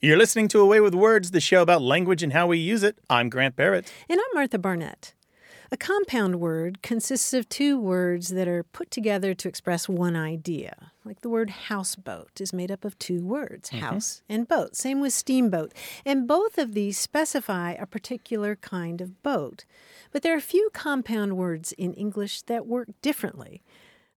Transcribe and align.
You're 0.00 0.16
listening 0.16 0.46
to 0.48 0.60
A 0.60 0.66
Way 0.66 0.80
with 0.80 0.94
Words, 0.94 1.32
the 1.32 1.40
show 1.40 1.60
about 1.60 1.82
language 1.82 2.22
and 2.22 2.32
how 2.32 2.46
we 2.46 2.58
use 2.58 2.84
it. 2.84 2.98
I'm 3.10 3.28
Grant 3.28 3.56
Barrett. 3.56 3.92
And 4.08 4.20
I'm 4.20 4.34
Martha 4.34 4.56
Barnett. 4.58 5.12
A 5.72 5.76
compound 5.76 6.36
word 6.40 6.82
consists 6.82 7.34
of 7.34 7.48
two 7.48 7.78
words 7.80 8.28
that 8.28 8.46
are 8.48 8.62
put 8.62 8.90
together 8.92 9.34
to 9.34 9.48
express 9.48 9.88
one 9.88 10.14
idea. 10.14 10.92
Like 11.04 11.20
the 11.22 11.28
word 11.28 11.50
houseboat 11.50 12.40
is 12.40 12.52
made 12.52 12.70
up 12.70 12.84
of 12.84 12.96
two 13.00 13.24
words, 13.24 13.70
Mm-hmm. 13.70 13.84
house 13.84 14.22
and 14.28 14.46
boat. 14.46 14.76
Same 14.76 15.00
with 15.00 15.12
steamboat. 15.12 15.72
And 16.06 16.28
both 16.28 16.58
of 16.58 16.74
these 16.74 16.96
specify 16.96 17.72
a 17.72 17.84
particular 17.84 18.54
kind 18.56 19.00
of 19.00 19.20
boat. 19.24 19.64
But 20.12 20.22
there 20.22 20.32
are 20.32 20.38
a 20.38 20.40
few 20.40 20.70
compound 20.72 21.36
words 21.36 21.72
in 21.72 21.92
English 21.94 22.42
that 22.42 22.66
work 22.66 22.88
differently. 23.02 23.62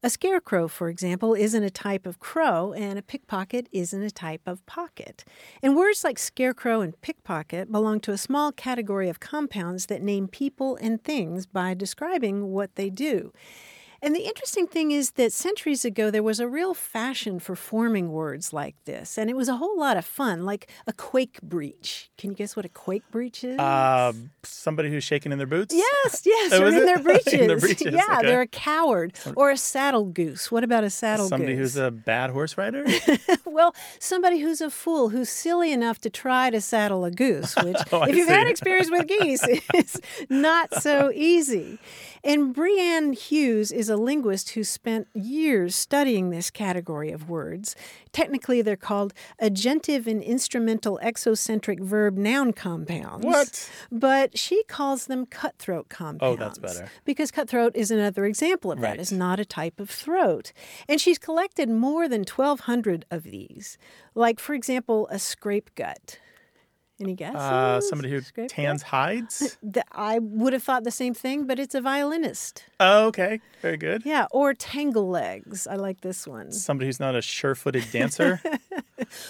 A 0.04 0.10
scarecrow, 0.10 0.68
for 0.68 0.90
example, 0.90 1.36
isn't 1.36 1.64
a 1.64 1.70
type 1.70 2.08
of 2.08 2.20
crow, 2.20 2.74
and 2.74 2.98
a 2.98 3.04
pickpocket 3.04 3.68
isn't 3.72 4.02
a 4.02 4.10
type 4.10 4.42
of 4.48 4.66
pocket. 4.66 5.24
And 5.62 5.76
words 5.76 6.04
like 6.04 6.18
scarecrow 6.18 6.82
and 6.82 7.00
pickpocket 7.02 7.72
belong 7.72 8.00
to 8.02 8.12
a 8.12 8.18
small 8.18 8.52
category 8.52 9.10
of 9.10 9.20
compounds 9.20 9.86
that 9.86 10.02
name 10.02 10.28
people 10.28 10.76
and 10.78 11.04
things 11.04 11.46
by 11.46 11.76
describing 11.76 12.48
what 12.48 12.76
they 12.78 12.90
do. 12.90 13.32
And 14.04 14.16
the 14.16 14.22
interesting 14.26 14.66
thing 14.66 14.90
is 14.92 15.12
that 15.12 15.32
centuries 15.32 15.86
ago, 15.86 16.10
there 16.10 16.24
was 16.24 16.40
a 16.40 16.48
real 16.48 16.74
fashion 16.74 17.40
for 17.40 17.56
forming 17.56 18.12
words 18.12 18.52
like 18.52 18.76
this, 18.86 19.16
and 19.18 19.30
it 19.30 19.36
was 19.36 19.48
a 19.48 19.58
whole 19.58 19.78
lot 19.78 19.96
of 19.96 20.04
fun, 20.06 20.44
like 20.44 20.72
a 20.88 20.94
quake 20.94 21.40
breach. 21.44 22.10
Can 22.18 22.32
you 22.32 22.36
guess 22.36 22.56
what 22.56 22.66
a 22.66 22.70
quake 22.70 23.04
breach 23.12 23.44
is? 23.44 23.60
Uh, 23.60 24.12
somebody 24.42 24.90
who's 24.90 25.04
shaking 25.04 25.32
in 25.32 25.38
their 25.38 25.46
boots? 25.46 25.76
Yes, 25.76 26.24
yes, 26.26 26.52
or 26.60 26.66
in 26.80 26.86
their 26.88 26.98
breeches. 26.98 27.34
In 27.34 27.48
their 27.48 27.60
breeches, 27.60 27.94
Yeah, 27.94 28.18
okay. 28.18 28.28
they're 28.28 28.42
a 28.42 28.48
coward 28.48 29.14
or 29.36 29.52
a 29.52 29.58
saddle 29.58 30.06
goose. 30.06 30.52
What 30.52 30.64
about 30.64 30.84
a 30.84 30.90
saddle 30.90 31.28
Somebody 31.28 31.54
goose? 31.54 31.76
who's 31.76 31.78
a 31.78 31.92
bad 31.92 32.32
horse 32.32 32.58
rider? 32.58 32.84
well, 33.46 33.76
somebody 34.00 34.40
who's 34.40 34.62
a 34.62 34.72
fool, 34.72 35.10
who's 35.10 35.30
silly 35.30 35.72
enough 35.72 36.00
to 36.02 36.10
try 36.10 36.50
to 36.50 36.60
saddle 36.60 37.06
a 37.06 37.12
goose, 37.12 37.56
which, 37.58 37.78
Oh, 37.92 38.02
if 38.04 38.16
you've 38.16 38.28
had 38.28 38.48
experience 38.48 38.90
with 38.90 39.06
geese, 39.08 39.46
is 39.76 40.02
not 40.28 40.74
so 40.82 41.12
easy. 41.14 41.78
And 42.24 42.56
Brianne 42.56 43.16
Hughes 43.18 43.72
is 43.72 43.90
a 43.92 43.98
linguist 43.98 44.52
who 44.52 44.64
spent 44.64 45.08
years 45.14 45.76
studying 45.76 46.32
this 46.32 46.50
category 46.50 47.12
of 47.12 47.30
words. 47.30 47.76
Technically, 48.12 48.64
they're 48.64 48.76
called 48.76 49.14
agentive 49.40 50.08
and 50.08 50.24
instrumental 50.24 51.00
exocentric 51.04 51.80
verb 51.80 52.18
noun 52.18 52.54
compounds. 52.54 53.24
What? 53.24 53.70
But 53.92 54.38
she 54.38 54.64
calls 54.64 55.06
them 55.06 55.28
cutthroat 55.28 55.90
compounds. 55.90 56.42
Oh, 56.42 56.44
that's 56.44 56.58
better. 56.58 56.90
Because 57.06 57.30
cutthroat 57.30 57.76
is 57.76 57.92
another 57.92 58.26
example 58.26 58.72
of 58.72 58.80
that. 58.80 58.88
Right. 58.88 59.00
It's 59.00 59.12
not 59.12 59.40
a 59.40 59.46
type 59.46 59.80
of 59.80 59.90
throat. 59.90 60.54
And 60.88 61.00
she's 61.00 61.20
collected 61.20 61.70
more 61.70 62.08
than 62.08 62.22
1,200 62.22 63.06
of 63.12 63.24
these. 63.24 63.78
Like, 64.16 64.40
for 64.40 64.54
example, 64.54 65.08
a 65.12 65.20
scrape 65.20 65.76
gut. 65.76 66.18
Any 67.02 67.16
guesses? 67.16 67.36
Uh, 67.36 67.82
somebody 67.82 68.10
who 68.12 68.22
Scrape 68.22 68.50
tans 68.50 68.84
hides? 68.84 69.58
I 69.92 70.20
would 70.20 70.54
have 70.54 70.64
thought 70.64 70.84
the 70.84 70.92
same 70.92 71.14
thing, 71.14 71.46
but 71.48 71.60
it's 71.60 71.74
a 71.76 71.82
violinist. 71.82 72.66
Oh, 72.80 73.08
okay. 73.08 73.42
Very 73.62 73.78
good. 73.78 74.04
Yeah, 74.06 74.28
or 74.32 74.54
tangle 74.54 75.10
legs. 75.10 75.66
I 75.68 75.76
like 75.76 76.02
this 76.02 76.28
one. 76.28 76.52
Somebody 76.52 76.88
who's 76.88 77.00
not 77.00 77.16
a 77.16 77.22
sure 77.22 77.56
footed 77.56 77.86
dancer? 77.92 78.42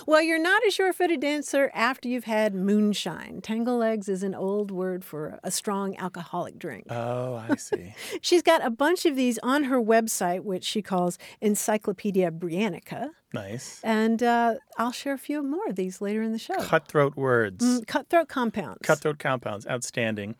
Well, 0.05 0.21
you're 0.21 0.41
not 0.41 0.61
a 0.67 0.71
sure 0.71 0.91
footed 0.91 1.21
dancer 1.21 1.71
after 1.73 2.09
you've 2.09 2.25
had 2.25 2.53
moonshine. 2.53 3.41
Tangle 3.41 3.77
legs 3.77 4.09
is 4.09 4.21
an 4.21 4.35
old 4.35 4.69
word 4.69 5.05
for 5.05 5.39
a 5.43 5.49
strong 5.51 5.97
alcoholic 5.97 6.59
drink. 6.59 6.87
oh, 6.89 7.43
I 7.49 7.55
see. 7.55 7.95
She's 8.21 8.41
got 8.41 8.63
a 8.65 8.69
bunch 8.69 9.05
of 9.05 9.15
these 9.15 9.39
on 9.41 9.65
her 9.65 9.81
website, 9.81 10.41
which 10.43 10.65
she 10.65 10.81
calls 10.81 11.17
Encyclopedia 11.39 12.31
Briannica. 12.31 13.11
Nice. 13.33 13.79
And 13.83 14.21
uh, 14.21 14.55
I'll 14.77 14.91
share 14.91 15.13
a 15.13 15.17
few 15.17 15.41
more 15.41 15.67
of 15.67 15.75
these 15.75 16.01
later 16.01 16.21
in 16.21 16.31
the 16.31 16.39
show. 16.39 16.55
Cutthroat 16.55 17.15
words. 17.15 17.63
Mm, 17.63 17.87
Cutthroat 17.87 18.27
compounds. 18.27 18.79
Cutthroat 18.83 19.19
compounds. 19.19 19.65
Outstanding. 19.67 20.35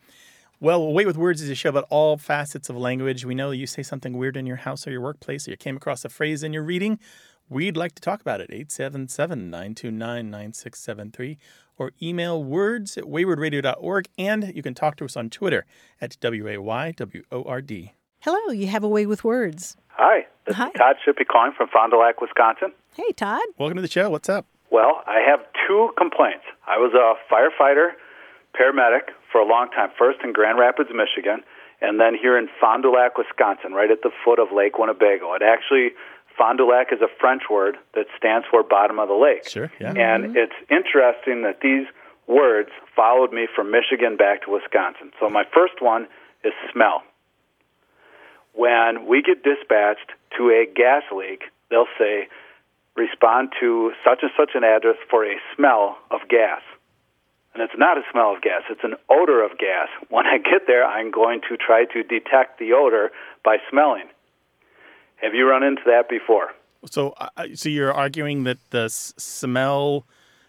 Well, 0.59 0.83
A 0.83 0.91
Way 0.91 1.05
with 1.05 1.17
Words 1.17 1.41
is 1.41 1.49
a 1.49 1.55
show 1.55 1.69
about 1.69 1.87
all 1.89 2.17
facets 2.17 2.69
of 2.69 2.77
language. 2.77 3.25
We 3.25 3.33
know 3.33 3.51
you 3.51 3.65
say 3.65 3.81
something 3.81 4.17
weird 4.17 4.37
in 4.37 4.45
your 4.45 4.57
house 4.57 4.85
or 4.85 4.91
your 4.91 5.01
workplace, 5.01 5.47
or 5.47 5.51
you 5.51 5.57
came 5.57 5.75
across 5.75 6.05
a 6.05 6.09
phrase 6.09 6.43
in 6.43 6.53
your 6.53 6.63
reading. 6.63 6.99
We'd 7.49 7.75
like 7.75 7.95
to 7.95 8.01
talk 8.01 8.21
about 8.21 8.41
it. 8.41 8.49
877 8.51 9.49
929 9.49 10.29
9673 10.29 11.37
or 11.77 11.91
email 12.01 12.43
words 12.43 12.97
at 12.97 13.05
waywordradio.org. 13.05 14.07
And 14.17 14.55
you 14.55 14.61
can 14.61 14.75
talk 14.75 14.97
to 14.97 15.05
us 15.05 15.17
on 15.17 15.29
Twitter 15.29 15.65
at 15.99 16.17
WAYWORD. 16.21 17.91
Hello, 18.21 18.53
you 18.53 18.67
have 18.67 18.83
a 18.83 18.87
way 18.87 19.07
with 19.07 19.23
words. 19.23 19.75
Hi, 19.97 20.27
this 20.45 20.55
Hi. 20.55 20.67
is 20.67 20.73
Todd 20.77 20.97
Shippey 21.01 21.25
calling 21.25 21.53
from 21.57 21.69
Fond 21.69 21.89
du 21.91 21.97
Lac, 21.97 22.21
Wisconsin. 22.21 22.71
Hey, 22.93 23.11
Todd. 23.13 23.41
Welcome 23.57 23.77
to 23.77 23.81
the 23.81 23.89
show. 23.89 24.11
What's 24.11 24.29
up? 24.29 24.45
Well, 24.69 25.01
I 25.07 25.25
have 25.27 25.39
two 25.67 25.89
complaints. 25.97 26.45
I 26.67 26.77
was 26.77 26.93
a 26.93 27.17
firefighter, 27.33 27.97
paramedic 28.53 29.09
for 29.31 29.41
a 29.41 29.45
long 29.45 29.71
time, 29.71 29.89
first 29.97 30.19
in 30.23 30.33
Grand 30.33 30.59
Rapids, 30.59 30.91
Michigan, 30.93 31.41
and 31.81 31.99
then 31.99 32.13
here 32.13 32.37
in 32.37 32.47
Fond 32.59 32.83
du 32.83 32.91
Lac, 32.91 33.17
Wisconsin, 33.17 33.73
right 33.73 33.89
at 33.89 34.03
the 34.03 34.11
foot 34.23 34.37
of 34.37 34.49
Lake 34.55 34.77
Winnebago. 34.77 35.33
It 35.33 35.41
actually, 35.41 35.89
Fond 36.37 36.59
du 36.59 36.69
Lac 36.69 36.93
is 36.93 37.01
a 37.01 37.09
French 37.19 37.49
word 37.49 37.77
that 37.95 38.05
stands 38.15 38.45
for 38.51 38.61
bottom 38.61 38.99
of 38.99 39.07
the 39.07 39.15
lake. 39.15 39.49
Sure, 39.49 39.71
yeah. 39.81 39.97
And 39.97 40.25
mm-hmm. 40.25 40.37
it's 40.37 40.53
interesting 40.69 41.41
that 41.41 41.61
these 41.63 41.87
words 42.27 42.69
followed 42.95 43.33
me 43.33 43.47
from 43.55 43.71
Michigan 43.71 44.15
back 44.15 44.43
to 44.45 44.51
Wisconsin. 44.51 45.09
So 45.19 45.27
my 45.27 45.43
first 45.51 45.81
one 45.81 46.05
is 46.43 46.53
smell. 46.71 47.01
When 48.53 49.07
we 49.07 49.21
get 49.21 49.43
dispatched 49.43 50.11
to 50.37 50.49
a 50.49 50.65
gas 50.73 51.03
leak, 51.15 51.43
they'll 51.69 51.85
say, 51.97 52.27
respond 52.95 53.53
to 53.59 53.91
such 54.03 54.19
and 54.21 54.31
such 54.37 54.51
an 54.55 54.63
address 54.63 54.97
for 55.09 55.25
a 55.25 55.35
smell 55.55 55.97
of 56.11 56.19
gas. 56.29 56.61
And 57.53 57.61
it's 57.63 57.73
not 57.77 57.97
a 57.97 58.01
smell 58.11 58.33
of 58.35 58.41
gas, 58.41 58.63
it's 58.69 58.83
an 58.83 58.95
odor 59.09 59.43
of 59.43 59.57
gas. 59.57 59.87
When 60.09 60.25
I 60.25 60.37
get 60.37 60.67
there, 60.67 60.85
I'm 60.85 61.11
going 61.11 61.41
to 61.49 61.57
try 61.57 61.85
to 61.85 62.03
detect 62.03 62.59
the 62.59 62.73
odor 62.73 63.11
by 63.43 63.57
smelling. 63.69 64.05
Have 65.17 65.33
you 65.33 65.47
run 65.47 65.63
into 65.63 65.83
that 65.85 66.09
before? 66.09 66.49
So, 66.85 67.13
uh, 67.17 67.29
so 67.53 67.69
you're 67.69 67.93
arguing 67.93 68.43
that 68.45 68.57
the 68.71 68.85
s- 68.85 69.13
smell 69.17 70.05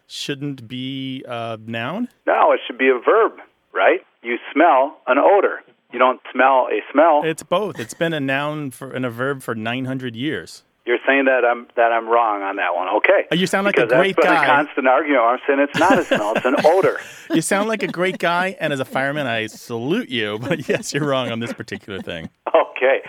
shouldn't 0.06 0.66
be 0.66 1.24
a 1.28 1.58
noun? 1.64 2.08
No, 2.26 2.52
it 2.52 2.60
should 2.66 2.78
be 2.78 2.88
a 2.88 2.98
verb, 2.98 3.32
right? 3.72 4.00
You 4.22 4.38
smell 4.52 4.98
an 5.06 5.18
odor. 5.18 5.62
You 5.92 5.98
don't 5.98 6.20
smell 6.32 6.68
a 6.70 6.80
smell. 6.92 7.22
It's 7.24 7.42
both. 7.42 7.78
It's 7.78 7.94
been 7.94 8.12
a 8.12 8.20
noun 8.20 8.70
for 8.70 8.90
and 8.90 9.04
a 9.04 9.10
verb 9.10 9.42
for 9.42 9.54
900 9.54 10.16
years. 10.16 10.64
You're 10.84 10.98
saying 11.06 11.26
that 11.26 11.44
I'm 11.44 11.68
that 11.76 11.92
I'm 11.92 12.08
wrong 12.08 12.42
on 12.42 12.56
that 12.56 12.74
one. 12.74 12.88
Okay. 12.96 13.26
Uh, 13.30 13.36
you 13.36 13.46
sound 13.46 13.66
like 13.66 13.76
a 13.76 13.82
because 13.82 13.92
great 13.96 14.16
that's 14.16 14.26
been 14.26 14.34
guy. 14.34 14.44
a 14.44 14.46
constant 14.46 14.88
argument. 14.88 15.22
I'm 15.22 15.38
saying 15.46 15.60
it's 15.60 15.78
not 15.78 15.96
a 15.96 16.04
smell; 16.04 16.32
it's 16.34 16.44
an 16.44 16.56
odor. 16.64 16.98
You 17.32 17.40
sound 17.40 17.68
like 17.68 17.82
a 17.82 17.86
great 17.88 18.18
guy, 18.18 18.56
and 18.60 18.74
as 18.74 18.80
a 18.80 18.84
fireman, 18.84 19.26
I 19.26 19.46
salute 19.46 20.10
you. 20.10 20.38
But 20.38 20.68
yes, 20.68 20.92
you're 20.92 21.06
wrong 21.06 21.30
on 21.30 21.40
this 21.40 21.52
particular 21.52 22.00
thing. 22.02 22.28
Okay. 22.48 23.00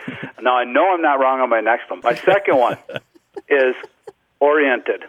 Now 0.41 0.55
I 0.55 0.65
know 0.65 0.93
I'm 0.93 1.01
not 1.01 1.19
wrong 1.19 1.39
on 1.41 1.49
my 1.49 1.61
next 1.61 1.89
one. 1.89 2.01
My 2.03 2.13
second 2.15 2.57
one 2.57 2.77
is 3.49 3.75
oriented, 4.39 5.03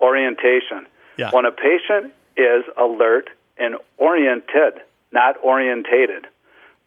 orientation. 0.00 0.86
Yeah. 1.16 1.30
When 1.32 1.44
a 1.46 1.50
patient 1.52 2.14
is 2.36 2.64
alert 2.76 3.28
and 3.58 3.74
oriented, 3.96 4.74
not 5.12 5.36
orientated. 5.42 6.26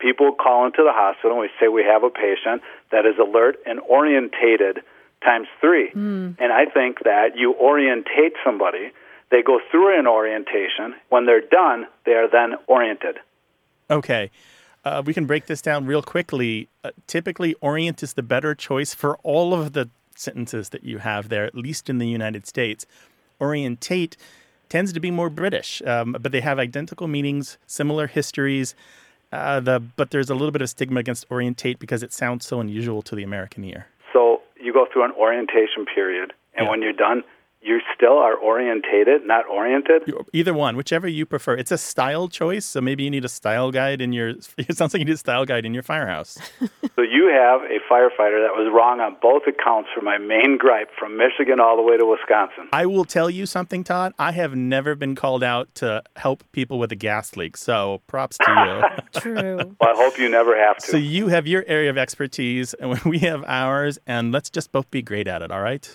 People 0.01 0.33
call 0.33 0.65
into 0.65 0.83
the 0.83 0.93
hospital 0.93 1.31
and 1.31 1.41
we 1.41 1.49
say 1.59 1.67
we 1.67 1.83
have 1.83 2.03
a 2.03 2.09
patient 2.09 2.61
that 2.91 3.05
is 3.05 3.15
alert 3.19 3.57
and 3.65 3.79
orientated 3.81 4.79
times 5.23 5.47
three. 5.59 5.91
And 6.39 6.51
I 6.51 6.65
think 6.65 7.03
that 7.03 7.37
you 7.37 7.53
orientate 7.53 8.33
somebody, 8.43 8.91
they 9.29 9.43
go 9.43 9.59
through 9.69 9.99
an 9.99 10.07
orientation. 10.07 10.95
When 11.09 11.25
they're 11.25 11.47
done, 11.47 11.85
they 12.05 12.13
are 12.13 12.27
then 12.29 12.55
oriented. 12.67 13.19
Okay. 13.89 14.31
Uh, 14.83 15.03
we 15.05 15.13
can 15.13 15.25
break 15.25 15.45
this 15.45 15.61
down 15.61 15.85
real 15.85 16.01
quickly. 16.01 16.67
Uh, 16.83 16.89
typically, 17.05 17.53
orient 17.61 18.01
is 18.01 18.13
the 18.13 18.23
better 18.23 18.55
choice 18.55 18.95
for 18.95 19.17
all 19.17 19.53
of 19.53 19.73
the 19.73 19.89
sentences 20.15 20.69
that 20.69 20.83
you 20.83 20.97
have 20.97 21.29
there, 21.29 21.45
at 21.45 21.55
least 21.55 21.89
in 21.89 21.99
the 21.99 22.07
United 22.07 22.47
States. 22.47 22.87
Orientate 23.39 24.17
tends 24.69 24.91
to 24.93 24.99
be 24.99 25.11
more 25.11 25.29
British, 25.29 25.81
um, 25.85 26.15
but 26.19 26.31
they 26.31 26.41
have 26.41 26.57
identical 26.57 27.07
meanings, 27.07 27.57
similar 27.67 28.07
histories. 28.07 28.73
Uh, 29.31 29.59
the 29.59 29.79
but 29.79 30.11
there's 30.11 30.29
a 30.29 30.33
little 30.35 30.51
bit 30.51 30.61
of 30.61 30.69
stigma 30.69 30.99
against 30.99 31.25
orientate 31.31 31.79
because 31.79 32.03
it 32.03 32.11
sounds 32.13 32.45
so 32.45 32.59
unusual 32.59 33.01
to 33.03 33.15
the 33.15 33.23
American 33.23 33.63
ear. 33.63 33.87
So 34.13 34.41
you 34.59 34.73
go 34.73 34.85
through 34.91 35.05
an 35.05 35.11
orientation 35.13 35.85
period, 35.93 36.33
and 36.55 36.65
Yeah. 36.65 36.69
when 36.71 36.81
you're 36.81 36.91
done, 36.93 37.23
you 37.63 37.79
still 37.95 38.17
are 38.17 38.35
orientated, 38.35 39.25
not 39.25 39.45
oriented. 39.47 40.01
Either 40.33 40.53
one, 40.53 40.75
whichever 40.75 41.07
you 41.07 41.25
prefer. 41.25 41.53
It's 41.55 41.71
a 41.71 41.77
style 41.77 42.27
choice, 42.27 42.65
so 42.65 42.81
maybe 42.81 43.03
you 43.03 43.11
need 43.11 43.23
a 43.23 43.29
style 43.29 43.71
guide 43.71 44.01
in 44.01 44.13
your. 44.13 44.29
It 44.57 44.77
sounds 44.77 44.93
like 44.93 44.99
you 44.99 45.05
need 45.05 45.13
a 45.13 45.17
style 45.17 45.45
guide 45.45 45.65
in 45.65 45.73
your 45.73 45.83
firehouse. 45.83 46.37
So 46.95 47.03
you 47.03 47.27
have 47.33 47.61
a 47.61 47.79
firefighter 47.91 48.43
that 48.45 48.53
was 48.53 48.69
wrong 48.71 48.99
on 48.99 49.15
both 49.21 49.43
accounts 49.47 49.89
for 49.95 50.01
my 50.01 50.17
main 50.17 50.57
gripe 50.57 50.89
from 50.99 51.15
Michigan 51.17 51.59
all 51.59 51.77
the 51.77 51.81
way 51.81 51.95
to 51.97 52.05
Wisconsin. 52.05 52.67
I 52.73 52.85
will 52.85 53.05
tell 53.05 53.29
you 53.29 53.45
something, 53.45 53.83
Todd. 53.85 54.13
I 54.19 54.33
have 54.33 54.55
never 54.55 54.93
been 54.93 55.15
called 55.15 55.41
out 55.41 55.73
to 55.75 56.03
help 56.17 56.43
people 56.51 56.79
with 56.79 56.91
a 56.91 56.95
gas 56.95 57.37
leak, 57.37 57.55
so 57.55 58.01
props 58.07 58.37
to 58.39 58.51
you. 59.15 59.19
True. 59.21 59.55
Well, 59.79 59.89
I 59.89 59.93
hope 59.95 60.17
you 60.19 60.27
never 60.29 60.55
have 60.57 60.77
to. 60.79 60.85
so 60.91 60.97
you 60.97 61.29
have 61.29 61.47
your 61.47 61.63
area 61.65 61.89
of 61.89 61.97
expertise, 61.97 62.73
and 62.73 62.99
we 63.03 63.19
have 63.19 63.43
ours, 63.47 63.97
and 64.05 64.31
let's 64.33 64.49
just 64.49 64.71
both 64.73 64.91
be 64.91 65.01
great 65.01 65.27
at 65.29 65.41
it. 65.41 65.49
All 65.49 65.61
right. 65.61 65.89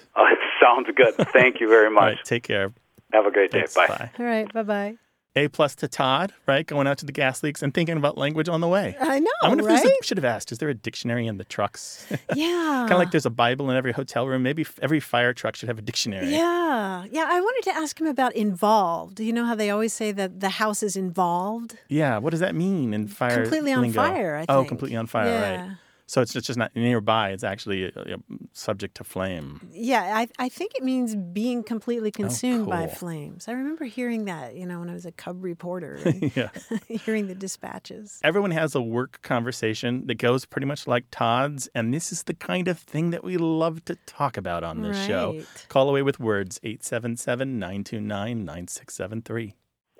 Oh, 0.62 0.80
it 0.80 0.86
sounds 0.86 0.88
good. 0.96 1.28
Thank 1.32 1.60
you 1.60 1.68
very 1.68 1.90
much. 1.90 2.16
right. 2.16 2.24
Take 2.24 2.44
care. 2.44 2.72
Have 3.12 3.26
a 3.26 3.30
great 3.30 3.50
day. 3.50 3.60
Thanks, 3.60 3.74
Bye. 3.74 3.86
bye. 3.86 4.10
All 4.18 4.26
right, 4.26 4.52
bye 4.52 4.62
bye. 4.62 4.96
A 5.36 5.48
plus 5.48 5.74
to 5.76 5.88
Todd, 5.88 6.32
right? 6.46 6.66
Going 6.66 6.86
out 6.86 6.96
to 6.98 7.06
the 7.06 7.12
gas 7.12 7.42
leaks 7.42 7.62
and 7.62 7.74
thinking 7.74 7.98
about 7.98 8.16
language 8.16 8.48
on 8.48 8.62
the 8.62 8.68
way. 8.68 8.96
I 8.98 9.18
know, 9.18 9.30
I 9.42 9.48
wonder 9.48 9.64
if 9.64 9.68
right? 9.68 9.82
there's 9.82 9.98
a, 10.00 10.04
should 10.04 10.16
have 10.16 10.24
asked, 10.24 10.50
is 10.50 10.56
there 10.58 10.70
a 10.70 10.74
dictionary 10.74 11.26
in 11.26 11.36
the 11.36 11.44
trucks? 11.44 12.06
yeah. 12.34 12.86
kind 12.88 12.92
of 12.92 12.98
like 12.98 13.10
there's 13.10 13.26
a 13.26 13.30
Bible 13.30 13.70
in 13.70 13.76
every 13.76 13.92
hotel 13.92 14.26
room. 14.26 14.42
Maybe 14.42 14.64
every 14.80 14.98
fire 14.98 15.34
truck 15.34 15.54
should 15.54 15.68
have 15.68 15.78
a 15.78 15.82
dictionary. 15.82 16.30
Yeah, 16.30 17.04
yeah. 17.10 17.26
I 17.28 17.38
wanted 17.38 17.70
to 17.70 17.76
ask 17.76 18.00
him 18.00 18.06
about 18.06 18.34
involved. 18.34 19.20
You 19.20 19.34
know 19.34 19.44
how 19.44 19.54
they 19.54 19.68
always 19.68 19.92
say 19.92 20.10
that 20.10 20.40
the 20.40 20.48
house 20.48 20.82
is 20.82 20.96
involved? 20.96 21.76
Yeah, 21.88 22.16
what 22.16 22.30
does 22.30 22.40
that 22.40 22.54
mean 22.54 22.94
in 22.94 23.06
fire? 23.06 23.42
completely 23.42 23.74
on 23.74 23.82
lingo? 23.82 23.96
fire. 23.96 24.36
I 24.36 24.46
oh, 24.48 24.64
completely 24.64 24.96
on 24.96 25.06
fire, 25.06 25.26
yeah. 25.28 25.60
right? 25.66 25.76
So 26.08 26.20
it's 26.20 26.32
just, 26.32 26.56
not 26.56 26.74
nearby. 26.76 27.30
It's 27.30 27.42
actually 27.42 27.92
uh, 27.92 28.00
uh, 28.00 28.16
subject 28.52 28.96
to 28.98 29.04
flame. 29.04 29.68
Yeah, 29.72 30.02
I, 30.16 30.28
I 30.38 30.48
think 30.48 30.76
it 30.76 30.84
means 30.84 31.16
being 31.16 31.64
completely 31.64 32.12
consumed 32.12 32.68
by 32.68 32.84
Oh, 32.84 32.86
cool. 32.86 32.94
flames. 32.94 33.48
I 33.48 33.52
remember 33.52 33.84
hearing 33.84 34.26
that, 34.26 34.54
you 34.54 34.66
know, 34.66 34.78
when 34.78 34.88
I 34.88 34.92
was 34.94 35.04
a 35.04 35.10
cub 35.12 35.42
reporter, 35.42 35.98
yeah. 36.36 36.50
hearing 36.88 37.26
the 37.26 37.34
dispatches. 37.34 38.20
Everyone 38.22 38.52
has 38.52 38.74
a 38.76 38.80
work 38.80 39.20
conversation 39.22 40.06
that 40.06 40.14
goes 40.18 40.44
pretty 40.46 40.66
much 40.66 40.86
like 40.86 41.06
Todd's, 41.10 41.68
and 41.74 41.92
this 41.92 42.12
is 42.12 42.22
the 42.22 42.34
kind 42.34 42.68
of 42.68 42.78
thing 42.78 43.10
that 43.10 43.24
we 43.24 43.36
love 43.36 43.84
to 43.86 43.96
talk 44.06 44.36
about 44.36 44.62
on 44.62 44.82
this 44.82 45.06
show. 45.06 45.42
Call 45.68 45.88
away 45.88 46.02
with 46.02 46.20
words 46.20 46.60
877 46.62 47.58
929 47.58 48.44
9673. 48.44 49.54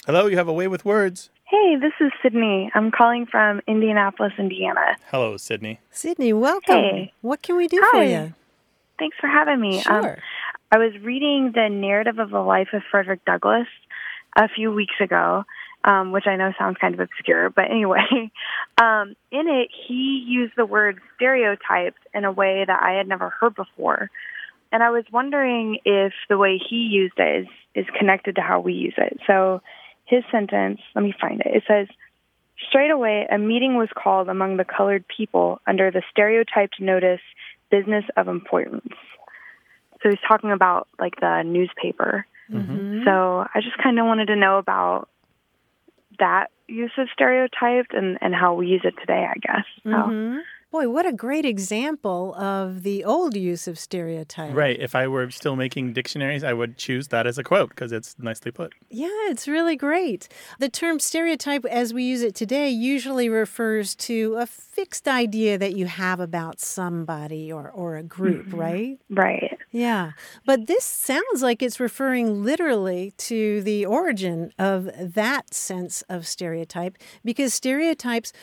Hello, 0.06 0.26
you 0.26 0.36
have 0.36 0.46
a 0.46 0.52
way 0.52 0.68
with 0.68 0.84
words. 0.84 1.30
Hey, 1.46 1.74
this 1.80 1.92
is 2.00 2.12
Sydney. 2.22 2.70
I'm 2.76 2.92
calling 2.92 3.26
from 3.26 3.60
Indianapolis, 3.66 4.32
Indiana. 4.38 4.96
Hello, 5.10 5.36
Sydney. 5.36 5.80
Sydney, 5.90 6.32
welcome. 6.32 6.76
Hey. 6.76 7.12
What 7.22 7.42
can 7.42 7.56
we 7.56 7.66
do 7.66 7.82
for 7.90 8.04
you? 8.04 8.32
Thanks 9.00 9.16
for 9.20 9.26
having 9.26 9.60
me. 9.60 9.82
Um, 9.84 10.04
Sure. 10.04 10.18
I 10.70 10.78
was 10.78 10.92
reading 11.02 11.50
the 11.56 11.68
narrative 11.68 12.20
of 12.20 12.30
the 12.30 12.38
life 12.38 12.68
of 12.72 12.82
Frederick 12.88 13.24
Douglass 13.24 13.66
a 14.36 14.48
few 14.48 14.72
weeks 14.72 14.94
ago, 15.00 15.44
um, 15.82 16.12
which 16.12 16.28
I 16.28 16.36
know 16.36 16.52
sounds 16.56 16.76
kind 16.80 16.94
of 16.94 17.00
obscure, 17.00 17.50
but 17.50 17.64
anyway, 17.68 17.98
um, 18.80 19.16
in 19.32 19.48
it, 19.48 19.70
he 19.88 20.24
used 20.24 20.52
the 20.56 20.66
word 20.66 21.00
stereotyped 21.16 21.98
in 22.14 22.24
a 22.24 22.30
way 22.30 22.64
that 22.64 22.80
I 22.80 22.92
had 22.92 23.08
never 23.08 23.30
heard 23.30 23.56
before. 23.56 24.08
And 24.70 24.84
I 24.84 24.90
was 24.90 25.04
wondering 25.12 25.78
if 25.84 26.12
the 26.28 26.38
way 26.38 26.58
he 26.58 26.76
used 26.76 27.18
it 27.18 27.42
is, 27.42 27.46
is 27.74 27.86
connected 27.98 28.36
to 28.36 28.40
how 28.40 28.60
we 28.60 28.72
use 28.72 28.94
it. 28.98 29.18
So 29.26 29.62
his 30.06 30.24
sentence, 30.30 30.80
let 30.94 31.02
me 31.02 31.14
find 31.20 31.40
it. 31.40 31.48
It 31.54 31.64
says, 31.68 31.88
Straight 32.70 32.90
away, 32.90 33.26
a 33.30 33.36
meeting 33.36 33.76
was 33.76 33.88
called 33.94 34.28
among 34.30 34.56
the 34.56 34.64
colored 34.64 35.04
people 35.14 35.60
under 35.66 35.90
the 35.90 36.02
stereotyped 36.10 36.80
notice, 36.80 37.20
business 37.70 38.04
of 38.16 38.28
importance. 38.28 38.94
So 40.02 40.08
he's 40.08 40.18
talking 40.26 40.50
about 40.52 40.88
like 40.98 41.16
the 41.20 41.42
newspaper. 41.42 42.26
Mhm. 42.50 43.04
So 43.04 43.46
I 43.54 43.60
just 43.60 43.76
kind 43.78 43.98
of 43.98 44.06
wanted 44.06 44.26
to 44.28 44.36
know 44.36 44.56
about 44.58 45.08
that 46.18 46.50
use 46.66 46.92
of 46.96 47.08
stereotyped 47.12 47.92
and, 47.92 48.16
and 48.20 48.34
how 48.34 48.54
we 48.54 48.68
use 48.68 48.82
it 48.84 48.94
today, 49.00 49.26
I 49.28 49.38
guess. 49.38 49.64
So, 49.82 49.90
Mhm. 49.90 50.42
Boy, 50.76 50.90
what 50.90 51.06
a 51.06 51.12
great 51.14 51.46
example 51.46 52.34
of 52.34 52.82
the 52.82 53.02
old 53.02 53.34
use 53.34 53.66
of 53.66 53.78
stereotype. 53.78 54.54
Right. 54.54 54.78
If 54.78 54.94
I 54.94 55.08
were 55.08 55.30
still 55.30 55.56
making 55.56 55.94
dictionaries, 55.94 56.44
I 56.44 56.52
would 56.52 56.76
choose 56.76 57.08
that 57.08 57.26
as 57.26 57.38
a 57.38 57.42
quote 57.42 57.70
because 57.70 57.92
it's 57.92 58.14
nicely 58.18 58.50
put. 58.50 58.74
Yeah, 58.90 59.08
it's 59.30 59.48
really 59.48 59.74
great. 59.74 60.28
The 60.58 60.68
term 60.68 61.00
stereotype, 61.00 61.64
as 61.64 61.94
we 61.94 62.04
use 62.04 62.20
it 62.20 62.34
today, 62.34 62.68
usually 62.68 63.30
refers 63.30 63.94
to 63.94 64.34
a 64.34 64.44
fixed 64.44 65.08
idea 65.08 65.56
that 65.56 65.74
you 65.74 65.86
have 65.86 66.20
about 66.20 66.60
somebody 66.60 67.50
or, 67.50 67.70
or 67.70 67.96
a 67.96 68.02
group, 68.02 68.48
mm-hmm. 68.48 68.60
right? 68.60 68.98
right. 69.08 69.58
Yeah. 69.70 70.10
But 70.44 70.66
this 70.66 70.84
sounds 70.84 71.40
like 71.40 71.62
it's 71.62 71.80
referring 71.80 72.44
literally 72.44 73.14
to 73.16 73.62
the 73.62 73.86
origin 73.86 74.52
of 74.58 74.90
that 74.94 75.54
sense 75.54 76.02
of 76.10 76.26
stereotype 76.26 76.98
because 77.24 77.54
stereotypes 77.54 78.34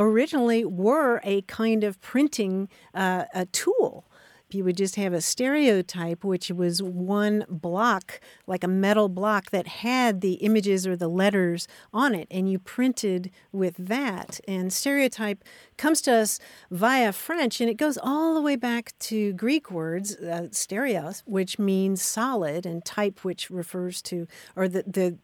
originally 0.00 0.64
were 0.64 1.20
a 1.22 1.42
kind 1.42 1.84
of 1.84 2.00
printing 2.00 2.68
uh, 2.94 3.24
a 3.34 3.46
tool. 3.46 4.06
You 4.52 4.64
would 4.64 4.76
just 4.76 4.96
have 4.96 5.12
a 5.12 5.20
stereotype, 5.20 6.24
which 6.24 6.50
was 6.50 6.82
one 6.82 7.44
block, 7.48 8.20
like 8.48 8.64
a 8.64 8.68
metal 8.68 9.08
block 9.08 9.50
that 9.50 9.66
had 9.68 10.22
the 10.22 10.34
images 10.34 10.88
or 10.88 10.96
the 10.96 11.06
letters 11.08 11.68
on 11.92 12.16
it, 12.16 12.26
and 12.32 12.50
you 12.50 12.58
printed 12.58 13.30
with 13.52 13.76
that. 13.76 14.40
And 14.48 14.72
stereotype 14.72 15.44
comes 15.76 16.00
to 16.02 16.14
us 16.14 16.40
via 16.68 17.12
French, 17.12 17.60
and 17.60 17.70
it 17.70 17.76
goes 17.76 17.98
all 18.02 18.34
the 18.34 18.42
way 18.42 18.56
back 18.56 18.92
to 19.00 19.32
Greek 19.34 19.70
words, 19.70 20.16
uh, 20.16 20.48
stereos, 20.50 21.22
which 21.26 21.58
means 21.58 22.02
solid, 22.02 22.66
and 22.66 22.84
type, 22.84 23.24
which 23.24 23.50
refers 23.50 24.02
to, 24.02 24.26
or 24.56 24.66
the, 24.66 24.82
the 24.84 25.18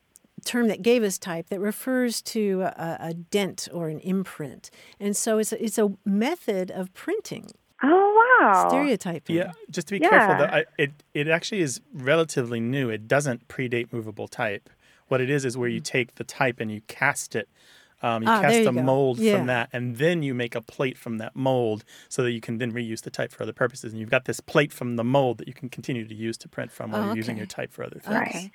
term 0.44 0.68
that 0.68 0.82
gave 0.82 1.02
us 1.02 1.18
type 1.18 1.48
that 1.48 1.60
refers 1.60 2.22
to 2.22 2.62
a, 2.62 2.96
a 3.00 3.14
dent 3.14 3.68
or 3.72 3.88
an 3.88 4.00
imprint. 4.00 4.70
And 5.00 5.16
so 5.16 5.38
it's 5.38 5.52
a, 5.52 5.64
it's 5.64 5.78
a 5.78 5.92
method 6.04 6.70
of 6.70 6.92
printing, 6.94 7.50
Oh, 7.82 8.38
wow. 8.40 8.68
stereotyping. 8.68 9.36
Yeah, 9.36 9.52
just 9.70 9.88
to 9.88 9.94
be 9.94 10.00
careful, 10.00 10.36
Yeah. 10.36 10.38
though, 10.38 10.56
I, 10.56 10.64
it 10.78 10.92
it 11.14 11.28
actually 11.28 11.60
is 11.60 11.80
relatively 11.92 12.60
new. 12.60 12.88
It 12.90 13.08
doesn't 13.08 13.48
predate 13.48 13.92
movable 13.92 14.28
type. 14.28 14.70
What 15.08 15.20
it 15.20 15.30
is 15.30 15.44
is 15.44 15.56
where 15.56 15.68
you 15.68 15.80
mm. 15.80 15.84
take 15.84 16.16
the 16.16 16.24
type 16.24 16.58
and 16.58 16.70
you 16.70 16.80
cast 16.88 17.36
it. 17.36 17.48
Um, 18.06 18.22
you. 18.22 18.28
Ah, 18.28 18.40
cast 18.40 18.54
you 18.56 18.68
a 18.68 18.72
go. 18.72 18.82
mold 18.82 19.18
Yeah. 19.18 19.36
from 19.36 19.46
that, 19.48 19.68
and 19.72 19.96
then 19.96 20.22
you 20.22 20.32
make 20.34 20.54
a 20.54 20.60
plate 20.60 20.96
from 20.96 21.18
that 21.18 21.34
mold, 21.34 21.84
so 22.08 22.22
that 22.22 22.32
you 22.32 22.40
can 22.40 22.58
then 22.58 22.72
reuse 22.72 23.02
the 23.02 23.10
type 23.10 23.32
for 23.32 23.42
other 23.42 23.52
purposes. 23.52 23.92
And 23.92 24.00
you've 24.00 24.10
got 24.10 24.24
this 24.26 24.40
plate 24.40 24.72
from 24.72 24.96
the 24.96 25.04
mold 25.04 25.38
that 25.38 25.48
you 25.48 25.54
can 25.54 25.68
continue 25.68 26.06
to 26.06 26.14
use 26.14 26.36
to 26.38 26.48
print 26.48 26.70
from 26.70 26.90
while 26.92 27.02
Oh, 27.02 27.06
you're 27.06 27.16
using 27.16 27.36
your 27.36 27.46
type 27.46 27.72
for 27.72 27.82
other 27.84 28.00
things. 28.00 28.14
Right. 28.14 28.50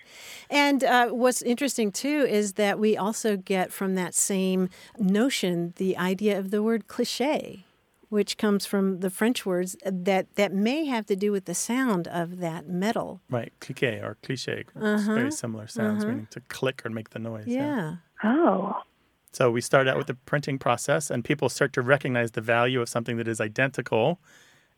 And 0.50 0.84
uh, 0.84 1.08
what's 1.10 1.42
interesting 1.42 1.92
too 1.92 2.26
is 2.30 2.54
that 2.54 2.80
we 2.80 2.96
also 2.98 3.36
get 3.38 3.72
from 3.74 3.96
that 3.96 4.14
same 4.16 4.70
notion 4.98 5.74
the 5.78 5.98
idea 5.98 6.38
of 6.40 6.52
the 6.52 6.62
word 6.64 6.88
cliche, 6.88 7.66
which 8.10 8.38
comes 8.38 8.66
from 8.66 9.00
the 9.00 9.10
French 9.10 9.46
words 9.46 9.76
that, 9.86 10.36
that 10.36 10.54
may 10.54 10.86
have 10.86 11.06
to 11.08 11.16
do 11.16 11.32
with 11.32 11.46
the 11.46 11.56
sound 11.56 12.08
of 12.08 12.38
that 12.40 12.68
metal. 12.68 13.22
Right, 13.30 13.52
cliquet 13.60 14.02
or 14.02 14.18
cliche. 14.24 14.66
It's 14.76 15.06
very 15.06 15.32
similar 15.32 15.68
sounds, 15.68 16.06
meaning 16.06 16.28
to 16.32 16.42
click 16.42 16.86
or 16.86 16.90
make 16.90 17.10
the 17.12 17.20
noise. 17.20 17.48
Uh-huh. 17.48 17.56
Yeah. 17.56 17.96
Oh. 18.24 18.76
So 19.32 19.50
we 19.50 19.62
start 19.62 19.88
out 19.88 19.98
with 19.98 20.08
the 20.08 20.14
printing 20.14 20.60
process, 20.60 21.10
and 21.10 21.24
people 21.24 21.50
start 21.50 21.74
to 21.74 21.82
recognize 21.82 22.32
the 22.32 22.42
value 22.42 22.82
of 22.82 22.90
something 22.90 23.18
that 23.18 23.28
is 23.28 23.40
identical, 23.40 24.20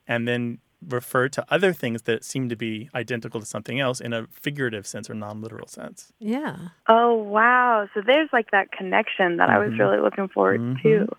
and 0.08 0.28
then 0.28 0.60
refer 0.90 1.30
to 1.30 1.46
other 1.50 1.74
things 1.74 2.04
that 2.04 2.24
seem 2.24 2.50
to 2.50 2.56
be 2.56 2.90
identical 2.94 3.40
to 3.40 3.46
something 3.46 3.80
else 3.80 4.00
in 4.00 4.14
a 4.14 4.28
figurative 4.32 4.86
sense 4.86 5.10
or 5.10 5.14
non-literal 5.14 5.68
sense. 5.68 6.12
Yeah. 6.20 6.58
Oh, 6.88 7.16
wow. 7.16 7.88
So 7.94 8.02
there's 8.06 8.30
like 8.34 8.52
that 8.52 8.72
connection 8.72 9.38
that 9.38 9.50
I 9.50 9.60
was 9.60 9.70
mm-hmm. 9.70 9.82
really 9.82 10.00
looking 10.00 10.28
forward 10.28 10.60
to. 10.84 10.88
Mm-hmm. 10.88 11.14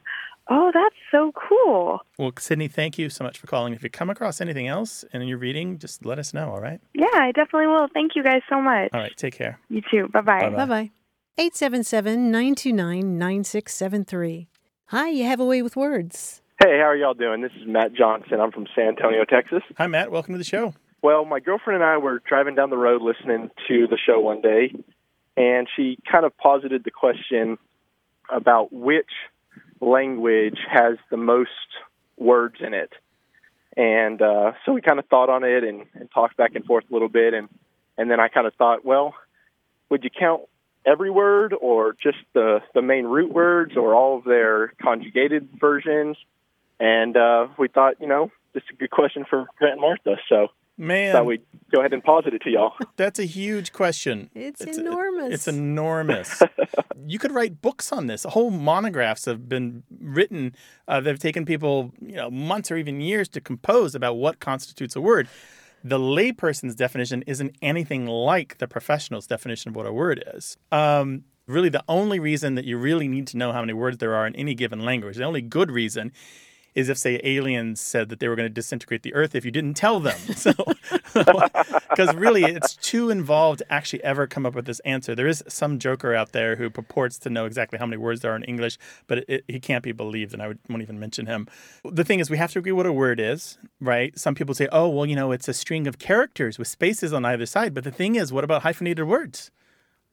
Oh, 0.48 0.70
that's 0.74 0.94
so 1.10 1.32
cool. 1.32 2.00
Well, 2.18 2.32
Sydney, 2.38 2.68
thank 2.68 2.98
you 2.98 3.08
so 3.08 3.24
much 3.24 3.38
for 3.38 3.46
calling. 3.46 3.72
If 3.72 3.82
you 3.82 3.88
come 3.88 4.10
across 4.10 4.42
anything 4.42 4.68
else 4.68 5.02
in 5.12 5.22
your 5.22 5.38
reading, 5.38 5.78
just 5.78 6.04
let 6.04 6.18
us 6.18 6.34
know. 6.34 6.50
All 6.50 6.60
right. 6.60 6.80
Yeah, 6.92 7.06
I 7.14 7.32
definitely 7.32 7.68
will. 7.68 7.88
Thank 7.94 8.14
you 8.14 8.22
guys 8.22 8.42
so 8.50 8.60
much. 8.60 8.90
All 8.92 9.00
right. 9.00 9.16
Take 9.16 9.34
care. 9.34 9.58
You 9.70 9.80
too. 9.90 10.08
Bye-bye. 10.08 10.40
Bye-bye. 10.40 10.56
Bye 10.56 10.66
bye. 10.66 10.90
877 11.36 12.30
929 12.30 13.18
9673. 13.18 14.46
Hi, 14.86 15.08
you 15.08 15.24
have 15.24 15.40
a 15.40 15.44
way 15.44 15.62
with 15.62 15.74
words. 15.74 16.42
Hey, 16.62 16.78
how 16.78 16.84
are 16.84 16.94
y'all 16.94 17.12
doing? 17.12 17.40
This 17.40 17.50
is 17.60 17.66
Matt 17.66 17.92
Johnson. 17.92 18.40
I'm 18.40 18.52
from 18.52 18.68
San 18.72 18.90
Antonio, 18.90 19.24
Texas. 19.24 19.64
Hi, 19.76 19.88
Matt. 19.88 20.12
Welcome 20.12 20.34
to 20.34 20.38
the 20.38 20.44
show. 20.44 20.74
Well, 21.02 21.24
my 21.24 21.40
girlfriend 21.40 21.82
and 21.82 21.90
I 21.90 21.96
were 21.96 22.22
driving 22.24 22.54
down 22.54 22.70
the 22.70 22.76
road 22.76 23.02
listening 23.02 23.50
to 23.66 23.88
the 23.88 23.98
show 23.98 24.20
one 24.20 24.42
day, 24.42 24.76
and 25.36 25.66
she 25.74 25.98
kind 26.08 26.24
of 26.24 26.36
posited 26.36 26.84
the 26.84 26.92
question 26.92 27.58
about 28.32 28.72
which 28.72 29.10
language 29.80 30.58
has 30.72 30.98
the 31.10 31.16
most 31.16 31.50
words 32.16 32.58
in 32.60 32.74
it. 32.74 32.92
And 33.76 34.22
uh, 34.22 34.52
so 34.64 34.72
we 34.72 34.82
kind 34.82 35.00
of 35.00 35.06
thought 35.06 35.30
on 35.30 35.42
it 35.42 35.64
and, 35.64 35.86
and 35.94 36.08
talked 36.12 36.36
back 36.36 36.54
and 36.54 36.64
forth 36.64 36.84
a 36.88 36.92
little 36.92 37.08
bit, 37.08 37.34
and 37.34 37.48
and 37.98 38.08
then 38.08 38.20
I 38.20 38.28
kind 38.28 38.46
of 38.46 38.54
thought, 38.54 38.84
well, 38.84 39.14
would 39.90 40.04
you 40.04 40.10
count 40.16 40.42
every 40.86 41.10
word 41.10 41.54
or 41.58 41.94
just 42.02 42.18
the 42.32 42.60
the 42.74 42.82
main 42.82 43.04
root 43.04 43.32
words 43.32 43.76
or 43.76 43.94
all 43.94 44.18
of 44.18 44.24
their 44.24 44.72
conjugated 44.82 45.48
versions? 45.58 46.16
And 46.80 47.16
uh, 47.16 47.48
we 47.58 47.68
thought, 47.68 48.00
you 48.00 48.08
know, 48.08 48.30
this 48.52 48.62
is 48.64 48.70
a 48.74 48.76
good 48.76 48.90
question 48.90 49.24
for 49.28 49.46
Grant 49.58 49.74
and 49.74 49.80
Martha. 49.80 50.16
So 50.28 50.48
Man, 50.76 51.12
thought 51.12 51.26
we'd 51.26 51.42
go 51.72 51.78
ahead 51.80 51.92
and 51.92 52.02
posit 52.02 52.34
it 52.34 52.42
to 52.42 52.50
y'all. 52.50 52.72
that's 52.96 53.20
a 53.20 53.24
huge 53.24 53.72
question. 53.72 54.28
It's 54.34 54.60
a- 54.60 54.70
enormous. 54.70 55.32
it's 55.34 55.48
enormous. 55.48 56.42
you 57.06 57.18
could 57.18 57.30
write 57.30 57.62
books 57.62 57.92
on 57.92 58.08
this. 58.08 58.24
Whole 58.24 58.50
monographs 58.50 59.24
have 59.26 59.48
been 59.48 59.84
written. 60.00 60.54
Uh, 60.88 61.00
that 61.00 61.10
have 61.10 61.18
taken 61.18 61.44
people, 61.44 61.92
you 62.00 62.16
know, 62.16 62.30
months 62.30 62.70
or 62.70 62.76
even 62.76 63.00
years 63.00 63.28
to 63.28 63.40
compose 63.40 63.94
about 63.94 64.14
what 64.14 64.40
constitutes 64.40 64.96
a 64.96 65.00
word. 65.00 65.28
The 65.86 65.98
layperson's 65.98 66.74
definition 66.74 67.22
isn't 67.26 67.56
anything 67.60 68.06
like 68.06 68.56
the 68.56 68.66
professional's 68.66 69.26
definition 69.26 69.68
of 69.68 69.76
what 69.76 69.84
a 69.84 69.92
word 69.92 70.24
is. 70.34 70.56
Um, 70.72 71.24
really, 71.46 71.68
the 71.68 71.84
only 71.88 72.18
reason 72.18 72.54
that 72.54 72.64
you 72.64 72.78
really 72.78 73.06
need 73.06 73.26
to 73.28 73.36
know 73.36 73.52
how 73.52 73.60
many 73.60 73.74
words 73.74 73.98
there 73.98 74.14
are 74.14 74.26
in 74.26 74.34
any 74.34 74.54
given 74.54 74.80
language, 74.80 75.18
the 75.18 75.24
only 75.24 75.42
good 75.42 75.70
reason, 75.70 76.10
is 76.74 76.88
if, 76.88 76.98
say, 76.98 77.20
aliens 77.22 77.80
said 77.80 78.08
that 78.08 78.18
they 78.20 78.28
were 78.28 78.36
going 78.36 78.48
to 78.48 78.52
disintegrate 78.52 79.02
the 79.02 79.14
Earth 79.14 79.34
if 79.34 79.44
you 79.44 79.50
didn't 79.50 79.74
tell 79.74 80.00
them. 80.00 80.18
So, 80.34 80.52
because 81.14 82.14
really, 82.16 82.42
it's 82.42 82.74
too 82.74 83.08
involved 83.08 83.60
to 83.60 83.72
actually 83.72 84.02
ever 84.02 84.26
come 84.26 84.44
up 84.44 84.54
with 84.54 84.66
this 84.66 84.80
answer. 84.80 85.14
There 85.14 85.28
is 85.28 85.44
some 85.48 85.78
joker 85.78 86.14
out 86.14 86.32
there 86.32 86.56
who 86.56 86.68
purports 86.68 87.18
to 87.20 87.30
know 87.30 87.46
exactly 87.46 87.78
how 87.78 87.86
many 87.86 87.96
words 87.96 88.20
there 88.20 88.32
are 88.32 88.36
in 88.36 88.42
English, 88.44 88.78
but 89.06 89.18
it, 89.18 89.24
it, 89.28 89.44
he 89.46 89.60
can't 89.60 89.82
be 89.82 89.92
believed, 89.92 90.32
and 90.32 90.42
I 90.42 90.48
would, 90.48 90.58
won't 90.68 90.82
even 90.82 90.98
mention 90.98 91.26
him. 91.26 91.46
The 91.84 92.04
thing 92.04 92.20
is, 92.20 92.30
we 92.30 92.36
have 92.36 92.52
to 92.52 92.58
agree 92.58 92.72
what 92.72 92.84
a 92.84 92.92
word 92.92 93.20
is, 93.20 93.58
right? 93.80 94.18
Some 94.18 94.34
people 94.34 94.54
say, 94.54 94.68
oh, 94.72 94.88
well, 94.88 95.06
you 95.06 95.16
know, 95.16 95.32
it's 95.32 95.48
a 95.48 95.54
string 95.54 95.86
of 95.86 95.98
characters 95.98 96.58
with 96.58 96.68
spaces 96.68 97.12
on 97.12 97.24
either 97.24 97.46
side. 97.46 97.74
But 97.74 97.84
the 97.84 97.92
thing 97.92 98.16
is, 98.16 98.32
what 98.32 98.44
about 98.44 98.62
hyphenated 98.62 99.06
words? 99.06 99.50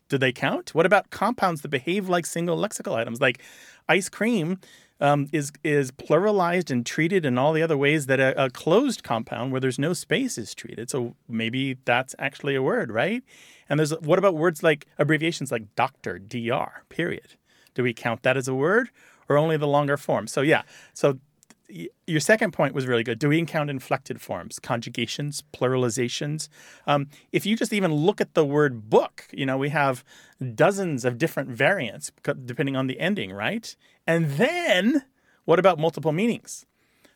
Do 0.07 0.17
they 0.17 0.33
count? 0.33 0.75
What 0.75 0.85
about 0.85 1.09
compounds 1.09 1.61
that 1.61 1.69
behave 1.69 2.09
like 2.09 2.25
single 2.25 2.57
lexical 2.57 2.95
items, 2.95 3.21
like 3.21 3.41
ice 3.87 4.09
cream? 4.09 4.59
Um, 5.01 5.27
is 5.31 5.51
is 5.63 5.89
pluralized 5.91 6.69
and 6.69 6.85
treated 6.85 7.25
in 7.25 7.39
all 7.39 7.53
the 7.53 7.63
other 7.63 7.75
ways 7.75 8.05
that 8.05 8.19
a, 8.19 8.45
a, 8.45 8.49
closed 8.51 9.03
compound 9.03 9.51
where 9.51 9.59
there's 9.59 9.79
no 9.79 9.93
space 9.93 10.37
is 10.37 10.53
treated. 10.53 10.91
So 10.91 11.15
maybe 11.27 11.79
that's 11.85 12.13
actually 12.19 12.53
a 12.53 12.61
word, 12.61 12.91
right? 12.91 13.23
And 13.67 13.79
there's 13.79 13.97
what 13.99 14.19
about 14.19 14.35
words 14.35 14.61
like 14.61 14.85
abbreviations 14.99 15.51
like 15.51 15.75
doctor, 15.75 16.19
dr, 16.19 16.83
period? 16.89 17.35
Do 17.73 17.81
we 17.81 17.95
count 17.95 18.21
that 18.21 18.37
as 18.37 18.47
a 18.47 18.53
word 18.53 18.91
or 19.27 19.37
only 19.37 19.57
the 19.57 19.67
longer 19.67 19.97
form? 19.97 20.27
So 20.27 20.41
yeah, 20.41 20.61
so 20.93 21.17
your 22.07 22.19
second 22.19 22.51
point 22.51 22.73
was 22.73 22.87
really 22.87 23.03
good. 23.03 23.19
Do 23.19 23.29
we 23.29 23.43
count 23.45 23.69
inflected 23.69 24.21
forms, 24.21 24.59
conjugations, 24.59 25.43
pluralizations? 25.53 26.49
Um, 26.87 27.07
if 27.31 27.45
you 27.45 27.55
just 27.55 27.73
even 27.73 27.93
look 27.93 28.21
at 28.21 28.33
the 28.33 28.45
word 28.45 28.89
book, 28.89 29.27
you 29.31 29.45
know, 29.45 29.57
we 29.57 29.69
have 29.69 30.03
dozens 30.55 31.05
of 31.05 31.17
different 31.17 31.49
variants 31.49 32.11
depending 32.45 32.75
on 32.75 32.87
the 32.87 32.99
ending, 32.99 33.31
right? 33.31 33.75
And 34.05 34.31
then 34.31 35.05
what 35.45 35.59
about 35.59 35.79
multiple 35.79 36.11
meanings? 36.11 36.65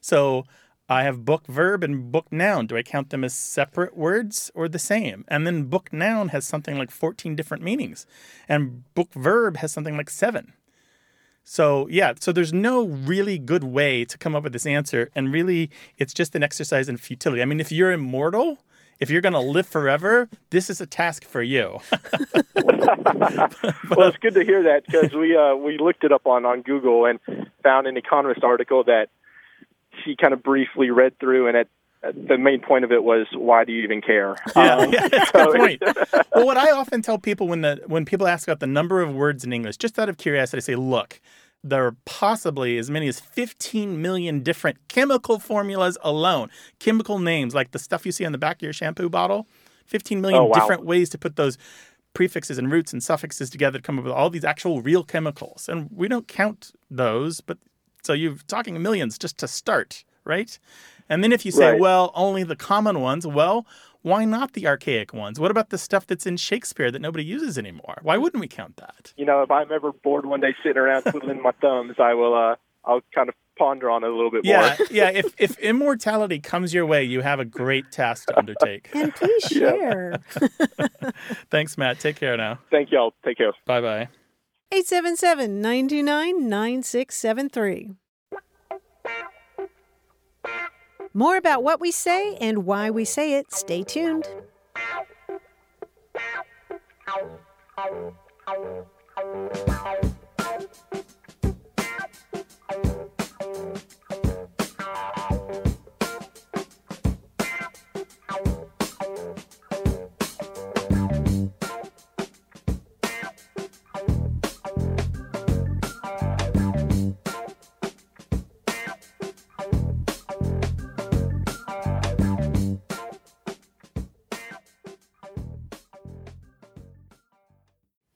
So 0.02 0.46
I 0.88 1.04
have 1.04 1.26
book 1.26 1.48
verb 1.48 1.84
and 1.84 2.12
book 2.12 2.32
noun. 2.32 2.68
Do 2.68 2.78
I 2.78 2.84
count 2.84 3.10
them 3.10 3.24
as 3.24 3.34
separate 3.34 3.98
words 3.98 4.52
or 4.54 4.68
the 4.68 4.78
same? 4.78 5.26
And 5.28 5.48
then 5.48 5.64
book 5.64 5.92
noun 5.92 6.30
has 6.30 6.46
something 6.46 6.78
like 6.78 6.92
14 6.92 7.36
different 7.36 7.64
meanings, 7.64 8.06
and 8.48 8.84
book 8.94 9.14
verb 9.14 9.58
has 9.58 9.72
something 9.72 9.98
like 9.98 10.10
seven. 10.10 10.54
So, 11.48 11.88
yeah, 11.90 12.14
so 12.20 12.32
there's 12.32 12.52
no 12.52 12.88
really 12.88 13.38
good 13.38 13.64
way 13.64 14.04
to 14.04 14.18
come 14.18 14.36
up 14.36 14.44
with 14.44 14.52
this 14.52 14.66
answer. 14.66 15.12
And 15.16 15.32
really, 15.32 15.70
it's 15.98 16.14
just 16.14 16.36
an 16.36 16.42
exercise 16.42 16.90
in 16.90 16.98
futility. 16.98 17.44
I 17.44 17.46
mean, 17.46 17.60
if 17.60 17.72
you're 17.72 17.92
immortal, 17.92 18.58
if 19.00 19.12
you're 19.12 19.22
going 19.22 19.34
to 19.34 19.40
live 19.40 19.68
forever, 19.68 20.28
this 20.50 20.72
is 20.72 20.82
a 20.82 20.88
task 20.88 21.24
for 21.24 21.44
you. 21.44 21.80
well, 22.56 24.08
it's 24.10 24.18
good 24.18 24.34
to 24.34 24.44
hear 24.44 24.64
that 24.64 24.84
because 24.88 25.14
we 25.14 25.38
uh, 25.38 25.56
we 25.56 25.78
looked 25.78 26.04
it 26.04 26.12
up 26.12 26.26
on, 26.26 26.46
on 26.46 26.64
Google 26.64 27.06
and 27.06 27.20
found 27.62 27.86
an 27.86 27.96
Economist 27.96 28.44
article 28.44 28.84
that 28.86 29.10
she 30.04 30.16
kind 30.16 30.34
of 30.34 30.42
briefly 30.42 30.90
read 30.90 31.20
through, 31.20 31.48
and 31.48 31.56
at 31.58 31.68
the 32.12 32.38
main 32.38 32.60
point 32.60 32.84
of 32.84 32.92
it 32.92 33.04
was 33.04 33.28
why 33.34 33.64
do 33.64 33.72
you 33.72 33.82
even 33.84 34.02
care? 34.02 34.36
Yeah, 34.56 34.76
um, 34.76 34.94
yeah 34.94 35.08
that's 35.08 35.32
so, 35.32 35.54
point. 35.54 35.82
well, 36.36 36.46
what 36.46 36.58
I 36.58 36.72
often 36.72 37.02
tell 37.02 37.18
people 37.18 37.48
when 37.48 37.62
the 37.62 37.82
when 37.88 38.06
people 38.06 38.28
ask 38.28 38.48
about 38.48 38.60
the 38.60 38.68
number 38.68 39.02
of 39.02 39.14
words 39.14 39.44
in 39.44 39.54
English, 39.54 39.78
just 39.78 39.98
out 39.98 40.10
of 40.10 40.18
curiosity, 40.18 40.58
I 40.58 40.62
say, 40.62 40.76
look, 40.76 41.22
there 41.64 41.86
are 41.86 41.96
possibly 42.06 42.78
as 42.78 42.90
many 42.90 43.08
as 43.08 43.20
15 43.20 44.02
million 44.02 44.42
different 44.42 44.88
chemical 44.88 45.40
formulas 45.40 45.98
alone, 46.04 46.50
chemical 46.80 47.20
names 47.20 47.56
like 47.56 47.72
the 47.72 47.80
stuff 47.80 48.06
you 48.06 48.12
see 48.12 48.26
on 48.26 48.32
the 48.32 48.38
back 48.38 48.58
of 48.58 48.62
your 48.62 48.74
shampoo 48.74 49.10
bottle. 49.10 49.48
15 49.88 50.20
million 50.20 50.42
oh, 50.42 50.46
wow. 50.46 50.54
different 50.54 50.84
ways 50.84 51.10
to 51.12 51.18
put 51.18 51.36
those 51.36 51.58
prefixes 52.14 52.58
and 52.58 52.72
roots 52.72 52.92
and 52.92 53.04
suffixes 53.04 53.50
together 53.50 53.78
to 53.78 53.84
come 53.84 54.00
up 54.00 54.06
with 54.06 54.14
all 54.14 54.30
these 54.30 54.46
actual 54.46 54.82
real 54.82 55.04
chemicals. 55.04 55.70
And 55.70 55.90
we 55.92 56.08
don't 56.08 56.28
count 56.28 56.72
those, 56.90 57.42
but 57.42 57.60
so 58.04 58.14
you're 58.14 58.38
talking 58.48 58.82
millions 58.82 59.18
just 59.18 59.38
to 59.40 59.48
start, 59.48 60.04
right? 60.24 60.58
And 61.10 61.24
then 61.24 61.32
if 61.32 61.46
you 61.46 61.52
say, 61.52 61.72
right. 61.72 61.80
well, 61.80 62.12
only 62.16 62.44
the 62.44 62.56
common 62.56 63.00
ones, 63.00 63.28
well, 63.28 63.66
why 64.02 64.24
not 64.24 64.54
the 64.54 64.68
archaic 64.68 65.14
ones? 65.14 65.40
What 65.40 65.52
about 65.52 65.70
the 65.70 65.78
stuff 65.78 66.06
that's 66.06 66.26
in 66.26 66.38
Shakespeare 66.38 66.92
that 66.92 67.02
nobody 67.02 67.24
uses 67.24 67.58
anymore? 67.58 68.00
Why 68.04 68.18
wouldn't 68.18 68.40
we 68.40 68.48
count 68.48 68.78
that? 68.78 69.14
You 69.18 69.26
know, 69.26 69.42
if 69.42 69.50
I'm 69.50 69.72
ever 69.72 69.92
bored 69.92 70.26
one 70.26 70.42
day 70.42 70.56
sitting 70.62 70.78
around 70.78 71.04
twiddling 71.04 71.42
my 71.42 71.52
thumbs, 71.60 71.96
I 71.98 72.14
will. 72.14 72.36
Uh, 72.36 72.56
I'll 72.86 73.02
kind 73.16 73.30
of 73.30 73.36
ponder 73.58 73.90
on 73.90 74.04
it 74.04 74.08
a 74.08 74.16
little 74.16 74.30
bit 74.30 74.46
yeah, 74.46 74.76
more. 74.78 74.88
yeah. 74.92 75.10
If 75.10 75.34
if 75.40 75.58
immortality 75.60 76.40
comes 76.40 76.74
your 76.74 76.86
way, 76.86 77.04
you 77.04 77.22
have 77.22 77.40
a 77.40 77.46
great 77.46 77.92
task 77.92 78.28
to 78.28 78.38
undertake. 78.38 78.90
And 78.94 79.14
please 79.16 79.44
share. 79.52 80.20
Thanks, 81.50 81.78
Matt. 81.78 82.00
Take 82.00 82.18
care 82.18 82.38
now. 82.38 82.60
Thank 82.70 82.92
y'all. 82.92 83.14
Take 83.24 83.38
care. 83.38 83.54
Bye 83.66 83.82
bye. 83.82 84.10
877 84.72 85.62
99 85.62 86.50
9673. 86.50 87.92
More 91.18 91.38
about 91.38 91.64
what 91.64 91.80
we 91.80 91.92
say 91.92 92.36
and 92.42 92.66
why 92.66 92.90
we 92.90 93.06
say 93.06 93.36
it. 93.36 93.54
Stay 93.54 93.84
tuned. 93.84 94.28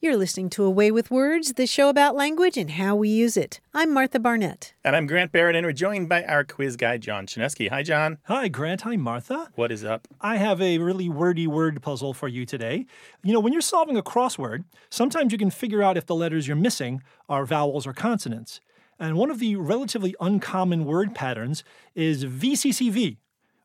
You're 0.10 0.18
listening 0.18 0.50
to 0.50 0.64
A 0.64 0.72
Way 0.72 0.90
with 0.90 1.12
Words, 1.12 1.54
the 1.54 1.68
show 1.68 1.88
about 1.88 2.16
language 2.16 2.58
and 2.58 2.72
how 2.72 2.96
we 2.96 3.10
use 3.10 3.38
it. 3.38 3.62
I'm 3.76 3.94
Martha 3.94 4.18
Barnett. 4.18 4.74
And 4.84 4.96
I'm 4.96 5.06
Grant 5.06 5.32
Barrett, 5.32 5.56
and 5.56 5.64
we're 5.64 5.72
joined 5.72 6.10
by 6.10 6.24
our 6.24 6.44
quiz 6.44 6.76
guy, 6.76 6.98
John 6.98 7.28
Chaneski. 7.28 7.70
Hi, 7.70 7.84
John. 7.84 8.18
Hi, 8.24 8.48
Grant. 8.48 8.82
Hi, 8.82 8.96
Martha. 8.96 9.52
What 9.54 9.72
is 9.72 9.86
up? 9.86 10.08
I 10.20 10.38
have 10.38 10.64
a 10.64 10.80
really 10.80 11.10
wordy 11.10 11.46
word 11.46 11.80
puzzle 11.84 12.16
for 12.16 12.28
you 12.28 12.44
today. 12.44 12.88
You 13.22 13.34
know, 13.34 13.40
when 13.40 13.54
you're 13.54 13.62
solving 13.62 13.98
a 13.98 14.02
crossword, 14.02 14.64
sometimes 14.90 15.32
you 15.32 15.38
can 15.38 15.52
figure 15.52 15.84
out 15.84 15.96
if 15.96 16.08
the 16.08 16.16
letters 16.16 16.48
you're 16.48 16.58
missing 16.58 17.04
are 17.30 17.46
vowels 17.46 17.86
or 17.86 17.94
consonants. 17.94 18.62
And 18.98 19.16
one 19.16 19.30
of 19.30 19.38
the 19.38 19.58
relatively 19.58 20.16
uncommon 20.20 20.86
word 20.86 21.14
patterns 21.14 21.64
is 21.94 22.26
VCCV, 22.26 23.18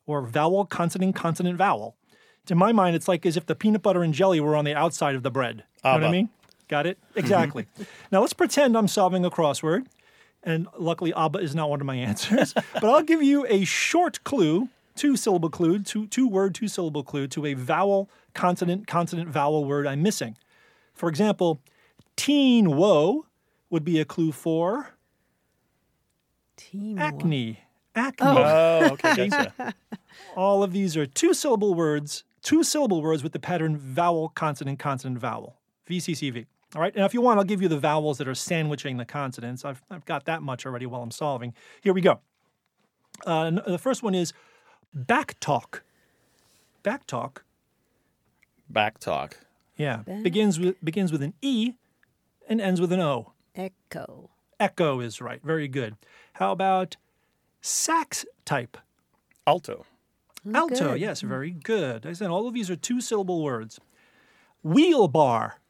or 0.05 0.21
vowel, 0.21 0.67
consonant, 0.67 1.15
consonant, 1.15 1.57
vowel 1.57 1.97
to 2.47 2.55
my 2.55 2.73
mind, 2.73 2.97
it's 2.97 3.09
like 3.09 3.25
as 3.27 3.37
if 3.37 3.47
the 3.47 3.55
peanut 3.55 3.83
butter 3.83 4.03
and 4.03 4.13
jelly 4.13 4.41
were 4.41 4.57
on 4.57 4.65
the 4.65 4.75
outside 4.75 5.15
of 5.15 5.23
the 5.23 5.31
bread. 5.31 5.65
You 5.85 5.91
know 5.91 5.93
what 5.93 6.05
I 6.05 6.11
mean? 6.11 6.29
Got 6.69 6.87
it? 6.87 6.99
Mm-hmm. 7.01 7.19
Exactly. 7.19 7.67
now 8.11 8.21
let's 8.21 8.33
pretend 8.33 8.77
I'm 8.77 8.89
solving 8.89 9.25
a 9.25 9.31
crossword. 9.31 9.87
And 10.43 10.69
luckily, 10.79 11.13
Abba 11.15 11.39
is 11.39 11.55
not 11.55 11.71
one 11.71 11.81
of 11.81 11.87
my 11.87 11.95
answers. 12.11 12.53
but 12.53 12.85
I'll 12.85 13.03
give 13.03 13.23
you 13.23 13.47
a 13.49 13.65
short 13.65 14.23
clue, 14.25 14.69
two 14.95 15.17
syllable 15.17 15.51
clue, 15.51 15.79
two, 15.79 16.07
two 16.07 16.29
word, 16.29 16.55
two 16.55 16.69
syllable 16.69 17.03
clue 17.03 17.27
to 17.29 17.47
a 17.47 17.55
vowel, 17.55 18.11
consonant, 18.35 18.87
consonant, 18.87 19.29
vowel 19.29 19.65
word 19.65 19.87
I'm 19.87 20.03
missing. 20.03 20.37
For 20.95 21.09
example, 21.09 21.61
teen 22.17 22.77
woe 22.77 23.27
would 23.71 23.85
be 23.85 23.99
a 23.99 24.05
clue 24.05 24.33
for 24.33 24.95
teen 26.57 26.99
acne. 26.99 27.61
Acne. 27.97 28.27
Oh, 28.27 28.37
oh 28.37 28.93
okay, 28.93 29.29
gotcha. 29.29 29.75
All 30.37 30.63
of 30.63 30.73
these 30.73 30.97
are 30.97 31.07
two 31.07 31.35
syllable 31.35 31.75
words 31.75 32.25
two 32.45 32.63
syllable 32.63 33.03
words 33.03 33.25
with 33.25 33.33
the 33.33 33.41
pattern 33.41 33.77
vowel, 33.77 34.29
consonant, 34.29 34.79
consonant, 34.79 35.19
vowel. 35.19 35.57
VCCV. 35.91 36.47
All 36.75 36.81
right, 36.81 36.95
now 36.95 37.05
if 37.05 37.15
you 37.15 37.21
want, 37.21 37.39
I'll 37.39 37.45
give 37.45 37.63
you 37.63 37.69
the 37.69 37.79
vowels 37.79 38.19
that 38.19 38.29
are 38.29 38.35
sandwiching 38.35 38.97
the 38.97 39.05
consonants. 39.05 39.65
I've, 39.65 39.83
I've 39.91 40.05
got 40.05 40.25
that 40.27 40.43
much 40.43 40.65
already 40.67 40.87
while 40.87 41.03
I'm 41.03 41.11
solving. 41.11 41.55
Here 41.81 41.93
we 41.93 42.01
go. 42.01 42.21
Uh, 43.27 43.51
the 43.51 43.79
first 43.79 44.03
one 44.03 44.15
is 44.15 44.33
back 44.93 45.39
talk. 45.41 45.83
Back 46.83 47.07
talk. 47.07 47.45
Back 48.69 48.99
talk. 48.99 49.39
Yeah, 49.77 49.99
back. 49.99 50.23
begins 50.23 50.59
with 50.59 50.83
begins 50.85 51.13
with 51.13 51.23
an 51.23 51.35
E 51.43 51.75
and 52.49 52.61
ends 52.61 52.81
with 52.81 52.93
an 52.93 53.01
O. 53.01 53.33
Echo. 53.55 54.31
Echo 54.59 55.01
is 55.01 55.21
right. 55.21 55.41
Very 55.45 55.69
good. 55.69 55.97
How 56.35 56.53
about 56.53 56.97
sax 57.61 58.27
type? 58.45 58.77
Alto. 59.47 59.87
Alto, 60.53 60.93
good. 60.93 61.01
yes, 61.01 61.23
mm. 61.23 61.29
very 61.29 61.51
good. 61.51 62.07
I 62.07 62.13
said 62.13 62.31
all 62.31 62.47
of 62.47 62.55
these 62.55 62.71
are 62.71 62.77
two 62.77 63.01
syllable 63.01 63.43
words. 63.43 63.81
Wheel 64.63 65.09
bar. 65.09 65.61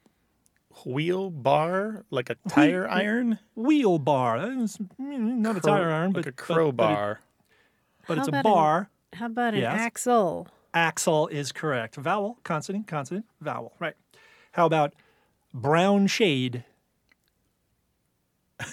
Wheel 0.85 1.29
bar, 1.29 2.05
like 2.09 2.29
a 2.29 2.35
tire 2.49 2.81
Wheel, 2.81 2.91
iron? 2.91 3.39
Wheel 3.55 3.97
bar. 3.97 4.37
Mm, 4.37 4.79
not 4.99 5.61
Crow, 5.61 5.73
a 5.73 5.77
tire 5.77 5.91
iron, 5.91 6.11
like 6.11 6.25
but 6.25 6.27
a 6.27 6.31
crowbar. 6.33 7.21
But, 8.07 8.17
it, 8.17 8.17
but 8.17 8.17
it's 8.17 8.27
a 8.27 8.43
bar. 8.43 8.89
An, 9.13 9.19
how 9.19 9.25
about 9.27 9.53
an 9.53 9.61
yes. 9.61 9.79
axle? 9.79 10.47
Axle 10.73 11.27
is 11.29 11.53
correct. 11.53 11.95
Vowel, 11.95 12.39
consonant, 12.43 12.87
consonant, 12.87 13.25
vowel. 13.39 13.73
Right. 13.79 13.95
How 14.51 14.65
about 14.65 14.93
brown 15.53 16.07
shade? 16.07 16.65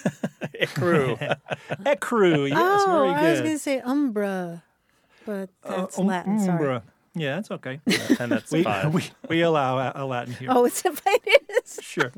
Ecru. 0.61 1.17
Ecru. 1.85 2.49
Yes, 2.49 2.83
oh, 2.85 2.91
very 2.91 3.09
I 3.09 3.31
was 3.31 3.39
going 3.39 3.53
to 3.53 3.59
say 3.59 3.79
umbra, 3.79 4.63
but 5.25 5.49
Uh, 5.63 5.77
that's 5.81 5.99
um, 5.99 6.05
Latin. 6.07 6.39
Sorry. 6.39 6.81
Yeah, 7.15 7.35
that's 7.35 7.51
okay. 7.51 7.79
and 8.19 8.31
that's 8.31 8.51
we, 8.51 8.63
five. 8.63 8.93
we, 8.93 9.03
we 9.29 9.41
allow 9.41 9.77
a, 9.77 9.91
a 9.95 10.05
Latin 10.05 10.33
here. 10.33 10.49
Oh, 10.51 10.65
it's 10.65 10.83
it 10.85 11.43
is. 11.65 11.79
Sure. 11.81 12.11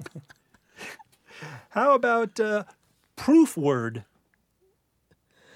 How 1.69 1.93
about 1.93 2.39
uh, 2.39 2.63
proof 3.15 3.57
word? 3.57 4.05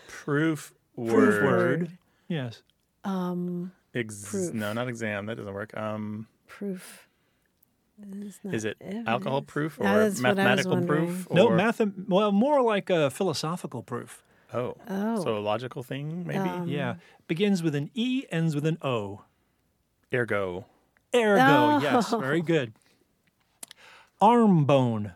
Proof 0.08 0.74
word. 0.96 1.12
Proof 1.14 1.44
word. 1.44 1.98
Yes. 2.28 2.62
Um, 3.04 3.72
Ex- 3.96 4.30
Proof. 4.30 4.54
No, 4.54 4.74
not 4.74 4.88
exam. 4.90 5.26
That 5.28 5.38
doesn't 5.38 5.54
work. 5.54 5.76
Um, 5.78 6.28
proof. 6.48 7.08
Is, 8.22 8.40
is 8.46 8.64
it 8.66 8.78
evidence. 8.80 9.08
alcohol 9.10 9.42
proof 9.42 9.78
or 9.80 9.84
Yeah, 9.84 9.98
that's 9.98 10.22
what 10.22 10.26
I 10.26 10.30
was 10.30 10.36
mathematical 10.38 10.72
wondering. 10.72 11.06
proof? 11.08 11.28
No, 11.32 11.50
math. 11.50 11.82
Well, 12.08 12.32
more 12.32 12.62
like 12.62 12.90
a 12.90 13.10
philosophical 13.10 13.84
proof. 13.84 14.24
Oh. 14.54 14.76
Oh. 14.88 15.24
So 15.24 15.38
a 15.38 15.40
logical 15.40 15.84
thing, 15.84 16.26
maybe? 16.26 16.40
Um, 16.40 16.68
Yeah. 16.68 16.96
Begins 17.28 17.62
with 17.62 17.76
an 17.76 17.92
E, 17.94 18.24
ends 18.32 18.56
with 18.56 18.66
an 18.66 18.78
O. 18.82 19.22
Ergo. 20.14 20.66
Ergo. 21.14 21.42
Oh. 21.42 21.80
Yes. 21.82 22.10
Very 22.12 22.42
good. 22.42 22.74
Arm 24.22 24.66
bone. 24.66 25.14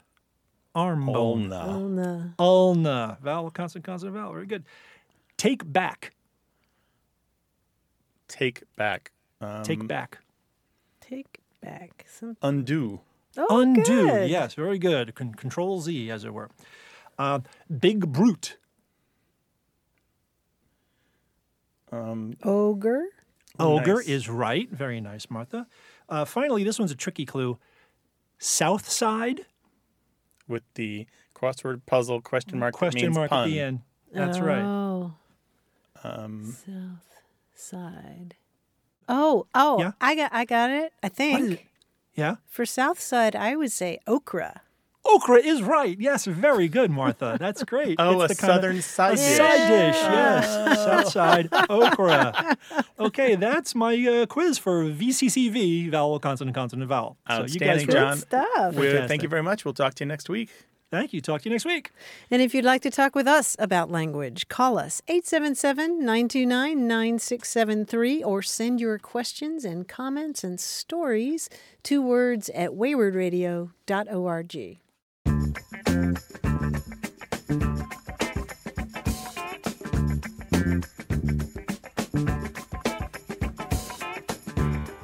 Arm 0.75 1.05
bone. 1.07 1.49
Olna. 1.49 1.67
Ulna. 1.67 2.35
Ulna. 2.39 3.17
Vowel, 3.21 3.49
consonant, 3.51 3.85
consonant, 3.85 4.15
vowel. 4.17 4.33
Very 4.33 4.45
good. 4.45 4.63
Take 5.37 5.71
back. 5.71 6.13
Take 8.27 8.63
back. 8.75 9.11
Um, 9.41 9.63
Take 9.63 9.87
back. 9.87 10.19
Take 11.01 11.39
back 11.61 12.05
some. 12.07 12.37
Undo. 12.41 13.01
Oh, 13.37 13.61
Undo. 13.61 13.83
good. 13.83 14.29
Yes, 14.29 14.53
very 14.53 14.77
good. 14.79 15.15
Con- 15.15 15.33
control 15.33 15.81
Z, 15.81 16.09
as 16.09 16.23
it 16.23 16.33
were. 16.33 16.49
Uh, 17.17 17.39
big 17.79 18.11
brute. 18.11 18.57
Um, 21.93 22.35
Ogre. 22.43 23.05
Ogre 23.59 23.95
Nice. 23.95 24.07
is 24.07 24.29
right. 24.29 24.69
Very 24.71 24.99
nice, 24.99 25.29
Martha. 25.29 25.67
Uh, 26.09 26.25
finally, 26.25 26.63
this 26.63 26.79
one's 26.79 26.91
a 26.91 26.95
tricky 26.95 27.25
clue. 27.25 27.57
South 28.39 28.89
side. 28.89 29.41
with 30.47 30.63
the 30.75 31.07
crossword 31.35 31.81
puzzle 31.85 32.19
question 32.21 32.59
mark 32.59 32.73
Question 32.73 33.01
means 33.03 33.15
mark 33.15 33.29
pun. 33.29 33.43
at 33.47 33.51
the 33.51 33.59
end. 33.59 33.81
That's 34.11 34.39
right. 34.39 34.61
Oh, 34.63 35.13
Um, 36.03 36.51
south 36.65 37.21
side. 37.55 38.35
Oh, 39.07 39.47
oh, 39.55 39.79
Yeah? 39.79 39.91
I 40.01 40.15
got, 40.15 40.33
I 40.33 40.45
got 40.45 40.69
it. 40.69 40.91
I 41.01 41.07
What 41.07 41.11
is 41.11 41.17
think 41.17 41.51
it? 41.51 41.61
Yeah. 42.15 42.35
for 42.47 42.65
south 42.65 42.99
side, 42.99 43.35
I 43.35 43.55
would 43.55 43.71
say 43.71 43.99
okra. 44.07 44.61
Okra 45.13 45.37
is 45.37 45.61
right. 45.61 45.97
Yes, 45.99 46.25
very 46.25 46.67
good, 46.67 46.89
Martha. 46.91 47.37
That's 47.39 47.63
great. 47.63 47.95
oh, 47.99 48.21
a 48.21 48.25
It's 48.25 48.35
the 48.35 48.41
kinda- 48.41 48.55
southern 48.55 48.81
side 48.81 49.13
A 49.13 49.15
dish. 49.17 49.37
side 49.37 49.67
dish, 49.67 49.95
yes. 50.01 50.47
South 50.83 51.07
side 51.09 51.49
okra. 51.69 52.57
Okay, 52.99 53.35
that's 53.35 53.75
my 53.75 53.93
uh, 53.95 54.25
quiz 54.25 54.57
for 54.57 54.83
VCCV, 54.85 55.91
vowel, 55.91 56.19
consonant, 56.19 56.55
consonant, 56.55 56.89
vowel. 56.89 57.17
So 57.29 57.45
you 57.45 57.59
guys, 57.59 57.83
Outstanding, 57.83 57.87
were- 57.87 57.93
John. 57.93 58.17
Stuff. 58.17 58.75
We- 58.75 58.81
Fantastic. 58.87 59.07
thank 59.07 59.23
you 59.23 59.29
very 59.29 59.43
much. 59.43 59.63
We'll 59.65 59.73
talk 59.73 59.93
to 59.95 60.03
you 60.03 60.07
next 60.07 60.29
week. 60.29 60.49
thank 60.91 61.11
you. 61.11 61.21
Talk 61.21 61.41
to 61.41 61.49
you 61.49 61.53
next 61.55 61.65
week. 61.65 61.89
And 62.29 62.39
if 62.41 62.53
you'd 62.53 62.65
like 62.65 62.81
to 62.83 62.91
talk 62.91 63.15
with 63.15 63.27
us 63.27 63.55
about 63.59 63.89
language, 63.89 64.47
call 64.47 64.77
us 64.77 65.01
877 65.07 65.99
929 66.05 66.87
9673 66.87 68.23
or 68.23 68.41
send 68.43 68.79
your 68.79 68.99
questions 68.99 69.65
and 69.65 69.87
comments 69.87 70.43
and 70.43 70.59
stories 70.59 71.49
to 71.83 71.99
words 72.01 72.49
at 72.49 72.71
waywordradio.org. 72.71 74.79
Música 75.53 76.52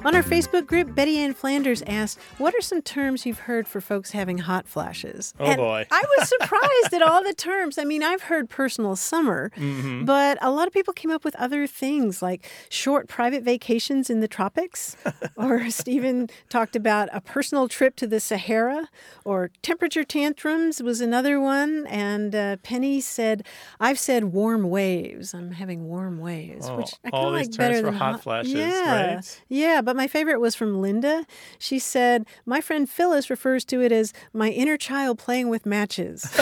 On 0.02 0.14
our 0.16 0.22
Facebook 0.22 0.66
group, 0.66 0.94
Betty 0.94 1.18
Ann 1.18 1.34
Flanders 1.34 1.82
asked, 1.82 2.18
What 2.38 2.54
are 2.54 2.62
some 2.62 2.80
terms 2.80 3.26
you've 3.26 3.40
heard 3.40 3.68
for 3.68 3.82
folks 3.82 4.12
having 4.12 4.38
hot 4.38 4.66
flashes? 4.66 5.34
Oh, 5.38 5.44
And 5.44 5.56
boy. 5.58 5.86
I 5.90 6.02
was 6.16 6.26
surprised 6.40 6.94
at 6.94 7.02
all 7.02 7.22
the 7.22 7.34
terms. 7.34 7.76
I 7.76 7.84
mean, 7.84 8.02
I've 8.02 8.22
heard 8.22 8.48
personal 8.48 8.96
summer, 8.96 9.52
Mm-hmm. 9.56 10.06
but 10.06 10.38
a 10.40 10.50
lot 10.50 10.66
of 10.66 10.72
people 10.72 10.94
came 10.94 11.10
up 11.10 11.22
with 11.22 11.36
other 11.36 11.66
things 11.66 12.22
like 12.22 12.48
short 12.70 13.08
private 13.08 13.42
vacations 13.42 14.08
in 14.08 14.20
the 14.20 14.26
tropics, 14.28 14.96
or 15.36 15.68
Stephen 15.68 16.30
talked 16.48 16.74
about 16.76 17.10
a 17.12 17.20
personal 17.20 17.68
trip 17.68 17.94
to 17.96 18.06
the 18.06 18.20
Sahara, 18.20 18.88
or 19.26 19.50
temperature 19.60 20.02
tantrums 20.02 20.82
was 20.82 21.02
another 21.02 21.38
one. 21.38 21.86
And 21.88 22.34
uh, 22.34 22.56
Penny 22.62 23.02
said, 23.02 23.44
I've 23.78 23.98
said 23.98 24.24
warm 24.32 24.70
waves. 24.70 25.34
I'm 25.34 25.50
having 25.52 25.84
warm 25.88 26.20
waves, 26.20 26.66
Oh, 26.70 26.78
which 26.78 26.94
I 27.04 27.10
kind 27.10 27.26
of 27.26 27.32
like 27.34 27.44
terms 27.48 27.56
better 27.58 27.76
for 27.80 27.82
than 27.82 27.94
hot 27.94 28.22
flashes, 28.22 28.54
Yeah. 28.54 29.14
right? 29.16 29.40
Yeah, 29.50 29.82
but 29.90 29.96
my 29.96 30.06
favorite 30.06 30.40
was 30.40 30.54
from 30.54 30.80
Linda. 30.80 31.26
She 31.58 31.80
said, 31.80 32.24
My 32.46 32.60
friend 32.60 32.88
Phyllis 32.88 33.28
refers 33.28 33.64
to 33.64 33.82
it 33.82 33.90
as 33.90 34.12
my 34.32 34.50
inner 34.50 34.76
child 34.76 35.18
playing 35.18 35.48
with 35.48 35.66
matches. 35.66 36.32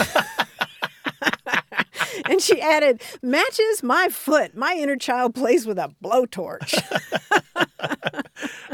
and 2.29 2.39
she 2.43 2.61
added, 2.61 3.01
Matches 3.23 3.81
my 3.81 4.07
foot. 4.09 4.55
My 4.55 4.75
inner 4.77 4.97
child 4.97 5.33
plays 5.33 5.65
with 5.65 5.79
a 5.79 5.91
blowtorch. 6.03 6.79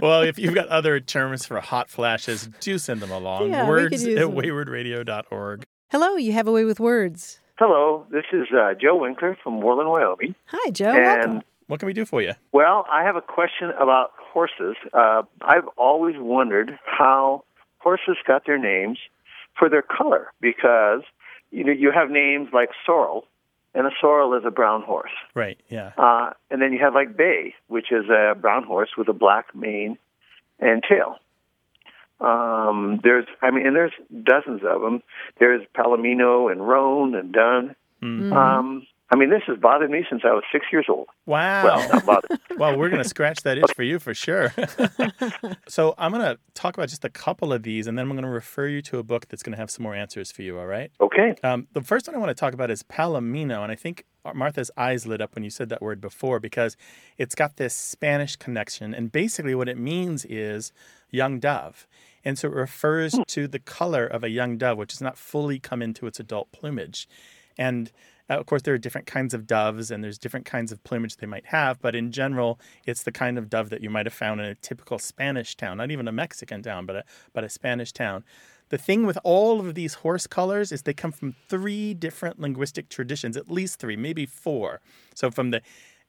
Well, 0.01 0.23
if 0.23 0.38
you've 0.38 0.53
got 0.53 0.67
other 0.67 0.99
terms 0.99 1.45
for 1.45 1.59
hot 1.61 1.89
flashes, 1.89 2.49
do 2.59 2.77
send 2.77 2.99
them 2.99 3.11
along. 3.11 3.49
Yeah, 3.49 3.61
we 3.61 3.65
could 3.65 3.69
Words 3.93 4.05
use 4.05 4.19
at 4.19 4.27
them. 4.27 4.35
waywordradio.org. 4.35 5.63
Hello, 5.89 6.15
you 6.17 6.33
have 6.33 6.47
a 6.47 6.51
way 6.51 6.65
with 6.65 6.81
words. 6.81 7.39
Hello, 7.57 8.05
this 8.11 8.25
is 8.33 8.47
uh, 8.53 8.73
Joe 8.79 8.97
Winkler 8.97 9.38
from 9.41 9.53
Moreland, 9.53 9.89
Wyoming. 9.89 10.35
Hi, 10.47 10.69
Joe. 10.71 10.91
and, 10.91 11.05
Welcome. 11.05 11.41
What 11.67 11.80
can 11.80 11.88
we 11.88 11.93
do 11.93 12.06
for 12.06 12.21
you? 12.21 12.34
well, 12.51 12.86
I 12.91 13.04
have 13.04 13.15
a 13.15 13.21
question 13.21 13.71
about 13.80 14.12
horses. 14.17 14.75
Uh, 14.93 15.23
I've 15.41 15.67
always 15.78 16.15
wondered 16.17 16.78
how 16.86 17.43
horses 17.80 18.17
got 18.28 18.45
their 18.45 18.58
names 18.58 18.99
for 19.58 19.69
their 19.69 19.82
color 19.82 20.32
because, 20.41 21.01
you 21.51 21.63
know, 21.63 21.71
you 21.71 21.91
have 21.91 22.10
names 22.10 22.49
like 22.54 22.69
Sorrel, 22.86 23.25
and 23.73 23.88
a 23.88 23.91
sorrel 23.99 24.34
is 24.36 24.43
a 24.45 24.51
brown 24.51 24.84
horse. 24.84 25.12
Right, 25.34 25.60
yeah. 25.69 25.91
Uh, 25.97 26.32
and 26.49 26.62
then 26.62 26.71
you 26.71 26.80
have 26.80 26.93
like 26.93 27.17
Bay, 27.17 27.54
which 27.67 27.91
is 27.91 28.06
a 28.10 28.36
brown 28.36 28.63
horse 28.63 28.91
with 28.97 29.08
a 29.10 29.13
black 29.13 29.54
mane 29.54 29.97
and 30.60 30.82
tail. 30.88 31.17
Um, 32.21 33.01
there's, 33.04 33.25
I 33.41 33.51
mean, 33.51 33.67
and 33.67 33.75
there's 33.75 33.91
dozens 34.23 34.62
of 34.63 34.82
them. 34.82 35.04
There's 35.39 35.62
Palomino 35.75 36.49
and 36.51 36.65
Roan 36.65 37.15
and 37.15 37.34
dun 37.34 37.75
Mm. 38.01 38.34
Um, 38.34 38.88
I 39.15 39.17
mean, 39.17 39.30
this 39.30 39.43
has 39.47 39.58
bothered 39.58 39.89
me 39.89 40.04
since 40.10 40.23
I 40.25 40.34
was 40.34 40.43
six 40.51 40.65
years 40.73 40.88
old. 40.89 41.08
Wow. 41.25 41.63
Well, 41.63 41.89
not 41.89 42.06
bothered. 42.06 42.39
Well, 42.58 42.78
we're 42.78 42.89
going 42.89 43.04
to 43.04 43.08
scratch 43.10 43.41
that 43.43 43.58
itch 43.58 43.73
for 43.75 43.84
you 43.84 43.99
for 43.99 44.13
sure. 44.13 44.54
so, 45.67 45.93
I'm 45.97 46.12
going 46.13 46.23
to 46.23 46.39
talk 46.54 46.78
about 46.78 46.88
just 46.88 47.04
a 47.04 47.10
couple 47.10 47.51
of 47.51 47.63
these, 47.63 47.86
and 47.86 47.97
then 47.97 48.04
I'm 48.04 48.12
going 48.12 48.23
to 48.23 48.30
refer 48.30 48.67
you 48.67 48.82
to 48.84 48.97
a 48.97 49.04
book 49.04 49.28
that's 49.28 49.43
going 49.43 49.51
to 49.51 49.58
have 49.58 49.69
some 49.69 49.84
more 49.84 49.93
answers 49.93 50.32
for 50.32 50.41
you, 50.41 50.58
all 50.58 50.65
right? 50.65 50.89
okay. 51.01 51.36
Um, 51.43 51.67
the 51.73 51.82
first 51.82 52.08
one 52.08 52.15
I 52.15 52.19
want 52.19 52.30
to 52.30 52.34
talk 52.34 52.54
about 52.54 52.71
is 52.71 52.82
Palomino, 52.82 53.62
and 53.62 53.73
I 53.73 53.75
think 53.75 54.06
Martha's 54.34 54.71
eyes 54.78 55.06
lit 55.06 55.19
up 55.21 55.36
when 55.36 55.43
you 55.43 55.49
said 55.49 55.67
that 55.67 55.82
word 55.82 55.99
before 55.99 56.39
because 56.39 56.78
it's 57.17 57.36
got 57.36 57.58
this 57.58 57.73
Spanish 57.73 58.38
connection, 58.38 58.93
and 58.93 59.12
basically 59.12 59.54
what 59.54 59.67
it 59.67 59.78
means 59.78 60.23
is 60.25 60.71
young 61.12 61.39
dove. 61.39 61.88
And 62.23 62.39
so 62.39 62.47
it 62.47 62.54
refers 62.54 63.19
to 63.28 63.47
the 63.49 63.60
color 63.60 64.06
of 64.06 64.23
a 64.23 64.30
young 64.30 64.58
dove, 64.58 64.78
which 64.78 64.93
has 64.93 65.01
not 65.01 65.17
fully 65.17 65.60
come 65.60 65.82
into 65.82 66.08
its 66.08 66.21
adult 66.21 66.54
plumage. 66.54 67.08
And 67.58 67.91
uh, 68.29 68.33
of 68.33 68.45
course, 68.45 68.63
there 68.63 68.73
are 68.73 68.79
different 68.79 69.07
kinds 69.07 69.33
of 69.33 69.45
doves 69.45 69.91
and 69.91 70.03
there's 70.03 70.17
different 70.17 70.45
kinds 70.45 70.71
of 70.71 70.83
plumage 70.83 71.17
they 71.17 71.27
might 71.27 71.47
have, 71.47 71.79
but 71.81 71.95
in 71.95 72.11
general, 72.11 72.59
it's 72.85 73.03
the 73.03 73.11
kind 73.11 73.38
of 73.38 73.49
dove 73.49 73.69
that 73.69 73.81
you 73.81 73.89
might 73.89 74.05
have 74.05 74.13
found 74.13 74.39
in 74.39 74.47
a 74.47 74.55
typical 74.55 74.97
Spanish 74.97 75.55
town, 75.55 75.77
not 75.77 75.91
even 75.91 76.07
a 76.07 76.11
Mexican 76.11 76.61
town, 76.63 76.85
but 76.85 76.95
a, 76.95 77.03
but 77.33 77.43
a 77.43 77.49
Spanish 77.49 77.91
town. 77.91 78.23
The 78.69 78.77
thing 78.79 79.05
with 79.05 79.19
all 79.23 79.59
of 79.59 79.75
these 79.75 79.95
horse 79.95 80.25
colors 80.25 80.71
is 80.71 80.81
they 80.81 80.93
come 80.93 81.11
from 81.11 81.35
three 81.47 81.93
different 81.93 82.39
linguistic 82.39 82.89
traditions, 82.89 83.38
at 83.38 83.49
least 83.49 83.79
three, 83.79 83.95
maybe 83.95 84.25
four. 84.25 84.81
So 85.13 85.29
from 85.29 85.51
the 85.51 85.61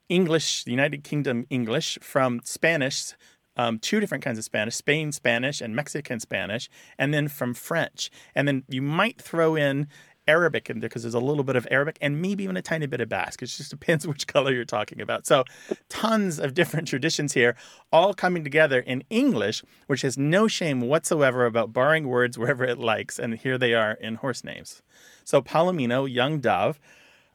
English, 0.08 0.64
the 0.64 0.70
United 0.70 1.04
Kingdom 1.04 1.46
English, 1.50 1.98
from 2.00 2.40
Spanish, 2.44 3.12
um, 3.58 3.78
two 3.78 4.00
different 4.00 4.24
kinds 4.24 4.38
of 4.38 4.44
Spanish, 4.44 4.74
Spain 4.74 5.12
Spanish 5.12 5.60
and 5.60 5.74
Mexican 5.74 6.20
Spanish, 6.20 6.68
and 6.98 7.12
then 7.12 7.28
from 7.28 7.54
French. 7.54 8.10
And 8.34 8.46
then 8.46 8.64
you 8.68 8.82
might 8.82 9.20
throw 9.20 9.54
in 9.54 9.88
Arabic 10.28 10.68
in 10.68 10.80
there 10.80 10.88
because 10.88 11.02
there's 11.02 11.14
a 11.14 11.20
little 11.20 11.44
bit 11.44 11.56
of 11.56 11.66
Arabic 11.70 11.98
and 12.00 12.20
maybe 12.20 12.44
even 12.44 12.56
a 12.56 12.62
tiny 12.62 12.86
bit 12.86 13.00
of 13.00 13.08
Basque. 13.08 13.42
It 13.42 13.46
just 13.46 13.70
depends 13.76 14.06
which 14.06 14.26
color 14.26 14.52
you're 14.52 14.64
talking 14.64 15.00
about. 15.00 15.26
So, 15.26 15.44
tons 15.88 16.38
of 16.38 16.54
different 16.54 16.88
traditions 16.88 17.32
here, 17.32 17.56
all 17.92 18.14
coming 18.14 18.44
together 18.44 18.80
in 18.80 19.04
English, 19.10 19.62
which 19.86 20.02
has 20.02 20.18
no 20.18 20.48
shame 20.48 20.80
whatsoever 20.80 21.46
about 21.46 21.72
borrowing 21.72 22.08
words 22.08 22.38
wherever 22.38 22.64
it 22.64 22.78
likes. 22.78 23.18
And 23.18 23.34
here 23.34 23.58
they 23.58 23.74
are 23.74 23.92
in 23.92 24.16
horse 24.16 24.44
names. 24.44 24.82
So, 25.24 25.42
Palomino, 25.42 26.12
young 26.12 26.40
dove. 26.40 26.78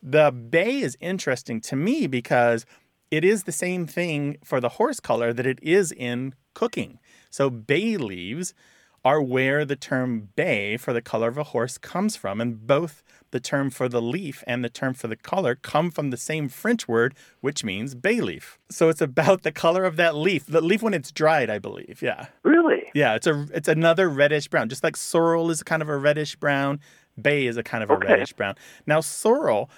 The 0.03 0.31
bay 0.31 0.79
is 0.79 0.97
interesting 0.99 1.61
to 1.61 1.75
me 1.75 2.07
because 2.07 2.65
it 3.11 3.23
is 3.23 3.43
the 3.43 3.51
same 3.51 3.85
thing 3.85 4.37
for 4.43 4.59
the 4.59 4.69
horse 4.69 4.99
color 4.99 5.33
that 5.33 5.45
it 5.45 5.59
is 5.61 5.91
in 5.91 6.33
cooking. 6.53 6.99
So, 7.29 7.49
bay 7.49 7.97
leaves 7.97 8.53
are 9.03 9.21
where 9.21 9.65
the 9.65 9.75
term 9.75 10.29
bay 10.35 10.77
for 10.77 10.93
the 10.93 11.01
color 11.01 11.27
of 11.27 11.37
a 11.37 11.43
horse 11.45 11.77
comes 11.77 12.15
from. 12.15 12.39
And 12.39 12.67
both 12.67 13.03
the 13.31 13.39
term 13.39 13.69
for 13.69 13.87
the 13.89 14.01
leaf 14.01 14.43
and 14.45 14.63
the 14.63 14.69
term 14.69 14.93
for 14.93 15.07
the 15.07 15.15
color 15.15 15.55
come 15.55 15.89
from 15.89 16.09
the 16.09 16.17
same 16.17 16.49
French 16.49 16.87
word, 16.87 17.15
which 17.39 17.63
means 17.63 17.95
bay 17.95 18.21
leaf. 18.21 18.59
So 18.69 18.89
it's 18.89 19.01
about 19.01 19.43
the 19.43 19.51
color 19.51 19.85
of 19.85 19.95
that 19.95 20.15
leaf. 20.15 20.45
The 20.45 20.61
leaf 20.61 20.81
when 20.83 20.93
it's 20.93 21.11
dried, 21.11 21.49
I 21.49 21.57
believe. 21.57 22.01
Yeah. 22.01 22.27
Really? 22.43 22.91
Yeah, 22.93 23.15
it's 23.15 23.27
a 23.27 23.47
it's 23.53 23.69
another 23.69 24.09
reddish 24.09 24.49
brown. 24.49 24.69
Just 24.69 24.83
like 24.83 24.97
sorrel 24.97 25.49
is 25.49 25.63
kind 25.63 25.81
of 25.81 25.89
a 25.89 25.97
reddish 25.97 26.35
brown, 26.35 26.79
bay 27.19 27.47
is 27.47 27.57
a 27.57 27.63
kind 27.63 27.83
of 27.83 27.89
a 27.89 27.93
Okay. 27.93 28.07
reddish 28.09 28.33
brown. 28.33 28.55
Now 28.85 28.99
sorrel, 28.99 29.69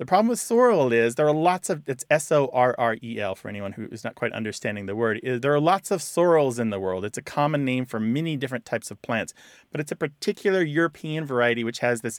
the 0.00 0.06
problem 0.06 0.28
with 0.28 0.40
sorrel 0.40 0.94
is 0.94 1.16
there 1.16 1.28
are 1.28 1.34
lots 1.34 1.68
of 1.68 1.86
it's 1.86 2.06
S 2.08 2.32
O 2.32 2.48
R 2.54 2.74
R 2.78 2.96
E 3.02 3.20
L 3.20 3.34
for 3.34 3.50
anyone 3.50 3.72
who 3.72 3.86
is 3.92 4.02
not 4.02 4.14
quite 4.14 4.32
understanding 4.32 4.86
the 4.86 4.96
word. 4.96 5.20
is 5.22 5.42
There 5.42 5.52
are 5.52 5.60
lots 5.60 5.90
of 5.90 6.00
sorrels 6.00 6.58
in 6.58 6.70
the 6.70 6.80
world. 6.80 7.04
It's 7.04 7.18
a 7.18 7.22
common 7.22 7.66
name 7.66 7.84
for 7.84 8.00
many 8.00 8.34
different 8.38 8.64
types 8.64 8.90
of 8.90 9.02
plants, 9.02 9.34
but 9.70 9.78
it's 9.78 9.92
a 9.92 9.96
particular 9.96 10.62
European 10.62 11.26
variety 11.26 11.64
which 11.64 11.80
has 11.80 12.00
this 12.00 12.18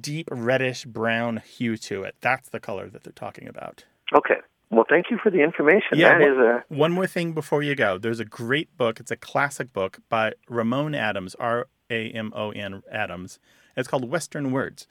deep 0.00 0.28
reddish 0.32 0.86
brown 0.86 1.36
hue 1.36 1.76
to 1.76 2.02
it. 2.02 2.16
That's 2.20 2.48
the 2.48 2.58
color 2.58 2.90
that 2.90 3.04
they're 3.04 3.12
talking 3.12 3.46
about. 3.46 3.84
Okay. 4.12 4.40
Well, 4.70 4.84
thank 4.88 5.06
you 5.08 5.18
for 5.22 5.30
the 5.30 5.40
information. 5.40 5.92
Yeah, 5.92 6.18
is 6.18 6.36
a 6.36 6.64
One 6.66 6.90
more 6.90 7.06
thing 7.06 7.32
before 7.32 7.62
you 7.62 7.76
go. 7.76 7.96
There's 7.96 8.18
a 8.18 8.24
great 8.24 8.76
book. 8.76 8.98
It's 8.98 9.12
a 9.12 9.16
classic 9.16 9.72
book 9.72 10.00
by 10.08 10.32
Ramon 10.48 10.96
Adams, 10.96 11.36
R 11.36 11.68
A 11.90 12.10
M 12.10 12.32
O 12.34 12.50
N 12.50 12.82
Adams. 12.90 13.38
It's 13.76 13.86
called 13.86 14.10
Western 14.10 14.50
Words. 14.50 14.88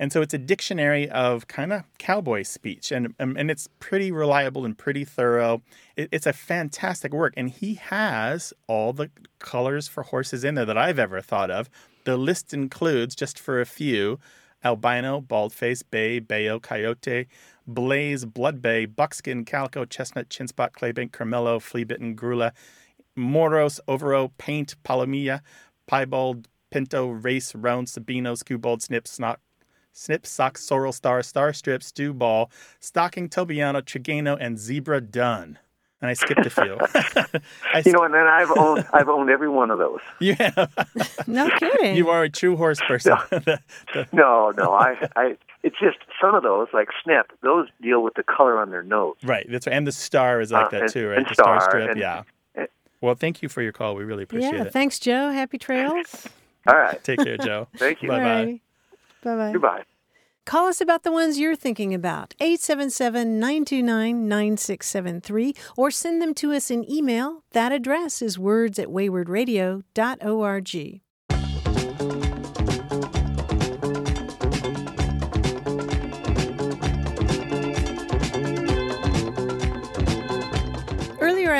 And 0.00 0.10
so 0.10 0.22
it's 0.22 0.32
a 0.32 0.38
dictionary 0.38 1.10
of 1.10 1.46
kind 1.46 1.74
of 1.74 1.84
cowboy 1.98 2.42
speech, 2.42 2.90
and 2.90 3.14
um, 3.20 3.36
and 3.36 3.50
it's 3.50 3.68
pretty 3.80 4.10
reliable 4.10 4.64
and 4.64 4.76
pretty 4.76 5.04
thorough. 5.04 5.60
It, 5.94 6.08
it's 6.10 6.26
a 6.26 6.32
fantastic 6.32 7.12
work, 7.12 7.34
and 7.36 7.50
he 7.50 7.74
has 7.74 8.54
all 8.66 8.94
the 8.94 9.10
colors 9.38 9.88
for 9.88 10.02
horses 10.02 10.42
in 10.42 10.54
there 10.54 10.64
that 10.64 10.78
I've 10.78 10.98
ever 10.98 11.20
thought 11.20 11.50
of. 11.50 11.68
The 12.04 12.16
list 12.16 12.54
includes, 12.54 13.14
just 13.14 13.38
for 13.38 13.60
a 13.60 13.66
few, 13.66 14.18
albino, 14.64 15.20
baldface, 15.20 15.82
bay, 15.90 16.18
bayo, 16.18 16.58
coyote, 16.58 17.26
blaze, 17.66 18.24
blood 18.24 18.62
bay, 18.62 18.86
buckskin, 18.86 19.44
calico, 19.44 19.84
chestnut, 19.84 20.30
chinspot, 20.30 20.72
claybank, 20.72 21.12
carmelo, 21.12 21.58
flea-bitten, 21.58 22.16
grula, 22.16 22.52
moros, 23.14 23.80
overo, 23.86 24.32
paint, 24.38 24.76
palomilla, 24.82 25.42
piebald, 25.86 26.48
pinto, 26.70 27.08
race, 27.10 27.54
round, 27.54 27.86
sabino, 27.86 28.34
skewbald, 28.34 28.80
snip, 28.80 29.06
snot, 29.06 29.40
snip, 29.92 30.26
sock, 30.26 30.58
sorrel, 30.58 30.92
star, 30.92 31.22
star 31.22 31.52
strip, 31.52 31.82
stew 31.82 32.12
ball, 32.12 32.50
stocking, 32.80 33.28
tobiano, 33.28 33.80
trigano, 33.80 34.36
and 34.40 34.58
zebra 34.58 35.00
dun. 35.00 35.58
And 36.02 36.08
I 36.08 36.14
skipped 36.14 36.46
a 36.46 36.50
few. 36.50 36.78
I 37.74 37.82
you 37.84 37.92
know, 37.92 38.02
and 38.04 38.14
then 38.14 38.26
I've 38.26 38.50
owned 38.56 38.86
I've 38.94 39.08
owned 39.10 39.28
every 39.28 39.50
one 39.50 39.70
of 39.70 39.78
those. 39.78 40.00
you 40.18 40.34
have. 40.36 40.70
No 41.26 41.50
kidding. 41.58 41.94
You 41.94 42.08
are 42.08 42.22
a 42.22 42.30
true 42.30 42.56
horse 42.56 42.80
person. 42.80 43.18
The- 43.28 43.60
the- 43.92 44.08
No, 44.10 44.50
no, 44.56 44.72
I, 44.72 45.08
I, 45.14 45.36
it's 45.62 45.78
just 45.78 45.98
some 46.18 46.34
of 46.34 46.42
those, 46.42 46.68
like 46.72 46.88
Snip, 47.04 47.30
those 47.42 47.68
deal 47.82 48.02
with 48.02 48.14
the 48.14 48.22
color 48.22 48.58
on 48.58 48.70
their 48.70 48.82
nose. 48.82 49.16
right. 49.24 49.46
That's 49.50 49.66
right. 49.66 49.76
And 49.76 49.86
the 49.86 49.92
star 49.92 50.40
is 50.40 50.50
like 50.52 50.66
Uh, 50.66 50.70
that 50.70 50.82
and- 50.84 50.92
too, 50.92 51.08
right? 51.08 51.18
and 51.18 51.26
the 51.26 51.34
star, 51.34 51.60
star, 51.60 51.70
strip. 51.70 51.90
and- 51.90 52.00
yeah. 52.00 52.22
eh. 52.54 52.64
Well, 53.02 53.14
thank 53.14 53.42
you 53.42 53.50
for 53.50 53.60
your 53.60 53.72
call. 53.72 53.94
We 53.94 54.04
really 54.04 54.22
appreciate 54.22 54.54
yeah, 54.54 54.62
it. 54.64 54.72
thanks, 54.72 54.98
Joe. 54.98 55.28
Happy 55.30 55.58
trails. 55.58 56.26
All 56.66 56.78
right, 56.78 57.02
Take 57.04 57.18
care, 57.22 57.36
Joe. 57.36 57.68
thank 57.76 58.00
you. 58.02 58.08
Bye 58.08 58.18
bye. 58.44 58.60
Bye 59.22 59.36
bye. 59.36 59.52
Goodbye. 59.52 59.84
Call 60.46 60.68
us 60.68 60.80
about 60.80 61.04
the 61.04 61.12
ones 61.12 61.38
you're 61.38 61.54
thinking 61.54 61.94
about, 61.94 62.34
877 62.40 63.38
929 63.38 64.26
9673, 64.26 65.54
or 65.76 65.90
send 65.90 66.20
them 66.20 66.34
to 66.34 66.52
us 66.52 66.70
in 66.70 66.90
email. 66.90 67.44
That 67.52 67.72
address 67.72 68.22
is 68.22 68.38
words 68.38 68.78
at 68.78 68.88
waywordradio.org. 68.88 71.00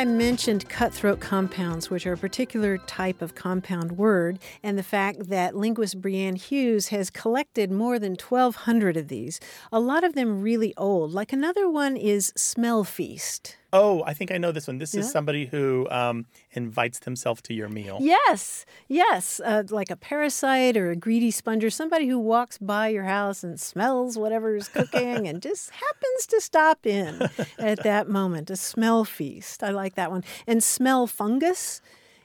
I 0.01 0.07
mentioned 0.07 0.67
cutthroat 0.71 1.21
compounds, 1.21 1.91
which 1.91 2.07
are 2.07 2.15
a 2.15 2.17
particular 2.17 2.79
type 2.79 3.21
of 3.21 3.35
compound 3.35 3.99
word, 3.99 4.39
and 4.63 4.79
the 4.79 4.83
fact 4.83 5.29
that 5.29 5.55
linguist 5.55 6.01
Brianne 6.01 6.39
Hughes 6.39 6.89
has 6.89 7.11
collected 7.11 7.71
more 7.71 7.99
than 7.99 8.13
1,200 8.13 8.97
of 8.97 9.09
these, 9.09 9.41
a 9.71 9.79
lot 9.79 10.03
of 10.03 10.15
them 10.15 10.41
really 10.41 10.73
old. 10.79 11.13
Like 11.13 11.35
another 11.35 11.69
one 11.69 11.99
is 11.99 12.33
smell 12.35 12.83
feast. 12.83 13.59
Oh, 13.73 14.03
I 14.05 14.15
think 14.15 14.33
I 14.33 14.39
know 14.39 14.51
this 14.53 14.67
one. 14.67 14.79
This 14.79 14.95
Yeah. 14.95 15.01
is 15.01 15.11
somebody 15.13 15.47
who 15.47 15.89
um, 15.91 16.27
invites 16.53 16.99
themselves 17.01 17.41
to 17.43 17.55
your 17.55 17.69
meal. 17.69 17.99
Yes, 18.01 18.65
yes, 18.89 19.41
uh, 19.45 19.63
like 19.71 19.91
a 19.91 19.97
parasite 19.97 20.77
or 20.77 20.91
a 20.91 20.97
greedy 20.97 21.31
sponge 21.31 21.63
or 21.63 21.71
somebody 21.71 22.07
who 22.09 22.19
walks 22.19 22.59
by 22.59 22.89
your 22.89 23.05
house 23.05 23.45
and 23.45 23.61
smells 23.61 24.19
whatever 24.19 24.57
is 24.57 24.69
cooking 24.69 25.29
and 25.29 25.41
just 25.41 25.71
happens 25.87 26.27
to 26.29 26.41
stop 26.41 26.85
in 26.87 27.29
at 27.59 27.83
that 27.85 28.09
moment. 28.09 28.51
A 28.51 28.57
smell 28.57 29.05
feast. 29.05 29.63
I 29.63 29.71
like 29.71 29.95
that 29.95 30.11
one. 30.11 30.25
And 30.47 30.65
smell 30.65 31.07
fungus 31.07 31.81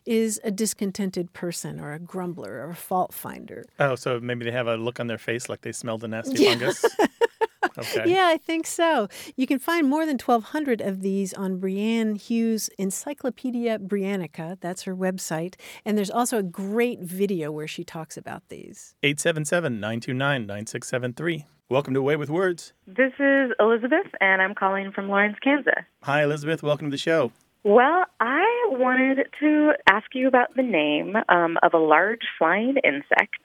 is 0.05 0.39
a 0.43 0.51
discontented 0.51 1.34
person 1.34 1.79
or 1.79 1.93
a 1.93 1.99
grumbler 1.99 2.53
or 2.65 2.69
a 2.71 2.75
fault 2.75 3.13
finder. 3.13 3.65
Oh, 3.79 3.95
so 3.95 4.19
maybe 4.19 4.45
they 4.45 4.51
have 4.51 4.67
a 4.67 4.77
look 4.77 4.99
on 4.99 5.08
their 5.08 5.17
face 5.17 5.49
like 5.49 5.62
they 5.62 5.71
smelled 5.71 6.03
a 6.03 6.08
nasty 6.08 6.38
Yeah. 6.39 6.49
fungus. 6.51 6.86
Okay. 7.77 8.03
Yeah, 8.09 8.27
I 8.27 8.38
think 8.38 8.65
so. 8.67 9.07
You 9.35 9.47
can 9.47 9.59
find 9.59 9.88
more 9.89 10.05
than 10.05 10.17
1,200 10.17 10.81
of 10.81 11.01
these 11.01 11.33
on 11.33 11.59
Brianne 11.59 12.19
Hughes' 12.19 12.69
Encyclopedia 12.77 13.79
Briannica. 13.79 14.57
That's 14.61 14.83
her 14.83 14.95
website. 14.95 15.55
And 15.83 15.97
there's 15.97 16.11
also 16.11 16.38
a 16.38 16.43
great 16.43 17.01
video 17.01 17.51
where 17.51 17.67
she 17.67 17.83
talks 17.83 18.17
about 18.17 18.47
these. 18.49 18.95
877 19.03 19.79
929 19.79 20.45
9673. 20.45 21.45
Welcome 21.67 21.95
to 21.95 21.99
A 21.99 22.03
Way 22.03 22.15
with 22.15 22.29
Words. 22.29 22.73
This 22.85 23.13
is 23.17 23.51
Elizabeth, 23.59 24.05
and 24.21 24.39
I'm 24.39 24.53
calling 24.53 24.91
from 24.91 25.09
Lawrence, 25.09 25.38
Kansas. 25.43 25.73
Hi, 26.03 26.23
Elizabeth. 26.23 26.61
Welcome 26.61 26.88
to 26.88 26.91
the 26.91 26.97
show. 26.97 27.31
Well, 27.63 28.05
I 28.19 28.45
wanted 28.69 29.25
to 29.39 29.71
ask 29.89 30.05
you 30.13 30.27
about 30.27 30.55
the 30.55 30.61
name 30.61 31.15
um, 31.27 31.57
of 31.63 31.73
a 31.73 31.79
large 31.79 32.21
flying 32.38 32.75
insect, 32.83 33.41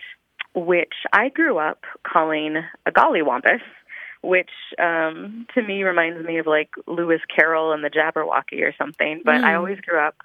which 0.55 0.93
I 1.15 1.31
grew 1.31 1.57
up 1.57 1.85
calling 2.07 2.57
a 2.85 2.91
gollywampus, 2.91 3.63
which 4.23 4.51
um, 4.79 5.47
to 5.55 5.63
me 5.63 5.83
reminds 5.83 6.25
me 6.27 6.39
of 6.39 6.47
like 6.47 6.71
Lewis 6.87 7.21
Carroll 7.35 7.73
and 7.73 7.83
the 7.83 7.91
Jabberwocky 7.91 8.63
or 8.63 8.75
something. 8.77 9.23
But 9.25 9.37
I 9.45 9.53
Mm. 9.53 9.59
always 9.59 9.81
grew 9.81 9.99
up 9.99 10.17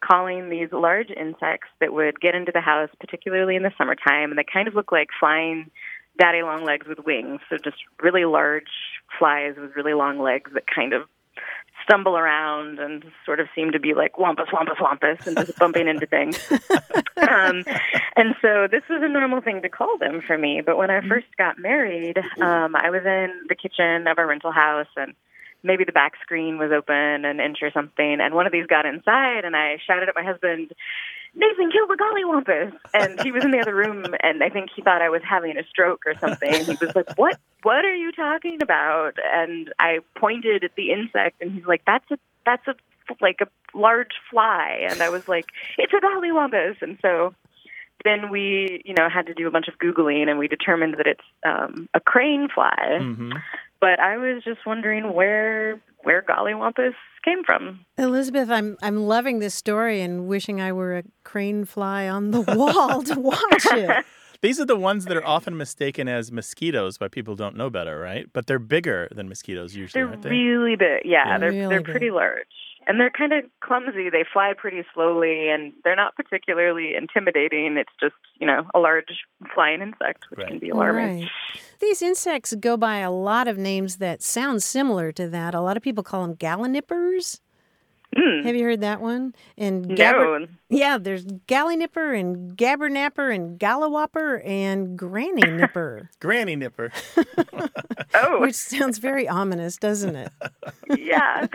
calling 0.00 0.48
these 0.48 0.70
large 0.70 1.10
insects 1.10 1.68
that 1.80 1.92
would 1.92 2.20
get 2.20 2.34
into 2.34 2.52
the 2.52 2.60
house, 2.60 2.90
particularly 3.00 3.56
in 3.56 3.62
the 3.62 3.72
summertime, 3.76 4.30
and 4.30 4.38
they 4.38 4.44
kind 4.44 4.68
of 4.68 4.74
look 4.74 4.92
like 4.92 5.08
flying 5.18 5.70
daddy 6.18 6.42
long 6.42 6.64
legs 6.64 6.86
with 6.86 6.98
wings. 7.00 7.40
So 7.48 7.56
just 7.58 7.78
really 8.00 8.24
large 8.24 8.70
flies 9.18 9.54
with 9.56 9.74
really 9.76 9.94
long 9.94 10.18
legs 10.20 10.50
that 10.54 10.66
kind 10.66 10.92
of 10.92 11.08
stumble 11.88 12.18
around 12.18 12.78
and 12.78 13.04
sort 13.24 13.40
of 13.40 13.48
seem 13.54 13.72
to 13.72 13.80
be 13.80 13.94
like 13.94 14.18
wampus, 14.18 14.48
wampus, 14.52 14.76
wampus, 14.80 15.26
and 15.26 15.36
just 15.38 15.58
bumping 15.58 15.88
into 15.88 16.06
things. 16.06 16.38
um, 17.16 17.64
and 18.16 18.34
so 18.42 18.68
this 18.70 18.82
was 18.90 19.00
a 19.02 19.08
normal 19.08 19.40
thing 19.40 19.62
to 19.62 19.68
call 19.68 19.96
them 19.98 20.20
for 20.20 20.36
me. 20.36 20.60
But 20.64 20.76
when 20.76 20.90
I 20.90 21.00
first 21.06 21.26
got 21.38 21.58
married, 21.58 22.18
um, 22.40 22.76
I 22.76 22.90
was 22.90 23.02
in 23.04 23.32
the 23.48 23.54
kitchen 23.54 24.06
of 24.06 24.18
a 24.18 24.26
rental 24.26 24.52
house 24.52 24.88
and 24.96 25.14
maybe 25.62 25.84
the 25.84 25.92
back 25.92 26.12
screen 26.22 26.58
was 26.58 26.70
open 26.72 27.24
an 27.24 27.40
inch 27.40 27.58
or 27.62 27.70
something, 27.70 28.18
and 28.20 28.34
one 28.34 28.46
of 28.46 28.52
these 28.52 28.66
got 28.66 28.86
inside, 28.86 29.44
and 29.44 29.56
I 29.56 29.78
shouted 29.86 30.08
at 30.08 30.14
my 30.14 30.22
husband, 30.22 30.72
Nathan, 31.34 31.70
kill 31.70 31.86
the 31.86 31.96
gollywampus. 31.96 32.72
And 32.94 33.20
he 33.20 33.32
was 33.32 33.44
in 33.44 33.50
the 33.50 33.60
other 33.60 33.74
room, 33.74 34.04
and 34.22 34.42
I 34.42 34.48
think 34.48 34.70
he 34.74 34.82
thought 34.82 35.02
I 35.02 35.08
was 35.08 35.22
having 35.28 35.58
a 35.58 35.64
stroke 35.64 36.02
or 36.06 36.14
something. 36.18 36.52
He 36.64 36.76
was 36.80 36.94
like, 36.94 37.16
what? 37.16 37.38
What 37.62 37.84
are 37.84 37.94
you 37.94 38.12
talking 38.12 38.62
about? 38.62 39.12
And 39.32 39.72
I 39.78 39.98
pointed 40.16 40.64
at 40.64 40.74
the 40.76 40.90
insect, 40.90 41.42
and 41.42 41.52
he's 41.52 41.66
like, 41.66 41.82
that's 41.86 42.10
a, 42.10 42.18
that's 42.46 42.66
a, 42.66 42.74
like 43.20 43.40
a 43.40 43.48
large 43.76 44.12
fly. 44.30 44.86
And 44.88 45.02
I 45.02 45.10
was 45.10 45.28
like, 45.28 45.46
it's 45.76 45.92
a 45.92 45.96
gollywampus. 45.96 46.80
And 46.82 46.98
so 47.02 47.34
then 48.04 48.30
we, 48.30 48.82
you 48.84 48.94
know, 48.94 49.08
had 49.08 49.26
to 49.26 49.34
do 49.34 49.48
a 49.48 49.50
bunch 49.50 49.68
of 49.68 49.78
Googling, 49.78 50.28
and 50.28 50.38
we 50.38 50.48
determined 50.48 50.94
that 50.98 51.06
it's 51.06 51.20
um, 51.44 51.88
a 51.94 52.00
crane 52.00 52.48
fly. 52.52 52.98
hmm 53.00 53.32
But 53.80 54.00
I 54.00 54.16
was 54.16 54.42
just 54.44 54.60
wondering 54.66 55.12
where 55.14 55.80
where 56.04 56.22
gollywampus 56.22 56.94
came 57.24 57.44
from. 57.44 57.84
Elizabeth, 57.96 58.50
I'm 58.50 58.76
I'm 58.82 59.06
loving 59.06 59.38
this 59.38 59.54
story 59.54 60.00
and 60.00 60.26
wishing 60.26 60.60
I 60.60 60.72
were 60.72 60.98
a 60.98 61.02
crane 61.24 61.64
fly 61.64 62.08
on 62.08 62.30
the 62.30 62.40
wall 62.56 63.02
to 63.02 63.18
watch 63.20 63.66
it. 63.72 64.04
These 64.40 64.60
are 64.60 64.64
the 64.64 64.76
ones 64.76 65.04
that 65.06 65.16
are 65.16 65.26
often 65.26 65.56
mistaken 65.56 66.06
as 66.06 66.30
mosquitoes 66.30 66.96
by 66.96 67.08
people 67.08 67.34
who 67.34 67.38
don't 67.38 67.56
know 67.56 67.70
better, 67.70 67.98
right? 67.98 68.26
But 68.32 68.46
they're 68.46 68.60
bigger 68.60 69.08
than 69.10 69.28
mosquitoes 69.28 69.74
usually, 69.74 70.00
They're 70.00 70.08
aren't 70.10 70.22
they? 70.22 70.30
really 70.30 70.76
big. 70.76 71.02
Yeah, 71.04 71.26
Yeah. 71.26 71.38
they're 71.38 71.50
Really 71.50 71.66
they're 71.68 71.80
big. 71.80 71.90
pretty 71.90 72.10
large. 72.12 72.46
And 72.86 73.00
they're 73.00 73.10
kind 73.10 73.32
of 73.32 73.44
clumsy. 73.60 74.08
They 74.10 74.24
fly 74.32 74.52
pretty 74.56 74.82
slowly 74.94 75.48
and 75.48 75.72
they're 75.82 75.96
not 75.96 76.14
particularly 76.14 76.94
intimidating. 76.96 77.76
It's 77.76 77.90
just, 78.00 78.14
you 78.38 78.46
know, 78.46 78.64
a 78.74 78.78
large 78.78 79.24
flying 79.54 79.82
insect, 79.82 80.24
which 80.30 80.38
Right. 80.38 80.48
can 80.48 80.58
be 80.60 80.70
alarming. 80.70 81.22
Right. 81.22 81.28
These 81.80 82.02
insects 82.02 82.54
go 82.58 82.76
by 82.76 82.98
a 82.98 83.10
lot 83.10 83.46
of 83.48 83.56
names 83.58 83.96
that 83.96 84.22
sound 84.22 84.62
similar 84.62 85.12
to 85.12 85.28
that. 85.28 85.54
A 85.54 85.60
lot 85.60 85.76
of 85.76 85.82
people 85.82 86.02
call 86.04 86.26
them 86.26 86.36
gallinippers. 86.36 87.40
Hmm. 88.16 88.44
Have 88.46 88.56
you 88.56 88.64
heard 88.64 88.80
that 88.80 89.00
one? 89.02 89.34
And 89.58 89.86
No. 89.86 90.46
yeah, 90.70 90.96
there's 90.98 91.26
Gallynipper 91.26 92.18
and 92.18 92.56
Gabbernapper 92.56 93.34
and 93.34 93.58
Gallowopper 93.58 94.40
and 94.46 94.96
Granny 94.98 95.42
Nipper, 95.42 96.08
Granny 96.20 96.56
Nipper. 96.56 96.90
Oh, 98.14 98.40
which 98.40 98.54
sounds 98.54 98.96
very 98.98 99.28
ominous, 99.28 99.76
doesn't 99.76 100.16
it? 100.16 100.32
yeah. 100.98 101.46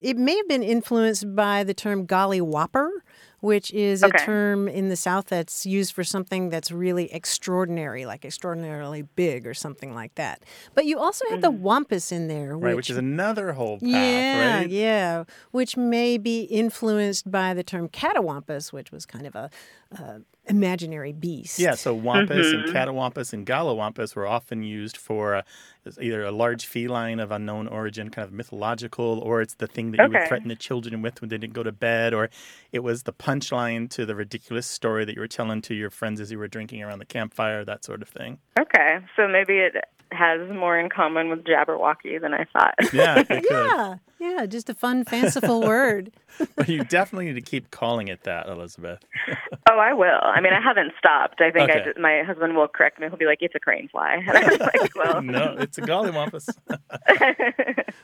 It 0.00 0.16
may 0.16 0.36
have 0.36 0.48
been 0.48 0.62
influenced 0.62 1.34
by 1.34 1.64
the 1.64 1.74
term 1.74 2.06
golly 2.06 2.40
whopper, 2.40 3.02
which 3.40 3.70
is 3.72 4.02
a 4.02 4.08
term 4.10 4.68
in 4.68 4.88
the 4.88 4.96
South 4.96 5.26
that's 5.28 5.64
used 5.64 5.92
for 5.94 6.02
something 6.04 6.50
that's 6.50 6.72
really 6.72 7.12
extraordinary, 7.12 8.04
like 8.06 8.24
extraordinarily 8.24 9.02
big 9.02 9.46
or 9.46 9.54
something 9.54 9.94
like 9.94 10.14
that. 10.16 10.42
But 10.74 10.86
you 10.86 10.98
also 10.98 11.24
have 11.30 11.40
the 11.40 11.50
wampus 11.50 12.10
in 12.10 12.28
there, 12.28 12.56
which, 12.56 12.64
Right, 12.64 12.76
which 12.76 12.90
is 12.90 12.96
another 12.96 13.52
whole 13.52 13.78
path, 13.78 13.88
yeah, 13.88 14.58
right? 14.58 14.68
yeah, 14.70 15.24
which 15.52 15.76
may 15.76 16.18
be 16.18 16.42
influenced 16.42 17.30
by 17.30 17.54
the 17.54 17.62
term 17.62 17.88
catawampus, 17.88 18.72
which 18.72 18.90
was 18.90 19.06
kind 19.06 19.26
of 19.26 19.34
a 19.34 19.50
uh, 19.98 20.18
imaginary 20.48 21.12
beast. 21.12 21.58
Yeah, 21.58 21.74
so 21.74 21.94
wampus 21.94 22.46
Mm-hmm. 22.46 22.66
and 22.68 22.74
catawampus 22.76 23.32
and 23.32 23.46
galawampus 23.46 24.14
were 24.16 24.26
often 24.26 24.62
used 24.62 24.96
for 24.96 25.34
uh, 25.36 25.42
either 26.00 26.22
a 26.24 26.30
large 26.30 26.66
feline 26.66 27.20
of 27.20 27.30
unknown 27.30 27.68
origin, 27.68 28.10
kind 28.10 28.26
of 28.26 28.32
mythological, 28.32 29.20
or 29.20 29.40
it's 29.40 29.54
the 29.54 29.66
thing 29.66 29.92
that 29.92 29.98
you 30.04 30.10
would 30.12 30.28
threaten 30.28 30.48
the 30.48 30.56
children 30.56 31.02
with 31.02 31.20
when 31.20 31.28
they 31.30 31.38
didn't 31.38 31.54
go 31.54 31.62
to 31.62 31.72
bed, 31.72 32.12
or 32.14 32.30
it 32.72 32.80
was 32.80 33.04
the 33.04 33.12
punchline 33.12 33.88
to 33.90 34.04
the 34.04 34.14
ridiculous 34.14 34.66
story 34.66 35.04
that 35.04 35.14
you 35.14 35.20
were 35.20 35.28
telling 35.28 35.62
to 35.62 35.74
your 35.74 35.90
friends 35.90 36.20
as 36.20 36.30
you 36.30 36.38
were 36.38 36.48
drinking 36.48 36.82
around 36.82 36.98
the 36.98 37.04
campfire, 37.06 37.64
that 37.64 37.84
sort 37.84 38.02
of 38.02 38.08
thing. 38.08 38.38
Okay, 38.58 38.98
so 39.16 39.26
maybe 39.28 39.58
it 39.58 39.74
has 40.12 40.40
more 40.50 40.78
in 40.78 40.88
common 40.88 41.28
with 41.28 41.44
Jabberwocky 41.44 42.20
than 42.20 42.34
I 42.34 42.44
thought. 42.52 42.74
Yeah. 42.92 43.22
Yeah, 43.28 43.96
yeah, 44.18 44.46
just 44.46 44.68
a 44.70 44.74
fun, 44.74 45.04
fanciful 45.04 45.60
word. 45.62 46.12
But 46.56 46.68
you 46.68 46.84
definitely 46.84 47.26
need 47.26 47.34
to 47.34 47.40
keep 47.40 47.70
calling 47.72 48.06
it 48.08 48.22
that, 48.24 48.46
Elizabeth. 48.48 49.00
oh, 49.70 49.78
I 49.78 49.92
will. 49.92 50.20
I 50.22 50.40
mean, 50.40 50.52
I 50.52 50.60
haven't 50.60 50.92
stopped. 50.98 51.40
I 51.40 51.50
think 51.50 51.70
I 51.70 51.84
just, 51.84 51.98
my 51.98 52.22
husband 52.24 52.54
will 52.54 52.68
correct 52.68 53.00
me. 53.00 53.08
He'll 53.08 53.16
be 53.16 53.24
like, 53.24 53.38
"It's 53.40 53.54
a 53.56 53.58
crane 53.58 53.88
fly," 53.88 54.22
and 54.26 54.30
I'm 54.30 54.58
like, 54.58 54.94
"Well, 54.94 55.22
no, 55.22 55.56
it's 55.58 55.78
a 55.78 55.82
gollywampus. 55.82 56.48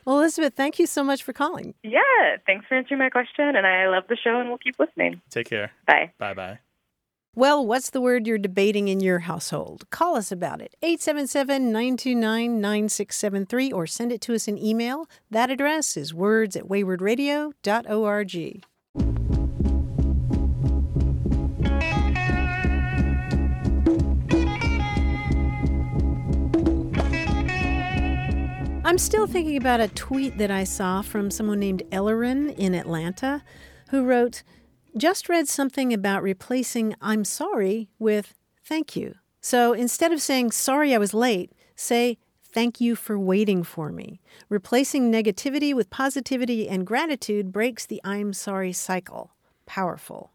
Well, 0.05 0.19
Elizabeth, 0.19 0.55
thank 0.57 0.79
you 0.81 0.87
so 0.87 1.05
much 1.05 1.23
for 1.23 1.33
calling. 1.33 1.75
yeah." 1.83 2.37
Thanks 2.47 2.67
for 2.67 2.75
answering 2.77 2.99
my 2.99 3.11
question, 3.11 3.55
and 3.55 3.67
I 3.67 3.87
love 3.89 4.05
the 4.09 4.17
show, 4.17 4.41
and 4.41 4.49
we'll 4.49 4.59
keep 4.59 4.79
listening. 4.81 5.21
Take 5.31 5.49
care. 5.49 5.71
Bye. 5.87 6.11
Bye 6.19 6.35
bye. 6.35 6.59
Well, 7.37 7.67
what's 7.67 7.91
the 7.91 8.01
word 8.01 8.29
you're 8.29 8.39
debating 8.39 8.87
in 8.87 9.01
your 9.01 9.19
household? 9.21 9.91
Call 9.91 10.15
us 10.17 10.31
about 10.31 10.61
it. 10.61 10.77
877 10.83 11.73
929 11.73 12.61
9673 12.61 13.73
or 13.73 13.89
send 13.89 14.13
it 14.13 14.21
to 14.21 14.35
us 14.37 14.47
in 14.47 14.57
email. 14.57 15.09
That 15.33 15.51
address 15.51 15.97
is 15.97 16.15
words 16.15 16.55
at 16.55 16.69
waywordradio.org. 16.69 18.65
I'm 28.87 28.99
still 28.99 29.27
thinking 29.27 29.57
about 29.57 29.81
a 29.81 29.89
tweet 29.89 30.39
that 30.39 30.53
I 30.53 30.63
saw 30.63 31.03
from 31.03 31.33
someone 31.33 31.59
named 31.59 31.83
Ellerin 31.91 32.51
in 32.51 32.75
Atlanta 32.75 33.43
who 33.89 34.05
wrote, 34.05 34.45
just 34.97 35.29
read 35.29 35.49
something 35.49 35.93
about 35.93 36.23
replacing 36.23 36.95
I'm 37.01 37.25
sorry 37.25 37.89
with 37.99 38.35
thank 38.65 38.97
you. 38.97 39.17
So 39.41 39.73
instead 39.73 40.13
of 40.13 40.23
saying 40.23 40.53
sorry 40.53 40.95
I 40.95 40.99
was 40.99 41.15
late, 41.15 41.53
say 41.77 42.19
thank 42.43 42.81
you 42.81 42.97
for 42.97 43.19
waiting 43.19 43.63
for 43.63 43.91
me. 43.91 44.21
Replacing 44.49 45.13
negativity 45.13 45.75
with 45.75 45.91
positivity 45.91 46.69
and 46.69 46.87
gratitude 46.87 47.53
breaks 47.53 47.85
the 47.85 48.01
I'm 48.05 48.33
sorry 48.33 48.73
cycle. 48.73 49.33
Powerful. 49.67 50.31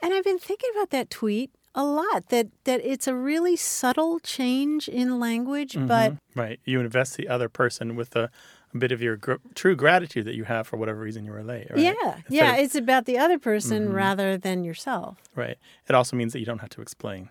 And 0.00 0.12
I've 0.12 0.24
been 0.24 0.38
thinking 0.38 0.70
about 0.74 0.90
that 0.90 1.10
tweet 1.10 1.50
a 1.74 1.84
lot 1.84 2.28
that 2.28 2.48
that 2.64 2.80
it's 2.84 3.06
a 3.06 3.14
really 3.14 3.56
subtle 3.56 4.18
change 4.20 4.88
in 4.88 5.18
language, 5.18 5.74
but 5.74 6.12
mm-hmm. 6.12 6.40
Right. 6.40 6.60
You 6.64 6.80
invest 6.80 7.16
the 7.16 7.28
other 7.28 7.48
person 7.48 7.96
with 7.96 8.14
a, 8.16 8.30
a 8.74 8.78
bit 8.78 8.92
of 8.92 9.02
your 9.02 9.16
gr- 9.16 9.34
true 9.54 9.76
gratitude 9.76 10.24
that 10.26 10.34
you 10.34 10.44
have 10.44 10.66
for 10.66 10.76
whatever 10.76 11.00
reason 11.00 11.24
you 11.24 11.32
were 11.32 11.42
late. 11.42 11.68
Right? 11.70 11.78
yeah, 11.80 11.92
Instead 12.16 12.24
yeah, 12.28 12.52
of- 12.54 12.60
it's 12.60 12.74
about 12.74 13.04
the 13.06 13.18
other 13.18 13.38
person 13.38 13.92
rather 13.92 14.36
than 14.38 14.64
yourself. 14.64 15.18
right. 15.34 15.58
It 15.88 15.94
also 15.94 16.16
means 16.16 16.32
that 16.32 16.40
you 16.40 16.46
don't 16.46 16.60
have 16.60 16.70
to 16.70 16.80
explain. 16.82 17.28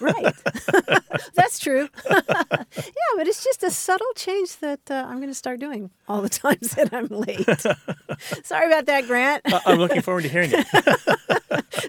Right. 0.00 0.34
That's 1.34 1.58
true. 1.60 1.88
yeah, 2.10 2.22
but 3.16 3.28
it's 3.28 3.44
just 3.44 3.62
a 3.62 3.70
subtle 3.70 4.12
change 4.16 4.56
that 4.58 4.80
uh, 4.90 5.04
I'm 5.06 5.16
going 5.18 5.28
to 5.28 5.34
start 5.34 5.60
doing 5.60 5.90
all 6.08 6.20
the 6.20 6.28
times 6.28 6.70
that 6.72 6.92
I'm 6.92 7.06
late. 7.06 7.46
Sorry 8.44 8.66
about 8.66 8.86
that, 8.86 9.06
Grant. 9.06 9.42
I- 9.46 9.60
I'm 9.66 9.78
looking 9.78 10.02
forward 10.02 10.22
to 10.22 10.28
hearing 10.28 10.50
it. 10.52 10.66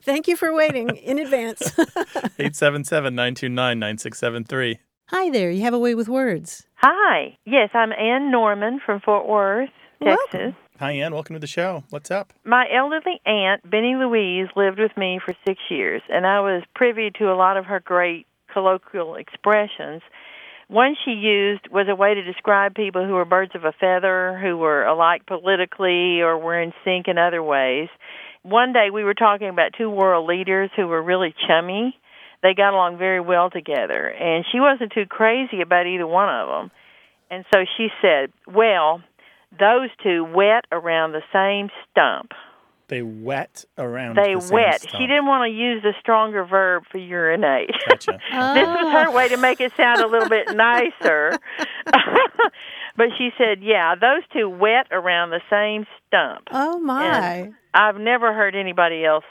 Thank 0.04 0.28
you 0.28 0.36
for 0.38 0.54
waiting 0.54 0.90
in 0.98 1.18
advance. 1.20 1.62
877 1.80 3.16
929 3.16 3.80
9673. 3.80 4.80
Hi 5.10 5.30
there. 5.30 5.52
You 5.52 5.62
have 5.64 5.74
a 5.74 5.80
way 5.80 5.96
with 5.96 6.08
words. 6.10 6.66
Hi. 6.88 7.36
Yes, 7.45 7.71
I'm 7.74 7.91
Ann 7.91 8.30
Norman 8.30 8.80
from 8.86 9.02
Fort 9.02 9.28
Worth, 9.28 9.71
Welcome. 10.00 10.28
Texas. 10.32 10.54
Hi, 10.78 10.91
Ann. 10.91 11.15
Welcome 11.15 11.34
to 11.34 11.39
the 11.39 11.48
show. 11.48 11.84
What's 11.89 12.12
up? 12.12 12.32
My 12.43 12.67
elderly 12.71 13.19
aunt, 13.26 13.67
Benny 13.67 13.95
Louise, 13.95 14.50
lived 14.56 14.78
with 14.78 14.95
me 14.95 15.19
for 15.26 15.34
six 15.48 15.60
years, 15.71 16.04
and 16.10 16.28
I 16.28 16.41
was 16.41 16.62
privy 16.76 17.10
to 17.17 17.32
a 17.32 17.34
lot 17.34 17.58
of 17.58 17.65
her 17.65 17.80
great 17.80 18.28
colloquial 18.54 19.15
expressions. 19.15 20.04
One 20.67 20.95
she 21.04 21.13
used 21.13 21.67
was 21.71 21.88
a 21.89 21.95
way 21.95 22.13
to 22.13 22.21
describe 22.21 22.76
people 22.76 23.04
who 23.04 23.13
were 23.13 23.26
birds 23.26 23.54
of 23.56 23.63
a 23.63 23.71
feather, 23.71 24.39
who 24.39 24.56
were 24.56 24.86
alike 24.86 25.26
politically 25.26 26.21
or 26.21 26.38
were 26.38 26.62
in 26.62 26.71
sync 26.84 27.08
in 27.08 27.17
other 27.17 27.41
ways. 27.41 27.89
One 28.43 28.74
day 28.74 28.91
we 28.93 29.04
were 29.04 29.15
talking 29.15 29.50
about 29.50 29.71
two 29.76 29.89
world 29.89 30.28
leaders 30.28 30.69
who 30.76 30.86
were 30.86 31.02
really 31.02 31.34
chummy. 31.48 31.98
They 32.46 32.54
got 32.54 32.76
along 32.76 33.00
very 33.00 33.20
well 33.20 33.50
together, 33.50 34.08
and 34.08 34.46
she 34.52 34.60
wasn't 34.60 34.92
too 34.92 35.08
crazy 35.10 35.62
about 35.62 35.88
either 35.88 36.06
one 36.06 36.30
of 36.30 36.48
them. 36.48 36.72
And 37.32 37.44
so 37.52 37.66
she 37.76 37.88
said, 38.04 38.32
Well, 38.46 39.02
those 39.60 39.90
two 40.04 40.24
wet 40.24 40.66
around 40.72 41.14
the 41.14 41.24
same 41.34 41.72
stump. 41.90 42.34
They 42.88 43.02
wet 43.02 43.66
around. 43.80 44.16
They 44.16 44.36
the 44.36 44.42
same 44.42 44.42
stump. 44.42 44.50
They 44.50 44.56
wet. 44.56 44.82
stump. 44.82 44.96
She 44.96 45.08
didn't 45.08 45.26
want 45.26 45.50
to 45.50 45.58
use 45.58 45.82
the 45.82 45.94
stronger 46.00 46.46
verb 46.46 46.84
for 46.92 47.00
urinate. 47.00 47.72
Gotcha. 47.90 48.12
this 48.12 48.68
was 48.68 48.94
her 48.94 49.12
way 49.12 49.28
to 49.30 49.38
make 49.38 49.60
it 49.60 49.72
sound 49.76 50.02
a 50.02 50.08
little 50.08 50.30
bit 50.30 50.56
nicer. 50.56 51.40
but 52.96 53.08
she 53.18 53.32
said, 53.40 53.64
"Yeah, 53.64 53.96
those 53.96 54.22
two 54.32 54.48
wet 54.48 54.86
around 54.92 55.32
the 55.32 55.42
same 55.50 55.88
stump." 56.06 56.50
Oh, 56.52 56.78
my. 56.78 57.52
I've 57.74 57.98
never 57.98 58.36
heard 58.36 58.56
anybody 58.56 59.04
else 59.04 59.26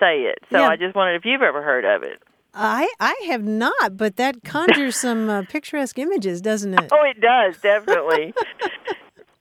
say 0.00 0.22
it, 0.22 0.38
so 0.50 0.58
Yeah. 0.58 0.68
I 0.68 0.76
just 0.76 0.94
wondered 0.94 1.16
if 1.16 1.24
you've 1.24 1.42
ever 1.42 1.62
heard 1.62 1.84
of 1.84 2.02
it. 2.02 2.22
I, 2.56 2.88
I 3.00 3.14
have 3.26 3.42
not, 3.42 3.96
but 3.96 4.16
that 4.16 4.44
conjures 4.44 4.96
some 4.96 5.28
uh, 5.28 5.42
picturesque 5.48 5.98
images, 5.98 6.40
doesn't 6.40 6.74
it? 6.74 6.88
Oh, 6.92 7.04
it 7.04 7.20
does 7.20 7.60
definitely. 7.60 8.34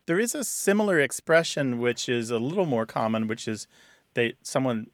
There 0.05 0.19
is 0.19 0.35
a 0.35 0.43
similar 0.43 0.99
expression 0.99 1.79
which 1.79 2.09
is 2.09 2.29
a 2.29 2.37
little 2.37 2.65
more 2.65 2.85
common, 2.85 3.27
which 3.29 3.47
is 3.47 3.67
they 4.15 4.33
someone 4.43 4.87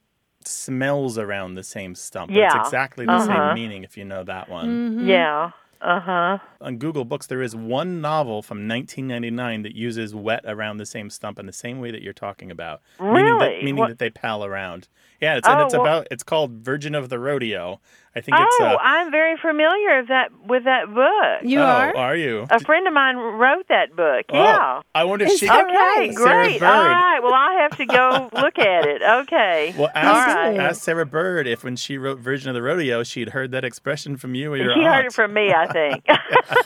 smells 0.44 1.18
around 1.18 1.54
the 1.56 1.64
same 1.64 1.96
stump. 1.96 2.28
But 2.30 2.36
Yeah. 2.38 2.46
It's 2.58 2.68
exactly 2.68 3.06
the 3.06 3.12
Uh-huh. 3.14 3.26
same 3.26 3.54
meaning 3.54 3.82
if 3.82 3.96
you 3.96 4.04
know 4.04 4.22
that 4.24 4.48
one. 4.48 4.68
Mm-hmm. 4.68 5.08
Yeah. 5.08 5.50
Uh 5.80 6.00
huh. 6.00 6.38
On 6.60 6.76
Google 6.76 7.06
Books, 7.06 7.26
there 7.26 7.40
is 7.40 7.56
one 7.56 8.00
novel 8.02 8.42
from 8.42 8.68
1999 8.68 9.62
that 9.62 9.74
uses 9.74 10.14
wet 10.14 10.42
around 10.44 10.76
the 10.76 10.84
same 10.84 11.08
stump 11.08 11.38
in 11.38 11.46
the 11.46 11.52
same 11.54 11.80
way 11.80 11.90
that 11.90 12.02
you're 12.02 12.12
talking 12.12 12.50
about. 12.50 12.82
Meaning 13.00 13.38
that, 13.38 13.46
Really? 13.46 13.64
meaning 13.64 13.86
that 13.88 13.98
they 13.98 14.10
pal 14.10 14.44
around. 14.44 14.88
Yeah, 15.22 15.36
it's, 15.36 15.48
and 15.48 15.58
Oh, 15.60 15.64
it's 15.64 15.72
well- 15.74 15.82
about, 15.82 16.08
it's 16.10 16.22
called 16.22 16.52
Virgin 16.62 16.94
of 16.94 17.08
the 17.08 17.18
Rodeo. 17.18 17.80
I 18.14 18.20
think 18.22 18.36
it's, 18.40 18.56
Oh, 18.60 18.64
uh, 18.64 18.78
I'm 18.82 19.10
very 19.12 19.36
familiar 19.36 19.98
with 20.00 20.08
that 20.08 20.30
with 20.46 20.64
that 20.64 20.92
book. 20.92 21.48
You 21.48 21.60
oh, 21.60 21.64
are? 21.64 21.96
are 21.96 22.16
you? 22.16 22.44
A 22.50 22.58
friend 22.58 22.86
of 22.88 22.92
mine 22.92 23.16
wrote 23.16 23.68
that 23.68 23.94
book. 23.94 24.26
Oh, 24.30 24.36
Yeah. 24.42 24.82
I 24.94 25.04
wonder 25.04 25.26
if 25.26 25.32
Is 25.32 25.38
she 25.38 25.46
that 25.46 25.64
Okay, 25.64 26.12
great. 26.14 26.60
All 26.60 26.84
right. 26.84 27.20
Well, 27.22 27.32
I 27.34 27.60
have 27.62 27.76
to 27.78 27.86
go 27.86 28.28
look 28.40 28.58
at 28.58 28.84
it. 28.86 29.00
Okay. 29.02 29.74
Well, 29.78 29.90
All 29.94 30.02
ask, 30.02 30.26
right. 30.36 30.58
ask 30.58 30.82
Sarah 30.82 31.06
Bird 31.06 31.46
if 31.46 31.62
when 31.62 31.76
she 31.76 31.98
wrote 31.98 32.18
Virgin 32.18 32.48
of 32.48 32.54
the 32.54 32.62
Rodeo, 32.62 33.04
she'd 33.04 33.28
heard 33.28 33.52
that 33.52 33.64
expression 33.64 34.16
from 34.16 34.34
you 34.34 34.52
or 34.52 34.56
your 34.56 34.74
She 34.74 34.80
aunt. 34.80 34.94
heard 34.94 35.06
it 35.06 35.12
from 35.12 35.32
me, 35.32 35.52
I 35.52 35.66
think. 35.68 36.04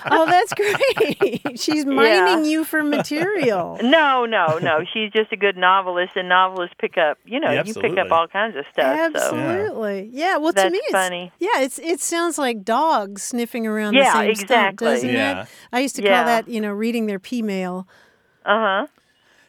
Oh, 0.07 0.27
that's 0.27 0.53
great. 0.55 1.59
She's 1.61 1.85
mining 1.87 2.45
you 2.45 2.65
for 2.65 2.83
material. 2.83 3.79
no, 3.83 4.25
no, 4.27 4.59
no. 4.59 4.85
She's 4.93 5.11
just 5.13 5.33
a 5.33 5.37
good 5.37 5.57
novelist, 5.57 6.13
and 6.17 6.29
novelists 6.29 6.75
pick 6.79 6.97
up, 6.99 7.19
you 7.25 7.41
know, 7.41 7.51
Yeah, 7.51 7.65
you 7.65 7.75
pick 7.75 7.97
up 7.99 8.11
all 8.11 8.29
kinds 8.29 8.57
of 8.57 8.65
stuff. 8.73 8.97
So. 9.15 9.37
Absolutely. 9.37 10.11
Yeah. 10.13 10.37
Well, 10.37 10.53
to 10.53 10.71
me, 10.71 10.79
it's 10.79 10.93
funny. 10.93 11.33
Yeah. 11.39 11.61
It's 11.61 11.79
it 11.79 12.01
sounds 12.01 12.39
like 12.39 12.65
dogs 12.65 13.23
sniffing 13.23 13.67
around 13.67 13.95
Yeah, 13.95 14.05
the 14.05 14.13
same 14.13 14.31
exactly. 14.31 14.47
stump, 14.47 14.79
doesn't 14.79 15.09
Yeah. 15.11 15.43
it? 15.43 15.49
I 15.73 15.81
used 15.81 15.97
to 15.97 16.03
Yeah. 16.03 16.17
call 16.17 16.25
that 16.27 16.49
you 16.49 16.61
know 16.61 16.73
reading 16.73 17.07
their 17.07 17.19
p 17.19 17.43
mail. 17.43 17.87
Uh 18.45 18.59
huh. 18.61 18.87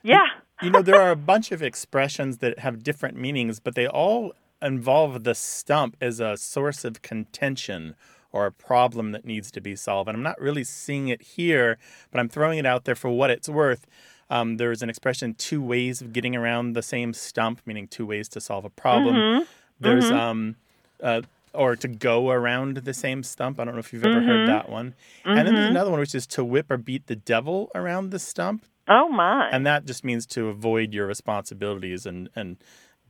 Yeah. 0.03 0.25
you 0.61 0.69
know, 0.69 0.81
there 0.81 1.01
are 1.01 1.11
a 1.11 1.15
bunch 1.17 1.51
of 1.51 1.61
expressions 1.61 2.37
that 2.37 2.59
have 2.59 2.81
different 2.83 3.17
meanings, 3.17 3.59
but 3.59 3.75
they 3.75 3.87
all 3.87 4.33
involve 4.61 5.23
the 5.25 5.35
stump 5.35 5.97
as 5.99 6.19
a 6.19 6.37
source 6.37 6.85
of 6.85 7.01
contention 7.01 7.95
or 8.31 8.45
a 8.45 8.51
problem 8.51 9.11
that 9.11 9.25
needs 9.25 9.51
to 9.51 9.59
be 9.61 9.75
solved. 9.75 10.07
And 10.07 10.15
I'm 10.15 10.23
not 10.23 10.39
really 10.39 10.63
seeing 10.63 11.07
it 11.09 11.21
here, 11.21 11.77
but 12.11 12.19
I'm 12.19 12.29
throwing 12.29 12.57
it 12.59 12.65
out 12.65 12.85
there 12.85 12.95
for 12.95 13.09
what 13.09 13.29
it's 13.29 13.49
worth. 13.49 13.85
Um, 14.29 14.57
there's 14.57 14.81
an 14.81 14.89
expression 14.89 15.33
two 15.35 15.61
ways 15.61 16.01
of 16.01 16.13
getting 16.13 16.35
around 16.35 16.73
the 16.73 16.81
same 16.81 17.13
stump, 17.13 17.61
meaning 17.65 17.87
two 17.87 18.05
ways 18.05 18.27
to 18.29 18.39
solve 18.41 18.63
a 18.65 18.69
problem. 18.69 19.15
Mm-hmm. 19.15 19.43
There's 19.79 20.09
um, 20.09 20.55
uh, 21.03 21.21
or 21.55 21.75
to 21.75 21.87
go 21.87 22.29
around 22.29 22.77
the 22.77 22.93
same 22.93 23.23
stump. 23.23 23.59
I 23.59 23.65
don't 23.65 23.73
know 23.75 23.79
if 23.79 23.91
you've 23.93 24.05
ever 24.05 24.19
Mm-hmm. 24.19 24.27
heard 24.27 24.47
that 24.47 24.69
one. 24.69 24.93
And 25.23 25.47
then 25.47 25.55
there's 25.55 25.67
another 25.69 25.91
one 25.91 25.99
which 25.99 26.15
is 26.15 26.27
to 26.27 26.43
whip 26.43 26.69
or 26.69 26.77
beat 26.77 27.07
the 27.07 27.15
devil 27.15 27.69
around 27.75 28.11
the 28.11 28.19
stump, 28.19 28.65
Oh 28.87 29.09
my. 29.09 29.49
and 29.51 29.65
that 29.65 29.85
just 29.85 30.03
means 30.03 30.25
to 30.27 30.49
avoid 30.49 30.93
your 30.93 31.07
responsibilities 31.07 32.05
and 32.05 32.29
and 32.35 32.57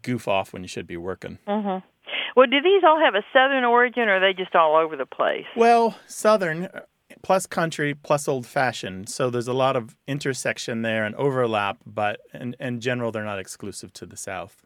goof 0.01 0.27
off 0.27 0.53
when 0.53 0.62
you 0.62 0.67
should 0.67 0.88
be 0.88 0.97
working. 0.97 1.39
well, 1.47 2.47
do 2.47 2.62
these 2.62 2.84
all 2.86 2.99
have 3.03 3.15
a 3.15 3.23
southern 3.34 3.63
origin, 3.63 4.03
or 4.03 4.17
are 4.17 4.19
they 4.19 4.34
just 4.38 4.55
all 4.55 4.75
over 4.75 4.95
the 4.95 5.05
place? 5.05 5.45
Well, 5.55 5.97
southern 6.08 6.65
uh, 6.65 6.81
plus 7.23 7.47
country 7.47 7.93
plus 7.95 8.27
old 8.27 8.45
fashioned. 8.45 9.10
So 9.10 9.29
there's 9.29 9.47
a 9.47 9.53
lot 9.53 9.75
of 9.75 9.95
intersection 10.08 10.81
there 10.81 11.05
and 11.05 11.15
overlap, 11.15 11.77
but 11.86 12.19
in, 12.34 12.55
in 12.60 12.81
general, 12.81 13.12
they're 13.12 13.23
not 13.23 13.39
exclusive 13.39 13.93
to 13.93 14.05
the 14.05 14.17
South. 14.17 14.64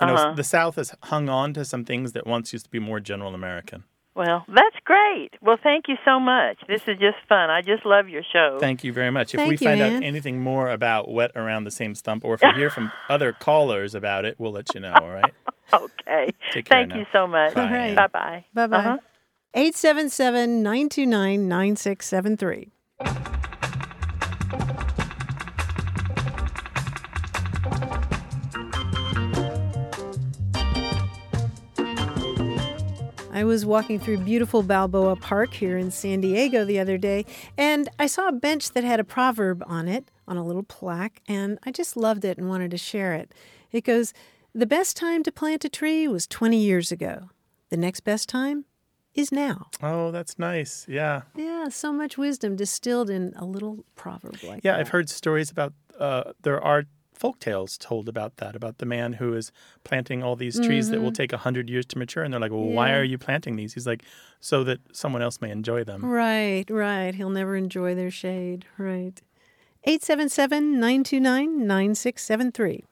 You 0.00 0.06
know, 0.06 0.14
Uh-huh. 0.14 0.32
the 0.34 0.44
South 0.44 0.76
has 0.76 0.94
hung 1.04 1.28
on 1.28 1.52
to 1.54 1.64
some 1.64 1.84
things 1.84 2.12
that 2.12 2.26
once 2.26 2.52
used 2.52 2.64
to 2.66 2.70
be 2.70 2.78
more 2.78 3.00
general 3.00 3.34
American. 3.34 3.84
Well, 4.14 4.44
that's 4.48 4.76
great. 4.84 5.30
Well, 5.40 5.56
thank 5.62 5.86
you 5.88 5.96
so 6.04 6.18
much. 6.18 6.58
This 6.66 6.82
is 6.88 6.98
just 6.98 7.16
fun. 7.28 7.48
I 7.48 7.62
just 7.62 7.86
love 7.86 8.08
your 8.08 8.22
show. 8.32 8.58
Thank 8.60 8.82
you 8.82 8.92
very 8.92 9.10
much. 9.10 9.32
If 9.34 9.38
Thank 9.38 9.48
we 9.50 9.54
you, 9.54 9.58
find 9.70 9.80
Ann. 9.80 9.96
out 9.96 10.02
anything 10.02 10.40
more 10.40 10.68
about 10.68 11.08
wet 11.10 11.30
around 11.36 11.64
the 11.64 11.70
same 11.70 11.94
stump, 11.94 12.24
or 12.24 12.34
if 12.34 12.42
we 12.42 12.50
hear 12.52 12.70
from 12.70 12.90
other 13.08 13.32
callers 13.32 13.94
about 13.94 14.24
it, 14.24 14.34
we'll 14.38 14.52
let 14.52 14.74
you 14.74 14.80
know. 14.80 14.92
All 15.00 15.10
right. 15.10 15.32
okay. 15.72 16.30
Take 16.50 16.64
care 16.66 16.78
Thank 16.78 16.88
now. 16.90 16.98
you 16.98 17.06
so 17.12 17.26
much. 17.28 17.54
Bye, 17.54 17.62
All 17.66 17.70
right. 17.72 17.94
Bye 17.96 18.06
bye. 18.08 18.44
Bye 18.52 18.66
bye. 18.66 18.76
Uh-huh. 18.78 18.98
877 19.54 20.62
929 20.62 21.48
9673. 21.48 23.39
I 33.40 33.44
was 33.44 33.64
walking 33.64 33.98
through 33.98 34.18
beautiful 34.18 34.62
Balboa 34.62 35.16
Park 35.16 35.54
here 35.54 35.78
in 35.78 35.90
San 35.90 36.20
Diego 36.20 36.62
the 36.62 36.78
other 36.78 36.98
day, 36.98 37.24
and 37.56 37.88
I 37.98 38.06
saw 38.06 38.28
a 38.28 38.32
bench 38.32 38.72
that 38.72 38.84
had 38.84 39.00
a 39.00 39.04
proverb 39.04 39.64
on 39.66 39.88
it, 39.88 40.10
on 40.28 40.36
a 40.36 40.44
little 40.44 40.62
plaque, 40.62 41.22
and 41.26 41.58
I 41.62 41.70
just 41.70 41.96
loved 41.96 42.26
it 42.26 42.36
and 42.36 42.50
wanted 42.50 42.70
to 42.72 42.76
share 42.76 43.14
it. 43.14 43.32
It 43.72 43.82
goes, 43.82 44.12
The 44.54 44.66
best 44.66 44.94
time 44.94 45.22
to 45.22 45.32
plant 45.32 45.64
a 45.64 45.70
tree 45.70 46.06
was 46.06 46.26
20 46.26 46.58
years 46.58 46.92
ago. 46.92 47.30
The 47.70 47.78
next 47.78 48.00
best 48.00 48.28
time 48.28 48.66
is 49.14 49.32
now. 49.32 49.68
Oh, 49.82 50.10
that's 50.10 50.38
nice. 50.38 50.84
Yeah. 50.86 51.22
Yeah, 51.34 51.70
so 51.70 51.94
much 51.94 52.18
wisdom 52.18 52.56
distilled 52.56 53.08
in 53.08 53.32
a 53.36 53.46
little 53.46 53.86
proverb 53.96 54.34
like 54.42 54.60
that. 54.60 54.64
Yeah, 54.64 54.72
that. 54.72 54.80
I've 54.80 54.88
heard 54.90 55.08
stories 55.08 55.50
about. 55.50 55.72
Uh, 55.98 56.32
there 56.42 56.62
are 56.62 56.84
folk 57.20 57.38
tales 57.38 57.76
told 57.76 58.08
about 58.08 58.38
that, 58.38 58.56
about 58.56 58.78
the 58.78 58.86
man 58.86 59.12
who 59.14 59.34
is 59.34 59.52
planting 59.84 60.22
all 60.22 60.36
these 60.36 60.58
trees 60.58 60.88
that 60.88 61.02
will 61.02 61.12
take 61.12 61.34
a 61.34 61.36
hundred 61.36 61.68
years 61.68 61.84
to 61.86 61.98
mature, 61.98 62.24
and 62.24 62.32
they're 62.32 62.40
like, 62.40 62.50
"Well, 62.50 62.62
why 62.62 62.88
Mm-hmm. 62.88 63.00
Are 63.00 63.04
you 63.04 63.18
planting 63.18 63.56
these?" 63.56 63.74
He's 63.74 63.86
like, 63.86 64.02
"So 64.40 64.64
that 64.64 64.80
someone 64.92 65.20
else 65.20 65.40
may 65.40 65.50
enjoy 65.50 65.84
them." 65.84 66.04
Right, 66.04 66.64
right. 66.70 67.14
He'll 67.14 67.28
never 67.30 67.56
enjoy 67.56 67.94
their 67.94 68.10
shade. 68.10 68.64
Right. 68.78 69.20
877 69.84 70.80
929 70.80 71.66
9673. 71.66 72.84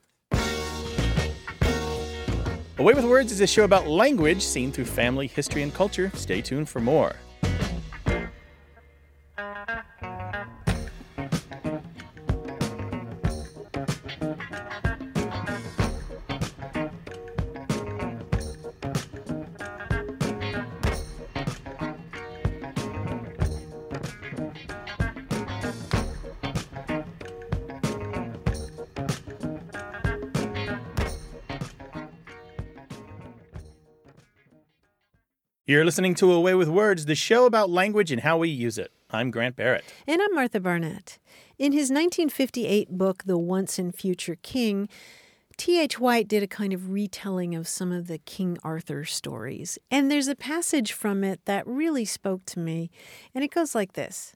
A 2.77 2.83
Way 2.83 2.93
with 2.93 3.05
Words 3.05 3.31
is 3.31 3.41
a 3.41 3.47
show 3.47 3.63
about 3.63 3.87
language 3.87 4.41
seen 4.41 4.71
through 4.71 4.85
family, 4.85 5.27
history, 5.27 5.63
and 5.63 5.73
culture. 5.73 6.11
Stay 6.15 6.41
tuned 6.41 6.69
for 6.69 6.79
more. 6.79 7.15
You're 35.69 35.85
listening 35.85 36.15
to 36.15 36.33
A 36.33 36.41
Way 36.41 36.55
with 36.55 36.67
Words, 36.67 37.05
the 37.05 37.13
show 37.13 37.45
about 37.45 37.69
language 37.69 38.11
and 38.11 38.21
how 38.21 38.39
we 38.39 38.49
use 38.49 38.79
it. 38.79 38.91
I'm 39.11 39.29
Grant 39.29 39.55
Barrett. 39.55 39.83
And 40.07 40.19
I'm 40.19 40.33
Martha 40.33 40.59
Barnette. 40.59 41.19
In 41.59 41.73
his 41.73 41.91
1958 41.91 42.89
book, 42.89 43.25
The 43.27 43.37
Once 43.37 43.77
and 43.77 43.93
Future 43.93 44.37
King, 44.41 44.89
T.H. 45.57 45.99
White 45.99 46.27
did 46.27 46.41
a 46.41 46.47
kind 46.47 46.73
of 46.73 46.89
retelling 46.89 47.53
of 47.53 47.67
some 47.67 47.91
of 47.91 48.07
the 48.07 48.17
King 48.17 48.57
Arthur 48.63 49.05
stories. 49.05 49.77
And 49.91 50.09
there's 50.09 50.27
a 50.27 50.33
passage 50.33 50.91
from 50.91 51.23
it 51.23 51.41
that 51.45 51.67
really 51.67 52.03
spoke 52.03 52.45
to 52.45 52.59
me. 52.59 52.89
And 53.35 53.43
it 53.43 53.51
goes 53.51 53.75
like 53.75 53.93
this 53.93 54.33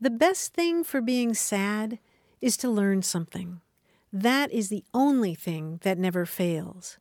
The 0.00 0.10
best 0.10 0.54
thing 0.54 0.82
for 0.82 1.00
being 1.00 1.34
sad 1.34 2.00
is 2.40 2.56
to 2.56 2.68
learn 2.68 3.02
something. 3.02 3.60
That 4.12 4.50
is 4.50 4.70
the 4.70 4.82
only 4.92 5.36
thing 5.36 5.78
that 5.82 5.98
never 5.98 6.26
fails. 6.26 6.98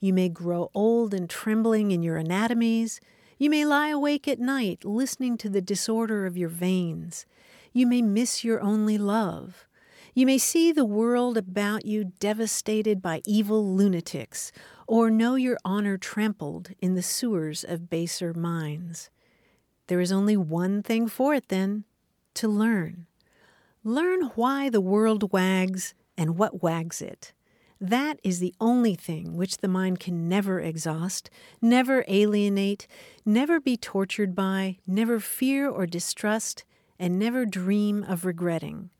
You 0.00 0.12
may 0.12 0.28
grow 0.28 0.70
old 0.74 1.14
and 1.14 1.28
trembling 1.28 1.90
in 1.90 2.02
your 2.02 2.16
anatomies. 2.16 3.00
You 3.38 3.50
may 3.50 3.64
lie 3.64 3.88
awake 3.88 4.28
at 4.28 4.38
night 4.38 4.84
listening 4.84 5.36
to 5.38 5.48
the 5.48 5.60
disorder 5.60 6.26
of 6.26 6.36
your 6.36 6.48
veins. 6.48 7.26
You 7.72 7.86
may 7.86 8.02
miss 8.02 8.44
your 8.44 8.60
only 8.60 8.98
love. 8.98 9.66
You 10.14 10.24
may 10.24 10.38
see 10.38 10.72
the 10.72 10.86
world 10.86 11.36
about 11.36 11.84
you 11.84 12.12
devastated 12.18 13.02
by 13.02 13.20
evil 13.26 13.74
lunatics, 13.76 14.50
or 14.86 15.10
know 15.10 15.34
your 15.34 15.58
honor 15.62 15.98
trampled 15.98 16.70
in 16.80 16.94
the 16.94 17.02
sewers 17.02 17.64
of 17.64 17.90
baser 17.90 18.32
minds. 18.32 19.10
There 19.88 20.00
is 20.00 20.10
only 20.10 20.36
one 20.36 20.82
thing 20.82 21.06
for 21.06 21.34
it, 21.34 21.48
then 21.48 21.84
to 22.34 22.48
learn. 22.48 23.06
Learn 23.84 24.30
why 24.34 24.70
the 24.70 24.80
world 24.80 25.32
wags 25.32 25.94
and 26.16 26.38
what 26.38 26.62
wags 26.62 27.02
it. 27.02 27.34
That 27.80 28.18
is 28.22 28.38
the 28.38 28.54
only 28.60 28.94
thing 28.94 29.36
which 29.36 29.58
the 29.58 29.68
mind 29.68 30.00
can 30.00 30.28
never 30.28 30.60
exhaust, 30.60 31.28
never 31.60 32.04
alienate, 32.08 32.86
never 33.24 33.60
be 33.60 33.76
tortured 33.76 34.34
by, 34.34 34.78
never 34.86 35.20
fear 35.20 35.68
or 35.68 35.86
distrust, 35.86 36.64
and 36.98 37.18
never 37.18 37.44
dream 37.44 38.02
of 38.02 38.24
regretting. 38.24 38.90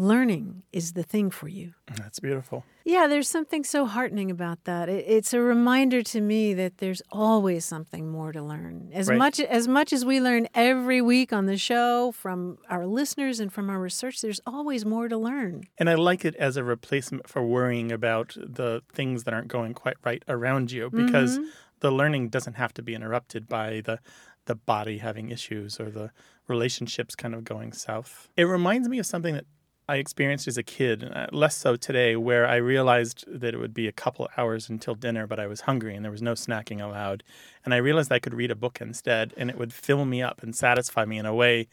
Learning 0.00 0.62
is 0.72 0.92
the 0.92 1.02
thing 1.02 1.28
for 1.28 1.48
you. 1.48 1.74
That's 1.96 2.20
beautiful. 2.20 2.64
Yeah, 2.84 3.08
there's 3.08 3.28
something 3.28 3.64
so 3.64 3.84
heartening 3.84 4.30
about 4.30 4.62
that. 4.62 4.88
It, 4.88 5.04
it's 5.08 5.34
a 5.34 5.40
reminder 5.40 6.04
to 6.04 6.20
me 6.20 6.54
that 6.54 6.78
there's 6.78 7.02
always 7.10 7.64
something 7.64 8.08
more 8.08 8.30
to 8.30 8.40
learn. 8.40 8.90
As 8.92 9.08
Right. 9.08 9.18
much 9.18 9.40
as 9.40 9.66
much 9.66 9.92
as 9.92 10.04
we 10.04 10.20
learn 10.20 10.46
every 10.54 11.02
week 11.02 11.32
on 11.32 11.46
the 11.46 11.58
show 11.58 12.12
from 12.12 12.58
our 12.70 12.86
listeners 12.86 13.40
and 13.40 13.52
from 13.52 13.68
our 13.68 13.80
research, 13.80 14.20
there's 14.20 14.40
always 14.46 14.86
more 14.86 15.08
to 15.08 15.18
learn. 15.18 15.64
And 15.78 15.90
I 15.90 15.96
like 15.96 16.24
it 16.24 16.36
as 16.36 16.56
a 16.56 16.62
replacement 16.62 17.28
for 17.28 17.44
worrying 17.44 17.90
about 17.90 18.36
the 18.38 18.82
things 18.92 19.24
that 19.24 19.34
aren't 19.34 19.48
going 19.48 19.74
quite 19.74 19.96
right 20.04 20.22
around 20.28 20.70
you 20.70 20.90
because 20.90 21.38
mm-hmm. 21.40 21.48
the 21.80 21.90
learning 21.90 22.28
doesn't 22.28 22.54
have 22.54 22.72
to 22.74 22.82
be 22.82 22.94
interrupted 22.94 23.48
by 23.48 23.82
the 23.84 23.98
the 24.44 24.54
body 24.54 24.98
having 24.98 25.30
issues 25.30 25.78
or 25.78 25.90
the 25.90 26.10
relationships 26.46 27.14
kind 27.14 27.34
of 27.34 27.44
going 27.44 27.72
south. 27.72 28.28
It 28.36 28.44
reminds 28.44 28.88
me 28.88 28.98
of 28.98 29.04
something 29.04 29.34
that 29.34 29.44
I 29.88 29.96
experienced 29.96 30.46
as 30.46 30.58
a 30.58 30.62
kid, 30.62 31.02
uh, 31.02 31.28
less 31.32 31.56
so 31.56 31.74
today, 31.74 32.14
where 32.14 32.46
I 32.46 32.56
realized 32.56 33.24
that 33.26 33.54
it 33.54 33.58
would 33.58 33.72
be 33.72 33.88
a 33.88 33.92
couple 33.92 34.28
hours 34.36 34.68
until 34.68 34.94
dinner, 34.94 35.26
but 35.26 35.40
I 35.40 35.46
was 35.46 35.62
hungry 35.62 35.94
and 35.96 36.04
there 36.04 36.12
was 36.12 36.20
no 36.20 36.34
snacking 36.34 36.82
allowed. 36.82 37.22
And 37.64 37.72
I 37.72 37.78
realized 37.78 38.12
I 38.12 38.18
could 38.18 38.34
read 38.34 38.50
a 38.50 38.54
book 38.54 38.82
instead, 38.82 39.32
and 39.38 39.48
it 39.48 39.56
would 39.56 39.72
fill 39.72 40.04
me 40.04 40.20
up 40.20 40.42
and 40.42 40.54
satisfy 40.54 41.06
me 41.06 41.16
in 41.16 41.24
a 41.24 41.34
way 41.34 41.68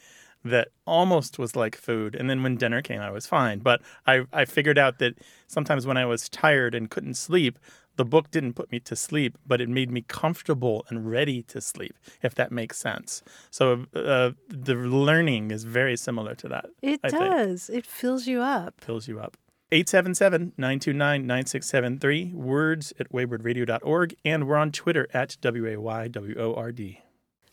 that 0.46 0.70
almost 0.86 1.38
was 1.38 1.58
like 1.58 1.76
food. 1.76 2.16
And 2.16 2.30
then 2.30 2.42
when 2.42 2.56
dinner 2.56 2.82
came, 2.82 3.02
I 3.02 3.12
was 3.12 3.26
fine. 3.26 3.60
But 3.60 3.82
I, 4.08 4.26
I 4.32 4.46
figured 4.46 4.78
out 4.78 5.00
that 5.00 5.16
sometimes 5.48 5.86
when 5.86 5.98
I 5.98 6.06
was 6.06 6.30
tired 6.30 6.74
and 6.74 6.90
couldn't 6.90 7.16
sleep, 7.16 7.60
the 7.96 8.06
book 8.06 8.32
didn't 8.32 8.54
put 8.54 8.72
me 8.72 8.80
to 8.82 8.96
sleep, 8.96 9.38
but 9.46 9.62
it 9.62 9.70
made 9.70 9.92
me 9.92 10.02
comfortable 10.02 10.86
and 10.90 11.10
ready 11.10 11.42
to 11.44 11.62
sleep, 11.62 11.96
if 12.22 12.36
that 12.36 12.52
makes 12.52 12.78
sense. 12.78 13.24
So 13.50 13.86
uh, 13.96 14.32
the 14.50 14.76
learning 14.76 15.52
is 15.52 15.64
very 15.64 15.96
similar 15.98 16.36
to 16.36 16.48
that. 16.50 16.66
It 16.82 17.00
I 17.04 17.10
think. 17.10 17.24
does. 17.24 17.70
It 17.70 17.86
fills 17.86 18.28
you 18.28 18.42
up. 18.42 18.82
Fills 18.82 19.08
you 19.08 19.20
up. 19.20 19.38
877 19.72 20.54
929 20.58 21.26
9673, 21.28 22.32
words 22.34 22.94
at 23.00 23.12
waywordradio.org, 23.12 24.16
and 24.24 24.48
we're 24.48 24.58
on 24.58 24.72
Twitter 24.72 25.08
at 25.14 25.38
WAYWORD. 25.42 26.98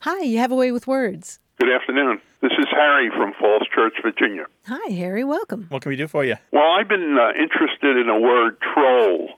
Hi, 0.01 0.20
you 0.22 0.38
have 0.38 0.53
a 0.53 0.55
way 0.57 0.72
with 0.72 0.86
words. 0.86 1.38
Good 1.59 1.70
afternoon. 1.72 2.20
This 2.40 2.53
is 2.59 2.66
Harry 2.70 3.09
from 3.11 3.32
Falls 3.38 3.62
Church, 3.74 3.95
Virginia. 4.03 4.47
Hi, 4.66 4.90
Harry. 4.93 5.22
Welcome. 5.22 5.66
What 5.68 5.82
can 5.82 5.90
we 5.90 5.97
do 5.97 6.09
for 6.09 6.24
you? 6.24 6.34
Well, 6.51 6.70
I've 6.72 6.88
been 6.88 7.16
uh, 7.18 7.30
interested 7.40 7.97
in 7.97 8.09
the 8.09 8.18
word 8.18 8.57
troll. 8.74 9.28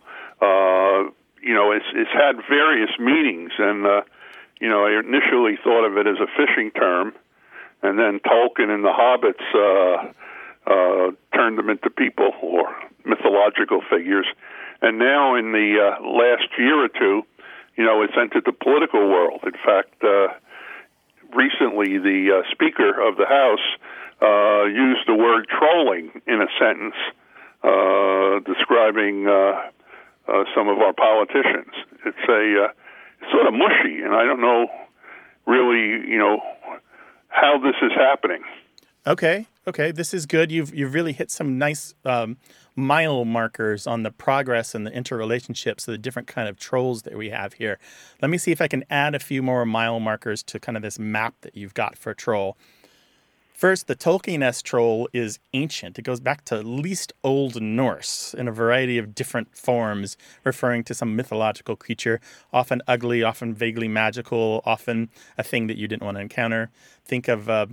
Uh, 0.44 1.10
you 1.42 1.54
know, 1.54 1.72
it's 1.72 1.86
it's 1.94 2.12
had 2.12 2.36
various 2.48 2.90
meanings, 2.98 3.52
and 3.58 3.86
uh, 3.86 4.02
you 4.60 4.68
know, 4.68 4.84
I 4.84 5.00
initially 5.00 5.56
thought 5.62 5.84
of 5.86 5.96
it 5.96 6.06
as 6.06 6.18
a 6.20 6.28
fishing 6.36 6.70
term, 6.70 7.12
and 7.82 7.98
then 7.98 8.20
Tolkien 8.20 8.70
and 8.70 8.84
the 8.84 8.92
Hobbits 8.92 9.46
uh, 9.54 10.12
uh, 10.70 11.12
turned 11.34 11.58
them 11.58 11.70
into 11.70 11.90
people 11.90 12.32
or 12.42 12.74
mythological 13.04 13.82
figures. 13.90 14.26
And 14.80 14.98
now, 14.98 15.36
in 15.36 15.52
the 15.52 15.68
uh, 15.80 16.02
last 16.02 16.48
year 16.58 16.84
or 16.84 16.88
two, 16.88 17.22
you 17.76 17.84
know, 17.84 18.02
it's 18.02 18.14
entered 18.20 18.44
the 18.44 18.52
political 18.52 19.08
world. 19.08 19.40
In 19.44 19.58
fact, 19.64 20.02
uh, 20.02 20.28
recently 21.34 21.98
the 21.98 22.40
uh, 22.40 22.52
Speaker 22.52 22.90
of 23.06 23.16
the 23.16 23.26
House 23.26 23.66
uh, 24.22 24.64
used 24.64 25.06
the 25.06 25.14
word 25.14 25.46
trolling 25.48 26.22
in 26.26 26.40
a 26.40 26.48
sentence 26.58 26.94
uh, 27.62 28.40
describing 28.40 29.26
uh, 29.26 29.70
uh, 30.28 30.44
some 30.54 30.68
of 30.68 30.78
our 30.78 30.92
politicians. 30.92 31.72
It's 32.06 32.28
a 32.28 32.64
uh, 32.64 33.30
sort 33.30 33.46
of 33.46 33.54
mushy, 33.54 34.02
and 34.02 34.14
I 34.14 34.24
don't 34.24 34.40
know 34.40 34.66
really, 35.46 36.08
you 36.10 36.18
know, 36.18 36.40
how 37.28 37.58
this 37.58 37.74
is 37.82 37.92
happening. 37.94 38.42
Okay, 39.06 39.46
okay, 39.66 39.92
this 39.92 40.14
is 40.14 40.24
good. 40.24 40.50
You've 40.50 40.74
you've 40.74 40.94
really 40.94 41.12
hit 41.12 41.30
some 41.30 41.58
nice 41.58 41.94
um, 42.04 42.38
mile 42.74 43.24
markers 43.26 43.86
on 43.86 44.02
the 44.02 44.10
progress 44.10 44.74
and 44.74 44.86
the 44.86 44.90
interrelationships 44.90 45.86
of 45.86 45.92
the 45.92 45.98
different 45.98 46.26
kind 46.26 46.48
of 46.48 46.58
trolls 46.58 47.02
that 47.02 47.16
we 47.16 47.28
have 47.30 47.54
here. 47.54 47.78
Let 48.22 48.30
me 48.30 48.38
see 48.38 48.50
if 48.50 48.62
I 48.62 48.68
can 48.68 48.84
add 48.88 49.14
a 49.14 49.18
few 49.18 49.42
more 49.42 49.66
mile 49.66 50.00
markers 50.00 50.42
to 50.44 50.58
kind 50.58 50.76
of 50.76 50.82
this 50.82 50.98
map 50.98 51.34
that 51.42 51.54
you've 51.54 51.74
got 51.74 51.98
for 51.98 52.14
troll. 52.14 52.56
First, 53.54 53.86
the 53.86 53.94
Tolkien-esque 53.94 54.64
troll 54.64 55.08
is 55.12 55.38
ancient. 55.52 55.96
It 55.96 56.02
goes 56.02 56.18
back 56.18 56.44
to 56.46 56.56
at 56.56 56.64
least 56.64 57.12
Old 57.22 57.62
Norse 57.62 58.34
in 58.34 58.48
a 58.48 58.52
variety 58.52 58.98
of 58.98 59.14
different 59.14 59.56
forms, 59.56 60.16
referring 60.42 60.82
to 60.84 60.92
some 60.92 61.14
mythological 61.14 61.76
creature, 61.76 62.20
often 62.52 62.82
ugly, 62.88 63.22
often 63.22 63.54
vaguely 63.54 63.86
magical, 63.86 64.60
often 64.66 65.08
a 65.38 65.44
thing 65.44 65.68
that 65.68 65.76
you 65.76 65.86
didn't 65.86 66.02
want 66.02 66.16
to 66.16 66.20
encounter. 66.20 66.70
Think 67.04 67.28
of 67.28 67.48
uh, 67.48 67.66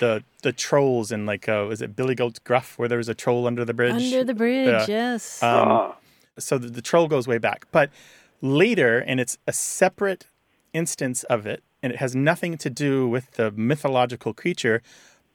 the 0.00 0.22
the 0.42 0.52
trolls 0.52 1.10
in 1.10 1.24
like 1.24 1.48
uh, 1.48 1.64
was 1.66 1.80
it 1.80 1.96
Billy 1.96 2.14
Goat's 2.14 2.38
Gruff, 2.38 2.78
where 2.78 2.88
there 2.88 2.98
was 2.98 3.08
a 3.08 3.14
troll 3.14 3.46
under 3.46 3.64
the 3.64 3.72
bridge? 3.72 3.94
Under 3.94 4.24
the 4.24 4.34
bridge, 4.34 4.86
yes. 4.86 5.42
Um, 5.42 5.94
so 6.38 6.58
the, 6.58 6.68
the 6.68 6.82
troll 6.82 7.08
goes 7.08 7.26
way 7.26 7.38
back, 7.38 7.66
but 7.72 7.88
later, 8.42 8.98
and 8.98 9.18
it's 9.18 9.38
a 9.46 9.52
separate 9.54 10.26
instance 10.74 11.24
of 11.24 11.46
it, 11.46 11.62
and 11.82 11.90
it 11.90 12.00
has 12.00 12.14
nothing 12.14 12.58
to 12.58 12.68
do 12.68 13.08
with 13.08 13.32
the 13.32 13.50
mythological 13.52 14.34
creature 14.34 14.82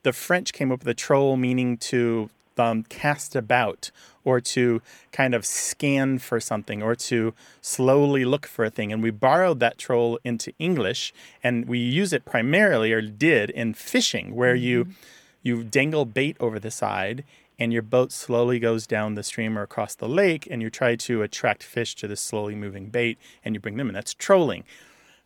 the 0.08 0.14
French 0.14 0.54
came 0.54 0.72
up 0.72 0.80
with 0.80 0.88
a 0.88 0.94
troll 0.94 1.36
meaning 1.36 1.76
to 1.76 2.30
um, 2.58 2.84
cast 2.84 3.36
about 3.36 3.92
or 4.24 4.40
to 4.40 4.82
kind 5.12 5.36
of 5.36 5.46
scan 5.46 6.18
for 6.18 6.40
something 6.40 6.82
or 6.82 6.96
to 6.96 7.34
slowly 7.60 8.24
look 8.24 8.48
for 8.48 8.64
a 8.64 8.70
thing. 8.70 8.94
And 8.94 9.04
we 9.04 9.12
borrowed 9.12 9.60
that 9.60 9.78
troll 9.78 10.18
into 10.24 10.54
English 10.60 11.14
and 11.44 11.68
we 11.68 11.78
use 11.78 12.14
it 12.14 12.24
primarily 12.24 12.94
or 12.94 13.02
did 13.02 13.50
in 13.50 13.74
fishing 13.74 14.34
where 14.34 14.56
mm-hmm. 14.56 14.64
you 14.64 14.88
you 15.44 15.62
dangle 15.62 16.06
bait 16.06 16.38
over 16.40 16.58
the 16.58 16.72
side 16.72 17.26
and 17.60 17.74
your 17.74 17.82
boat 17.82 18.14
slowly 18.14 18.60
goes 18.60 18.88
down 18.88 19.16
the 19.16 19.24
stream 19.24 19.58
or 19.58 19.64
across 19.64 19.94
the 19.94 20.08
lake 20.08 20.48
and 20.50 20.62
you 20.62 20.70
try 20.70 20.96
to 20.96 21.22
attract 21.22 21.64
fish 21.64 21.96
to 21.96 22.08
this 22.08 22.22
slowly 22.22 22.56
moving 22.56 22.86
bait 22.88 23.18
and 23.44 23.56
you 23.56 23.60
bring 23.60 23.76
them 23.76 23.90
in. 23.90 23.94
That's 23.94 24.14
trolling. 24.14 24.64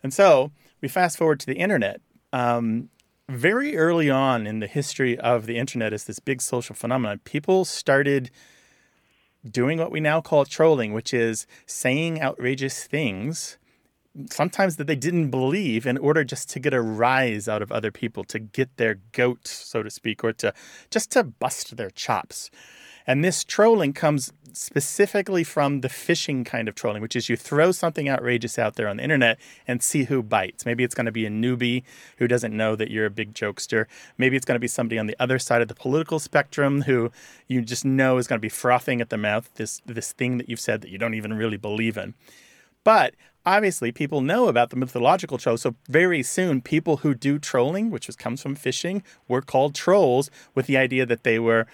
And 0.02 0.12
so 0.12 0.50
we 0.82 0.88
fast 0.88 1.20
forward 1.20 1.40
to 1.42 1.46
the 1.46 1.60
internet. 1.60 2.02
Um, 2.34 2.90
very 3.38 3.78
early 3.78 4.10
on 4.10 4.46
in 4.46 4.60
the 4.60 4.68
history 4.68 5.18
of 5.20 5.46
the 5.46 5.58
internet 5.58 5.94
as 5.94 6.06
this 6.06 6.20
big 6.20 6.42
social 6.42 6.76
phenomenon, 6.76 7.20
people 7.24 7.66
started 7.66 8.32
doing 9.50 9.78
what 9.78 9.92
we 9.92 10.00
now 10.00 10.22
call 10.22 10.46
trolling, 10.46 10.94
which 10.94 11.14
is 11.14 11.48
saying 11.66 12.22
outrageous 12.22 12.84
things, 12.86 13.58
sometimes 14.30 14.76
that 14.76 14.88
they 14.88 14.96
didn't 14.96 15.30
believe, 15.30 15.86
in 15.86 15.98
order 15.98 16.24
just 16.24 16.50
to 16.52 16.60
get 16.60 16.74
a 16.74 16.82
rise 16.82 17.48
out 17.48 17.62
of 17.62 17.72
other 17.72 17.92
people, 17.92 18.24
to 18.26 18.40
get 18.40 18.78
their 18.78 18.96
goat, 19.14 19.48
so 19.48 19.82
to 19.82 19.90
speak, 19.90 20.24
or 20.24 20.34
to 20.34 20.54
just 20.90 21.12
to 21.12 21.24
bust 21.24 21.78
their 21.78 21.90
chops. 21.90 22.52
And 23.08 23.24
this 23.24 23.44
trolling 23.44 23.94
comes 23.94 24.32
specifically 24.54 25.44
from 25.44 25.82
the 25.82 25.90
fishing 25.90 26.44
kind 26.44 26.68
of 26.68 26.76
trolling, 26.76 27.02
which 27.02 27.16
is 27.16 27.30
you 27.30 27.38
throw 27.38 27.72
something 27.72 28.10
outrageous 28.10 28.60
out 28.60 28.76
there 28.76 28.88
on 28.88 28.98
the 28.98 29.04
internet 29.04 29.40
and 29.68 29.82
see 29.82 30.04
who 30.04 30.22
bites. 30.22 30.66
Maybe 30.66 30.84
it's 30.84 30.96
going 30.96 31.06
to 31.06 31.12
be 31.12 31.26
a 31.26 31.30
newbie 31.30 31.84
who 32.18 32.28
doesn't 32.28 32.56
know 32.56 32.76
that 32.76 32.92
you're 32.92 33.06
a 33.06 33.12
big 33.12 33.34
jokester. 33.34 33.86
Maybe 34.18 34.36
it's 34.36 34.46
going 34.46 34.56
to 34.56 34.60
be 34.60 34.68
somebody 34.68 35.00
on 35.00 35.08
the 35.08 35.16
other 35.20 35.40
side 35.40 35.62
of 35.62 35.68
the 35.68 35.76
political 35.76 36.20
spectrum 36.20 36.84
who 36.84 37.12
you 37.48 37.62
just 37.62 37.86
know 37.86 38.18
is 38.18 38.28
going 38.28 38.40
to 38.40 38.42
be 38.42 38.50
frothing 38.50 39.02
at 39.02 39.10
the 39.10 39.18
mouth 39.18 39.50
this 39.56 39.82
this 39.86 40.12
thing 40.12 40.38
that 40.38 40.50
you've 40.50 40.60
said 40.60 40.82
that 40.82 40.90
you 40.90 40.98
don't 40.98 41.14
even 41.14 41.34
really 41.34 41.58
believe 41.58 41.98
in. 41.98 42.14
But 42.84 43.14
obviously 43.46 43.92
people 43.92 44.22
know 44.22 44.48
about 44.48 44.70
the 44.70 44.76
mythological 44.76 45.38
trolls. 45.38 45.62
So 45.62 45.76
very 45.88 46.24
soon, 46.24 46.62
people 46.62 46.98
who 46.98 47.14
do 47.14 47.40
trolling, 47.40 47.90
which 47.90 48.10
comes 48.18 48.42
from 48.42 48.56
fishing, 48.56 49.04
were 49.28 49.42
called 49.42 49.76
trolls 49.76 50.30
with 50.56 50.68
the 50.68 50.78
idea 50.78 51.06
that 51.06 51.24
they 51.24 51.40
were 51.40 51.68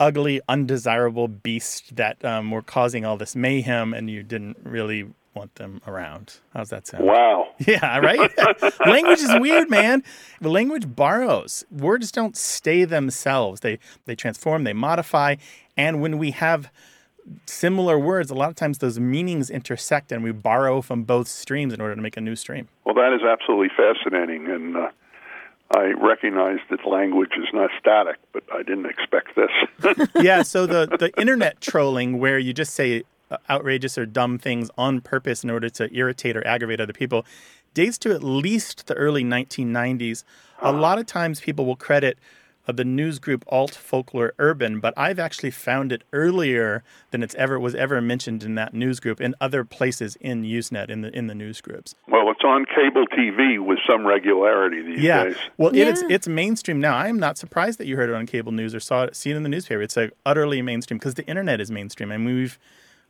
ugly, 0.00 0.40
undesirable 0.48 1.28
beast 1.28 1.96
that 1.96 2.24
um, 2.24 2.50
were 2.50 2.62
causing 2.62 3.04
all 3.04 3.16
this 3.16 3.36
mayhem, 3.36 3.94
and 3.94 4.10
you 4.10 4.22
didn't 4.22 4.56
really 4.62 5.06
want 5.34 5.54
them 5.56 5.80
around. 5.86 6.38
How's 6.52 6.70
that 6.70 6.86
sound? 6.86 7.04
Wow. 7.04 7.48
Yeah, 7.66 7.98
right? 7.98 8.32
language 8.86 9.20
is 9.20 9.30
weird, 9.38 9.70
man. 9.70 10.02
The 10.40 10.48
language 10.48 10.92
borrows. 10.96 11.64
Words 11.70 12.10
don't 12.10 12.36
stay 12.36 12.84
themselves. 12.84 13.60
They 13.60 13.78
they 14.06 14.16
transform, 14.16 14.64
they 14.64 14.72
modify, 14.72 15.36
and 15.76 16.02
when 16.02 16.18
we 16.18 16.32
have 16.32 16.68
similar 17.46 17.98
words, 17.98 18.30
a 18.30 18.34
lot 18.34 18.48
of 18.48 18.56
times 18.56 18.78
those 18.78 18.98
meanings 18.98 19.50
intersect 19.50 20.12
and 20.12 20.24
we 20.24 20.32
borrow 20.32 20.80
from 20.80 21.04
both 21.04 21.28
streams 21.28 21.72
in 21.72 21.80
order 21.80 21.94
to 21.94 22.02
make 22.02 22.16
a 22.16 22.20
new 22.20 22.36
stream. 22.36 22.68
Well, 22.84 22.94
that 22.96 23.12
is 23.14 23.22
absolutely 23.22 23.70
fascinating 23.76 24.50
and 24.50 24.76
uh, 24.76 24.88
I 25.74 25.92
recognize 26.00 26.60
that 26.70 26.86
language 26.86 27.32
is 27.36 27.48
not 27.52 27.70
static, 27.80 28.16
but 28.32 28.44
I 28.52 28.62
didn't 28.62 28.86
expect 28.86 29.34
this. 29.34 30.08
yeah, 30.22 30.42
so 30.42 30.66
the, 30.66 30.86
the 30.86 31.12
internet 31.20 31.60
trolling, 31.60 32.20
where 32.20 32.38
you 32.38 32.52
just 32.52 32.74
say 32.74 33.02
uh, 33.30 33.38
outrageous 33.50 33.98
or 33.98 34.06
dumb 34.06 34.38
things 34.38 34.70
on 34.78 35.00
purpose 35.00 35.42
in 35.42 35.50
order 35.50 35.68
to 35.70 35.92
irritate 35.92 36.36
or 36.36 36.46
aggravate 36.46 36.80
other 36.80 36.92
people, 36.92 37.26
dates 37.74 37.98
to 37.98 38.14
at 38.14 38.22
least 38.22 38.86
the 38.86 38.94
early 38.94 39.24
1990s. 39.24 40.22
A 40.60 40.70
lot 40.70 40.98
of 40.98 41.06
times 41.06 41.40
people 41.40 41.66
will 41.66 41.76
credit 41.76 42.18
of 42.66 42.76
the 42.76 42.84
news 42.84 43.18
group 43.18 43.44
Alt 43.48 43.74
Folklore 43.74 44.32
Urban, 44.38 44.80
but 44.80 44.94
I've 44.96 45.18
actually 45.18 45.50
found 45.50 45.92
it 45.92 46.02
earlier 46.12 46.82
than 47.10 47.22
it's 47.22 47.34
ever 47.34 47.58
was 47.58 47.74
ever 47.74 48.00
mentioned 48.00 48.42
in 48.42 48.54
that 48.54 48.74
news 48.74 49.00
group 49.00 49.20
in 49.20 49.34
other 49.40 49.64
places 49.64 50.16
in 50.16 50.42
Usenet 50.42 50.88
in 50.90 51.02
the 51.02 51.16
in 51.16 51.26
the 51.26 51.34
news 51.34 51.60
groups. 51.60 51.94
Well, 52.08 52.30
it's 52.30 52.44
on 52.44 52.64
cable 52.66 53.06
TV 53.06 53.64
with 53.64 53.78
some 53.88 54.06
regularity 54.06 54.82
these 54.82 55.00
yeah. 55.00 55.24
days. 55.24 55.36
Well, 55.56 55.74
yeah. 55.74 55.88
it's 55.88 56.02
it's 56.02 56.28
mainstream 56.28 56.80
now. 56.80 56.96
I 56.96 57.08
am 57.08 57.18
not 57.18 57.38
surprised 57.38 57.78
that 57.78 57.86
you 57.86 57.96
heard 57.96 58.10
it 58.10 58.14
on 58.14 58.26
cable 58.26 58.52
news 58.52 58.74
or 58.74 58.80
saw 58.80 59.04
it, 59.04 59.16
see 59.16 59.30
it 59.30 59.36
in 59.36 59.42
the 59.42 59.48
newspaper. 59.48 59.82
It's 59.82 59.96
like 59.96 60.12
utterly 60.24 60.62
mainstream 60.62 60.98
because 60.98 61.14
the 61.14 61.26
internet 61.26 61.60
is 61.60 61.70
mainstream. 61.70 62.12
I 62.12 62.16
mean, 62.16 62.36
we've 62.36 62.58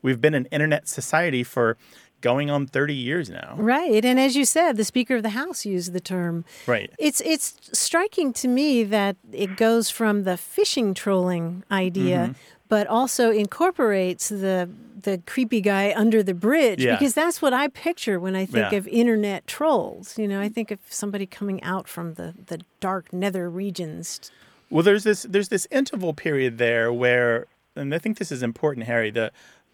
we've 0.03 0.21
been 0.21 0.35
an 0.35 0.47
internet 0.47 0.89
society 0.89 1.43
for 1.43 1.77
going 2.25 2.51
on 2.51 2.66
30 2.66 2.95
years 2.95 3.29
now. 3.29 3.55
Right. 3.59 4.03
And 4.03 4.18
as 4.18 4.35
you 4.35 4.47
said, 4.47 4.79
the 4.79 4.85
Speaker 4.85 5.16
of 5.16 5.22
the 5.22 5.29
House 5.29 5.66
used 5.66 5.93
the 5.93 6.01
term. 6.01 6.47
Right. 6.66 6.91
It's 6.99 7.20
it's 7.20 7.55
striking 7.79 8.33
to 8.33 8.49
me 8.49 8.83
that 8.85 9.16
it 9.31 9.59
goes 9.59 9.91
from 9.91 10.25
the 10.25 10.39
fishing 10.39 10.95
trolling 10.95 11.64
idea, 11.70 12.16
mm-hmm. 12.16 12.33
but 12.70 12.87
also 12.87 13.31
incorporates 13.31 14.31
the 14.31 14.70
the 15.03 15.20
creepy 15.27 15.61
guy 15.61 15.93
under 15.95 16.22
the 16.22 16.33
bridge 16.33 16.83
yeah. 16.83 16.97
because 16.97 17.12
that's 17.12 17.43
what 17.43 17.53
I 17.53 17.68
picture 17.68 18.18
when 18.18 18.35
I 18.35 18.47
think 18.47 18.72
yeah. 18.72 18.79
of 18.79 18.89
internet 18.89 19.47
trolls. 19.47 20.16
You 20.16 20.27
know, 20.27 20.41
I 20.41 20.49
think 20.49 20.70
of 20.70 20.79
somebody 20.89 21.27
coming 21.27 21.62
out 21.62 21.87
from 21.87 22.14
the, 22.14 22.33
the 22.47 22.62
dark 22.81 23.12
nether 23.12 23.51
regions. 23.51 24.31
Well, 24.70 24.83
there's 24.83 25.05
this 25.05 25.25
there's 25.29 25.51
this 25.51 25.68
interval 25.70 26.14
period 26.14 26.57
there 26.57 26.91
where 26.91 27.49
and 27.77 27.95
I 27.95 27.99
think 27.99 28.16
this 28.16 28.33
is 28.33 28.43
important, 28.43 28.87
Harry, 28.87 29.11
the 29.11 29.31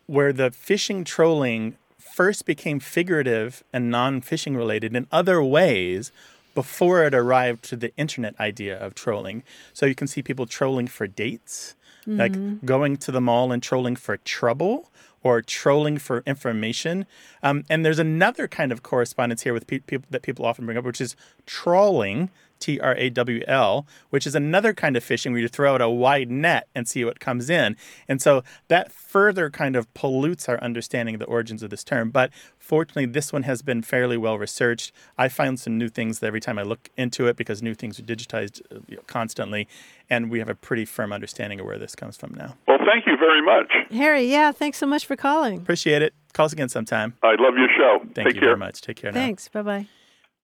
where 0.06 0.32
the 0.32 0.50
fishing 0.50 1.04
trolling 1.04 1.76
first 2.20 2.44
became 2.44 2.78
figurative 2.78 3.64
and 3.72 3.90
non 3.90 4.20
fishing 4.20 4.54
related 4.54 4.94
in 4.94 5.06
other 5.10 5.42
ways 5.42 6.12
before 6.54 7.02
it 7.02 7.14
arrived 7.14 7.64
to 7.64 7.76
the 7.76 7.96
internet 7.96 8.38
idea 8.38 8.78
of 8.78 8.94
trolling. 8.94 9.42
So 9.72 9.86
you 9.86 9.94
can 9.94 10.06
see 10.06 10.22
people 10.22 10.44
trolling 10.44 10.86
for 10.86 11.06
dates, 11.06 11.74
mm-hmm. 12.02 12.18
like 12.18 12.66
going 12.66 12.98
to 12.98 13.10
the 13.10 13.22
mall 13.22 13.52
and 13.52 13.62
trolling 13.62 13.96
for 13.96 14.18
trouble 14.18 14.90
or 15.22 15.40
trolling 15.40 15.96
for 15.96 16.22
information. 16.26 17.06
Um, 17.42 17.64
and 17.70 17.86
there's 17.86 17.98
another 17.98 18.46
kind 18.46 18.70
of 18.70 18.82
correspondence 18.82 19.44
here 19.44 19.54
with 19.54 19.66
pe- 19.66 19.78
people 19.78 20.08
that 20.10 20.20
people 20.20 20.44
often 20.44 20.66
bring 20.66 20.76
up, 20.76 20.84
which 20.84 21.00
is 21.00 21.16
trawling, 21.46 22.28
T 22.60 22.78
R 22.78 22.94
A 22.96 23.10
W 23.10 23.42
L, 23.48 23.86
which 24.10 24.26
is 24.26 24.34
another 24.34 24.72
kind 24.72 24.96
of 24.96 25.02
fishing 25.02 25.32
where 25.32 25.40
you 25.40 25.48
throw 25.48 25.74
out 25.74 25.80
a 25.80 25.88
wide 25.88 26.30
net 26.30 26.68
and 26.74 26.86
see 26.86 27.04
what 27.04 27.18
comes 27.20 27.50
in. 27.50 27.76
And 28.08 28.20
so 28.20 28.44
that 28.68 28.92
further 28.92 29.50
kind 29.50 29.76
of 29.76 29.92
pollutes 29.94 30.48
our 30.48 30.60
understanding 30.62 31.14
of 31.14 31.18
the 31.18 31.26
origins 31.26 31.62
of 31.62 31.70
this 31.70 31.82
term. 31.84 32.10
But 32.10 32.30
fortunately, 32.58 33.06
this 33.06 33.32
one 33.32 33.42
has 33.44 33.62
been 33.62 33.82
fairly 33.82 34.16
well 34.16 34.38
researched. 34.38 34.92
I 35.18 35.28
find 35.28 35.58
some 35.58 35.78
new 35.78 35.88
things 35.88 36.22
every 36.22 36.40
time 36.40 36.58
I 36.58 36.62
look 36.62 36.90
into 36.96 37.26
it 37.26 37.36
because 37.36 37.62
new 37.62 37.74
things 37.74 37.98
are 37.98 38.02
digitized 38.02 38.60
uh, 38.70 38.80
you 38.88 38.96
know, 38.96 39.02
constantly. 39.06 39.66
And 40.08 40.30
we 40.30 40.38
have 40.40 40.48
a 40.48 40.54
pretty 40.54 40.84
firm 40.84 41.12
understanding 41.12 41.60
of 41.60 41.66
where 41.66 41.78
this 41.78 41.94
comes 41.94 42.16
from 42.16 42.34
now. 42.34 42.56
Well, 42.66 42.78
thank 42.84 43.06
you 43.06 43.16
very 43.16 43.42
much. 43.42 43.72
Harry, 43.92 44.24
yeah, 44.24 44.52
thanks 44.52 44.78
so 44.78 44.86
much 44.86 45.06
for 45.06 45.16
calling. 45.16 45.58
Appreciate 45.58 46.02
it. 46.02 46.14
Call 46.32 46.46
us 46.46 46.52
again 46.52 46.68
sometime. 46.68 47.14
I 47.22 47.34
love 47.38 47.54
your 47.56 47.68
show. 47.76 47.98
Thank 48.14 48.14
Take 48.14 48.34
you 48.34 48.40
care. 48.40 48.48
very 48.50 48.56
much. 48.58 48.80
Take 48.80 48.96
care 48.96 49.12
now. 49.12 49.20
Thanks. 49.20 49.48
Bye 49.48 49.62
bye. 49.62 49.99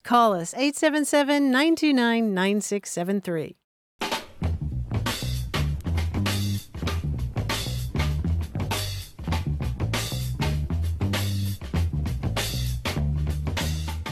Call 0.07 0.34
us 0.34 0.54
877 0.54 1.50
929 1.50 2.32
9673. 2.32 3.57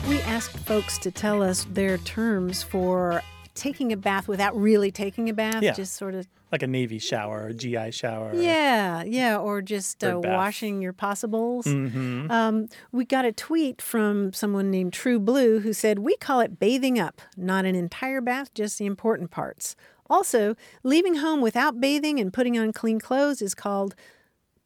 We 0.09 0.20
asked 0.22 0.59
folks 0.59 0.99
to 0.99 1.12
tell 1.12 1.45
us 1.45 1.64
their 1.70 1.99
terms 1.99 2.64
for 2.64 3.22
taking 3.55 3.92
a 3.92 3.97
bath 3.97 4.26
without 4.26 4.61
really 4.61 4.90
taking 4.90 5.28
a 5.28 5.32
bath, 5.32 5.62
yeah. 5.62 5.74
just 5.74 5.95
sort 5.95 6.16
of 6.16 6.26
like 6.55 6.62
a 6.62 6.68
Navy 6.68 7.00
shower 7.00 7.46
or 7.46 7.52
GI 7.52 7.90
shower. 7.90 8.30
yeah, 8.32 9.02
yeah, 9.02 9.36
or 9.38 9.61
just 9.61 10.05
uh, 10.05 10.20
washing 10.22 10.80
your 10.80 10.92
possibles. 10.92 11.66
Mhm. 11.66 12.30
Um, 12.30 12.68
we 12.92 13.05
got 13.05 13.24
a 13.24 13.32
tweet 13.32 13.82
from 13.82 14.32
someone 14.32 14.70
named 14.70 14.92
True 14.92 15.18
Blue 15.18 15.59
who 15.59 15.72
said, 15.72 15.98
We 15.98 16.16
call 16.16 16.38
it 16.38 16.61
bathing 16.61 16.96
up, 16.96 17.20
not 17.36 17.64
an 17.64 17.74
entire 17.74 18.20
bath, 18.20 18.55
just 18.55 18.78
the 18.78 18.86
important 18.86 19.32
parts. 19.32 19.74
Also, 20.09 20.55
leaving 20.84 21.16
home 21.16 21.40
without 21.40 21.80
bathing 21.80 22.20
and 22.20 22.32
putting 22.32 22.57
on 22.57 22.72
clean 22.72 23.00
clothes 23.00 23.42
is 23.42 23.57
called 23.57 23.96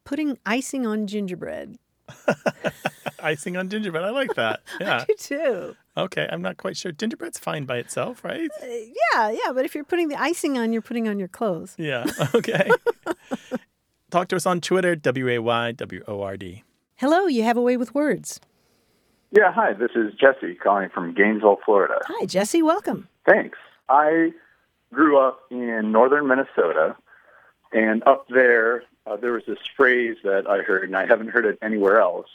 putting 0.04 0.36
icing 0.44 0.86
on 0.86 1.06
gingerbread. 1.06 1.78
Icing 3.20 3.56
on 3.56 3.68
gingerbread. 3.68 4.04
I 4.04 4.10
like 4.10 4.34
that. 4.34 4.60
Yeah. 4.80 5.04
You 5.08 5.16
too. 5.16 5.76
Okay. 5.96 6.28
I'm 6.30 6.40
not 6.42 6.56
quite 6.56 6.76
sure. 6.76 6.92
Gingerbread's 6.92 7.38
fine 7.38 7.64
by 7.64 7.78
itself, 7.78 8.22
right? 8.22 8.48
Uh, 8.62 8.66
yeah, 8.66 9.30
yeah, 9.30 9.52
but 9.52 9.64
if 9.64 9.74
you're 9.74 9.84
putting 9.84 10.08
the 10.08 10.20
icing 10.20 10.56
on, 10.56 10.72
you're 10.72 10.82
putting 10.82 11.08
on 11.08 11.18
your 11.18 11.28
clothes. 11.28 11.74
Yeah. 11.78 12.04
Okay. 12.34 12.68
Talk 14.10 14.28
to 14.28 14.36
us 14.36 14.46
on 14.46 14.60
Twitter, 14.60 14.94
W 14.96 15.28
A 15.28 15.38
Y 15.38 15.72
W 15.72 16.04
O 16.06 16.22
R 16.22 16.36
D. 16.36 16.62
Hello, 16.96 17.26
you 17.26 17.42
have 17.42 17.56
a 17.56 17.62
way 17.62 17.76
with 17.76 17.94
words. 17.94 18.40
Yeah, 19.30 19.52
hi, 19.52 19.74
this 19.74 19.90
is 19.94 20.14
Jesse 20.14 20.54
calling 20.54 20.88
from 20.88 21.12
Gainesville, 21.14 21.58
Florida. 21.64 22.00
Hi, 22.06 22.24
Jesse, 22.24 22.62
welcome. 22.62 23.08
Thanks. 23.28 23.58
I 23.90 24.30
grew 24.94 25.18
up 25.18 25.40
in 25.50 25.92
northern 25.92 26.26
Minnesota, 26.26 26.96
and 27.72 28.02
up 28.04 28.26
there, 28.30 28.82
uh, 29.08 29.16
there 29.16 29.32
was 29.32 29.42
this 29.46 29.58
phrase 29.76 30.16
that 30.24 30.48
I 30.48 30.58
heard, 30.58 30.84
and 30.84 30.96
I 30.96 31.06
haven't 31.06 31.28
heard 31.28 31.46
it 31.46 31.58
anywhere 31.62 32.00
else. 32.00 32.28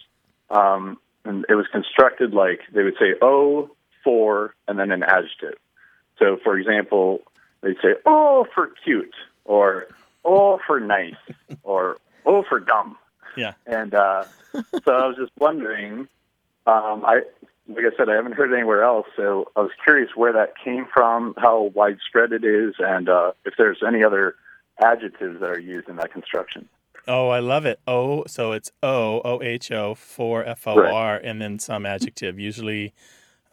Um, 0.49 0.97
and 1.25 1.45
it 1.49 1.55
was 1.55 1.67
constructed 1.71 2.33
like 2.33 2.61
they 2.73 2.83
would 2.83 2.95
say 2.99 3.15
"oh" 3.21 3.69
for 4.03 4.55
and 4.67 4.77
then 4.77 4.91
an 4.91 5.03
adjective. 5.03 5.57
So, 6.19 6.37
for 6.43 6.57
example, 6.57 7.21
they'd 7.61 7.77
say 7.81 7.95
"oh" 8.05 8.47
for 8.53 8.71
cute, 8.83 9.15
or 9.45 9.87
"oh" 10.25 10.59
for 10.65 10.79
nice, 10.79 11.15
or 11.63 11.97
"oh" 12.25 12.43
for 12.47 12.59
dumb. 12.59 12.97
Yeah. 13.37 13.53
And 13.65 13.93
uh, 13.93 14.25
so 14.53 14.93
I 14.93 15.07
was 15.07 15.15
just 15.17 15.31
wondering. 15.37 16.07
Um, 16.65 17.03
I 17.05 17.21
like 17.67 17.85
I 17.85 17.95
said, 17.95 18.09
I 18.09 18.15
haven't 18.15 18.33
heard 18.33 18.51
it 18.51 18.55
anywhere 18.55 18.83
else, 18.83 19.07
so 19.15 19.49
I 19.55 19.61
was 19.61 19.71
curious 19.83 20.09
where 20.15 20.33
that 20.33 20.53
came 20.63 20.85
from, 20.93 21.33
how 21.37 21.71
widespread 21.73 22.33
it 22.33 22.43
is, 22.43 22.75
and 22.79 23.07
uh, 23.07 23.31
if 23.45 23.53
there's 23.57 23.81
any 23.85 24.03
other 24.03 24.35
adjectives 24.81 25.39
that 25.39 25.49
are 25.49 25.59
used 25.59 25.89
in 25.89 25.97
that 25.97 26.11
construction. 26.11 26.67
Oh, 27.07 27.29
I 27.29 27.39
love 27.39 27.65
it. 27.65 27.79
O, 27.85 28.23
so 28.27 28.53
it's 28.53 28.71
O, 28.81 29.21
O 29.25 29.41
H 29.41 29.71
O, 29.71 29.93
for 29.95 30.45
F 30.45 30.67
O 30.67 30.81
R, 30.81 31.17
and 31.17 31.41
then 31.41 31.59
some 31.59 31.85
adjective, 31.85 32.39
usually 32.39 32.93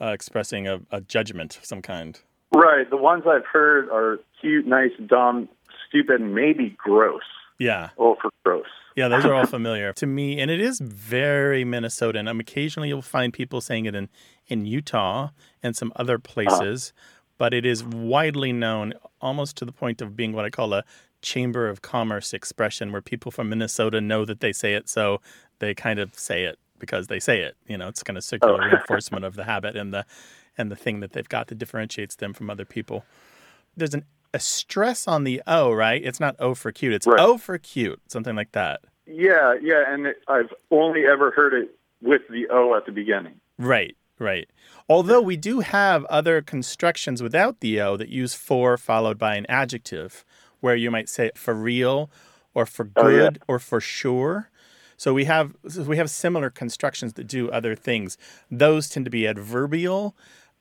uh, 0.01 0.09
expressing 0.09 0.69
a, 0.69 0.81
a 0.91 1.01
judgment 1.01 1.57
of 1.57 1.65
some 1.65 1.83
kind. 1.83 2.21
Right. 2.53 2.89
The 2.89 2.97
ones 2.97 3.25
I've 3.29 3.47
heard 3.47 3.89
are 3.91 4.19
cute, 4.41 4.67
nice, 4.67 4.93
dumb, 5.07 5.49
stupid, 5.89 6.21
maybe 6.21 6.77
gross. 6.79 7.23
Yeah. 7.59 7.91
Oh, 7.99 8.17
for 8.21 8.31
gross. 8.45 8.67
Yeah, 8.97 9.09
those 9.09 9.25
are 9.25 9.35
all 9.35 9.47
familiar 9.59 9.93
to 9.95 10.07
me, 10.07 10.41
and 10.41 10.51
it 10.51 10.61
is 10.61 10.81
very 10.81 11.65
Minnesotan. 11.65 12.29
Um, 12.29 12.41
occasionally, 12.41 12.89
you'll 12.89 13.03
find 13.03 13.33
people 13.33 13.61
saying 13.61 13.87
it 13.87 13.95
in 13.95 14.09
in 14.49 14.65
Utah 14.65 15.31
and 15.63 15.77
some 15.77 15.93
other 15.95 16.19
places, 16.19 16.93
but 17.39 17.55
it 17.55 17.65
is 17.65 17.85
widely 17.85 18.53
known, 18.53 18.95
almost 19.21 19.57
to 19.59 19.65
the 19.65 19.73
point 19.73 20.03
of 20.03 20.17
being 20.17 20.33
what 20.33 20.45
I 20.45 20.51
call 20.51 20.73
a 20.75 20.85
chamber 21.23 21.69
of 21.69 21.83
commerce 21.83 22.33
expression, 22.33 22.93
where 22.93 23.03
people 23.03 23.31
from 23.31 23.49
Minnesota 23.49 24.01
know 24.01 24.25
that 24.25 24.41
they 24.41 24.53
say 24.53 24.75
it, 24.75 24.89
so 24.89 25.21
they 25.59 25.75
kind 25.75 25.99
of 25.99 26.19
say 26.19 26.45
it 26.45 26.59
because 26.79 27.07
they 27.07 27.21
say 27.21 27.41
it. 27.41 27.57
You 27.67 27.79
know, 27.79 27.89
it's 27.89 28.03
kind 28.03 28.17
of 28.17 28.25
circular 28.25 28.61
oh. 28.63 28.67
reinforcement 28.67 29.25
of 29.25 29.37
the 29.37 29.45
habit 29.45 29.77
and 29.77 29.93
the 29.93 30.05
and 30.59 30.71
the 30.71 30.77
thing 30.77 31.01
that 31.01 31.13
they've 31.13 31.29
got 31.29 31.47
that 31.49 31.59
differentiates 31.59 32.17
them 32.17 32.33
from 32.33 32.51
other 32.51 32.65
people. 32.65 33.05
There's 33.77 33.95
an 33.95 34.05
a 34.33 34.41
stress 34.41 35.09
on 35.09 35.25
the 35.25 35.43
O, 35.47 35.73
right? 35.73 36.03
It's 36.05 36.21
not 36.21 36.37
O 36.39 36.55
for 36.55 36.73
cute. 36.73 36.93
It's 36.93 37.07
O 37.07 37.39
for 37.39 37.59
cute, 37.59 38.01
something 38.09 38.37
like 38.37 38.53
that. 38.53 38.81
Yeah, 39.07 39.55
yeah, 39.61 39.83
and 39.89 40.07
it, 40.07 40.17
I've 40.29 40.53
only 40.71 41.05
ever 41.07 41.33
heard 41.33 41.53
it 41.53 41.75
with 42.01 42.23
the 42.31 42.47
O 42.51 42.75
at 42.77 42.87
the 42.87 42.93
beginning. 42.93 43.41
Right, 43.59 43.97
right. 44.19 44.49
Although 44.89 45.21
we 45.21 45.37
do 45.37 45.61
have 45.61 46.05
other 46.05 46.43
constructions 46.43 47.23
without 47.23 47.61
the 47.61 47.81
O 47.81 47.97
that 47.97 48.09
use 48.09 48.35
for 48.35 48.77
followed 48.77 49.19
by 49.19 49.35
an 49.35 49.47
adjective, 49.49 50.25
where 50.61 50.77
you 50.77 50.91
might 50.91 51.09
say 51.09 51.31
for 51.35 51.55
real 51.55 52.11
or 52.55 52.67
for 52.67 52.89
Oh, 52.97 53.09
yeah. 53.09 53.17
good 53.19 53.43
or 53.49 53.59
for 53.59 53.81
sure. 53.81 54.51
So 54.97 55.15
we 55.15 55.25
have 55.25 55.55
so 55.69 55.83
we 55.85 55.97
have 55.97 56.11
similar 56.11 56.51
constructions 56.51 57.15
that 57.15 57.27
do 57.27 57.51
other 57.51 57.75
things. 57.75 58.19
Those 58.51 58.89
tend 58.89 59.07
to 59.07 59.11
be 59.11 59.27
adverbial, 59.27 60.15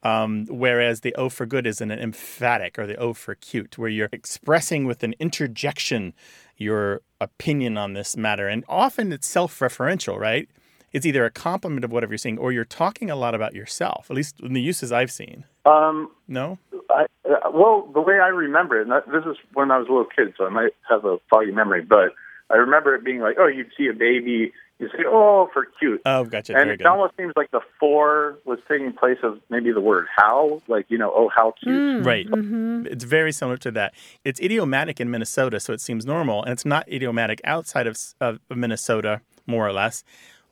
um, 0.04 0.46
whereas 0.50 1.02
the 1.02 1.14
O 1.16 1.28
for 1.30 1.46
good 1.46 1.68
is 1.68 1.82
an 1.82 1.92
emphatic, 1.92 2.80
or 2.80 2.88
the 2.88 2.96
O 2.96 3.14
for 3.14 3.36
cute, 3.36 3.78
where 3.78 3.90
you're 3.90 4.10
expressing 4.14 4.86
with 4.86 5.04
an 5.04 5.14
interjection 5.20 6.14
your 6.56 7.02
opinion 7.20 7.78
on 7.78 7.94
this 7.94 8.16
matter. 8.16 8.48
And 8.48 8.64
often 8.70 9.12
it's 9.12 9.28
self 9.28 9.60
referential, 9.60 10.18
right? 10.18 10.48
It's 10.94 11.06
either 11.06 11.26
a 11.26 11.30
compliment 11.32 11.84
of 11.86 11.92
whatever 11.92 12.14
you're 12.14 12.18
saying, 12.18 12.38
or 12.40 12.52
you're 12.52 12.66
talking 12.66 13.10
a 13.12 13.16
lot 13.16 13.36
about 13.36 13.54
yourself, 13.54 14.08
at 14.10 14.16
least 14.16 14.40
in 14.40 14.54
the 14.54 14.62
uses 14.62 14.92
I've 14.92 15.12
seen. 15.12 15.44
Um, 15.66 16.10
No? 16.28 16.58
I, 16.90 17.06
uh, 17.30 17.52
well, 17.54 17.90
the 17.94 18.02
way 18.02 18.20
I 18.20 18.28
remember 18.28 18.80
it, 18.80 18.84
and 18.84 18.92
that- 18.92 19.12
this 19.12 19.26
is 19.26 19.38
when 19.54 19.72
I 19.72 19.78
was 19.78 19.88
a 19.88 19.92
little 19.92 20.06
kid, 20.06 20.34
so 20.38 20.46
I 20.46 20.50
might 20.50 20.74
have 20.90 21.06
a 21.06 21.18
foggy 21.30 21.52
memory, 21.52 21.82
but 21.82 22.14
I 22.50 22.56
remember 22.58 22.96
it 22.96 23.04
being 23.04 23.20
like, 23.20 23.36
oh, 23.40 23.48
you'd 23.48 23.72
see 23.78 23.88
a 23.88 23.94
baby, 23.94 24.52
you 24.80 24.88
say, 24.90 25.04
oh, 25.06 25.50
for 25.54 25.66
cute. 25.78 26.02
Oh, 26.06 26.24
gotcha. 26.24 26.54
and 26.54 26.64
Very 26.64 26.74
it 26.76 26.78
good. 26.78 26.88
almost 26.88 27.16
seems 27.18 27.34
like 27.36 27.52
the 27.52 27.60
for 27.80 28.40
was 28.46 28.60
taking 28.68 28.94
place 28.94 29.18
of 29.24 29.40
maybe 29.50 29.72
the 29.72 29.82
word 29.82 30.08
how, 30.16 30.62
like, 30.68 30.86
you 30.90 30.98
know, 30.98 31.12
oh, 31.14 31.30
how 31.36 31.52
cute. 31.62 32.04
Right. 32.06 32.26
Mm-hmm. 32.28 32.88
It's 32.88 33.04
very 33.04 33.32
similar 33.34 33.58
to 33.58 33.72
that. 33.72 33.94
It's 34.24 34.40
idiomatic 34.40 35.00
in 35.02 35.12
Minnesota, 35.12 35.60
so 35.60 35.74
it 35.74 35.82
seems 35.82 36.06
normal, 36.06 36.44
and 36.44 36.54
it's 36.54 36.66
not 36.66 36.88
idiomatic 36.92 37.42
outside 37.44 37.86
of, 37.88 37.98
of 38.22 38.40
Minnesota, 38.50 39.22
more 39.46 39.68
or 39.68 39.74
less. 39.74 40.04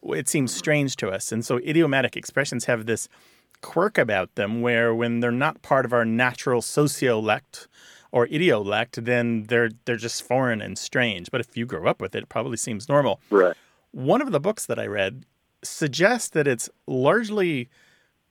It 0.03 0.27
seems 0.27 0.53
strange 0.53 0.95
to 0.97 1.09
us. 1.09 1.31
And 1.31 1.43
so 1.43 1.57
idiomatic 1.57 2.15
expressions 2.15 2.65
have 2.65 2.85
this 2.85 3.07
quirk 3.61 3.97
about 3.97 4.35
them 4.35 4.61
where 4.61 4.93
when 4.93 5.19
they're 5.19 5.31
not 5.31 5.61
part 5.61 5.85
of 5.85 5.93
our 5.93 6.05
natural 6.05 6.61
sociolect 6.61 7.67
or 8.11 8.27
idiolect, 8.27 9.03
then 9.03 9.43
they're 9.43 9.69
they're 9.85 9.97
just 9.97 10.23
foreign 10.23 10.61
and 10.61 10.77
strange. 10.77 11.29
But 11.31 11.41
if 11.41 11.57
you 11.57 11.65
grow 11.65 11.87
up 11.87 12.01
with 12.01 12.15
it, 12.15 12.23
it 12.23 12.29
probably 12.29 12.57
seems 12.57 12.87
normal. 12.87 13.19
Right. 13.29 13.55
One 13.91 14.21
of 14.21 14.31
the 14.31 14.39
books 14.39 14.65
that 14.65 14.79
I 14.79 14.85
read 14.85 15.25
suggests 15.63 16.29
that 16.29 16.47
it's 16.47 16.69
largely 16.85 17.69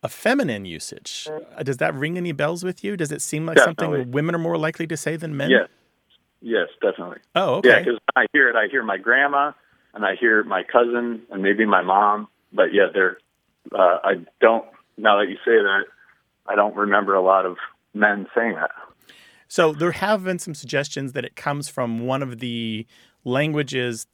a 0.03 0.09
feminine 0.09 0.65
usage. 0.65 1.29
Uh, 1.57 1.63
Does 1.63 1.79
that 1.79 1.95
ring 1.95 2.17
any 2.17 2.33
bells 2.33 2.63
with 2.63 2.85
you? 2.85 2.97
Does 2.97 3.11
it 3.11 3.21
seem 3.21 3.47
like 3.47 3.57
Definitely. 3.57 3.99
something 3.99 4.13
women 4.13 4.35
are 4.35 4.39
more 4.39 4.57
likely 4.57 4.87
to 4.87 4.97
say 4.97 5.17
than 5.17 5.37
men? 5.37 5.51
Yes. 5.51 5.69
Yes, 6.43 6.69
definitely. 6.81 7.19
Oh, 7.35 7.57
okay. 7.57 7.71
Yeah, 7.71 7.79
because 7.81 7.99
I 8.15 8.27
hear 8.33 8.49
it, 8.49 8.57
I 8.57 8.69
hear 8.71 8.83
my 8.83 8.99
grandma, 8.99 9.53
and 9.95 10.05
I 10.05 10.15
hear 10.15 10.45
my 10.45 10.63
cousin, 10.63 11.23
and 11.31 11.43
maybe 11.43 11.65
my 11.65 11.83
mom. 11.83 12.29
But 12.53 12.73
yeah, 12.73 12.87
they're. 12.93 13.19
Uh, 13.73 13.99
I 14.05 14.13
don't. 14.41 14.65
Now 14.97 15.19
that 15.19 15.29
you 15.29 15.37
say 15.37 15.57
that, 15.57 15.85
I 16.47 16.55
don't 16.55 16.75
remember 16.75 17.15
a 17.15 17.23
lot 17.23 17.47
of 17.47 17.57
men 17.95 18.27
saying 18.35 18.55
that. 18.55 18.71
So 19.49 19.73
there 19.73 19.93
have 19.93 20.25
been 20.25 20.39
some 20.39 20.55
suggestions 20.55 21.13
that 21.13 21.25
it 21.25 21.37
comes 21.37 21.69
from 21.69 22.07
one 22.07 22.23
of 22.23 22.39
the 22.41 22.87
languages 23.25 24.07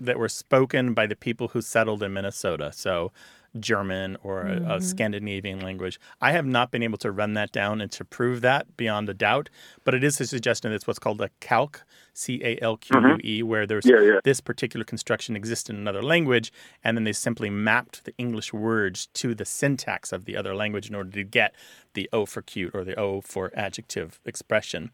that 0.00 0.18
were 0.18 0.28
spoken 0.28 0.94
by 0.94 1.06
the 1.06 1.14
people 1.14 1.48
who 1.48 1.62
settled 1.62 2.02
in 2.02 2.12
Minnesota. 2.12 2.72
So 2.72 3.12
German 3.60 4.16
or 4.22 4.42
a, 4.42 4.56
a 4.56 4.60
Mhm. 4.78 4.82
Scandinavian 4.82 5.60
language. 5.60 6.00
I 6.20 6.32
have 6.32 6.46
not 6.46 6.70
been 6.70 6.82
able 6.82 6.98
to 6.98 7.10
run 7.10 7.34
that 7.34 7.52
down 7.52 7.80
and 7.80 7.90
to 7.92 8.04
prove 8.04 8.40
that 8.40 8.76
beyond 8.76 9.08
a 9.08 9.14
doubt, 9.14 9.50
but 9.84 9.94
it 9.94 10.02
is 10.02 10.20
a 10.20 10.26
suggestion 10.26 10.70
that's 10.70 10.86
what's 10.86 10.98
called 10.98 11.20
a 11.20 11.28
calque, 11.40 11.82
C 12.14 12.40
A 12.44 12.58
L 12.62 12.76
Q 12.76 12.98
U 13.00 13.18
E, 13.22 13.42
where 13.42 13.66
there's 13.66 13.84
Yeah, 13.86 14.00
yeah. 14.00 14.20
this 14.24 14.40
particular 14.40 14.84
construction 14.84 15.36
exists 15.36 15.68
in 15.70 15.76
another 15.76 16.02
language, 16.02 16.52
and 16.82 16.96
then 16.96 17.04
they 17.04 17.12
simply 17.12 17.50
mapped 17.50 18.04
the 18.04 18.14
English 18.18 18.52
words 18.52 19.06
to 19.14 19.34
the 19.34 19.44
syntax 19.44 20.12
of 20.12 20.24
the 20.24 20.36
other 20.36 20.54
language 20.54 20.88
in 20.88 20.94
order 20.94 21.10
to 21.10 21.24
get 21.24 21.54
the 21.94 22.08
O 22.12 22.24
for 22.26 22.42
cute 22.42 22.74
or 22.74 22.84
the 22.84 22.98
O 22.98 23.20
for 23.20 23.50
adjective 23.54 24.18
expression. 24.24 24.90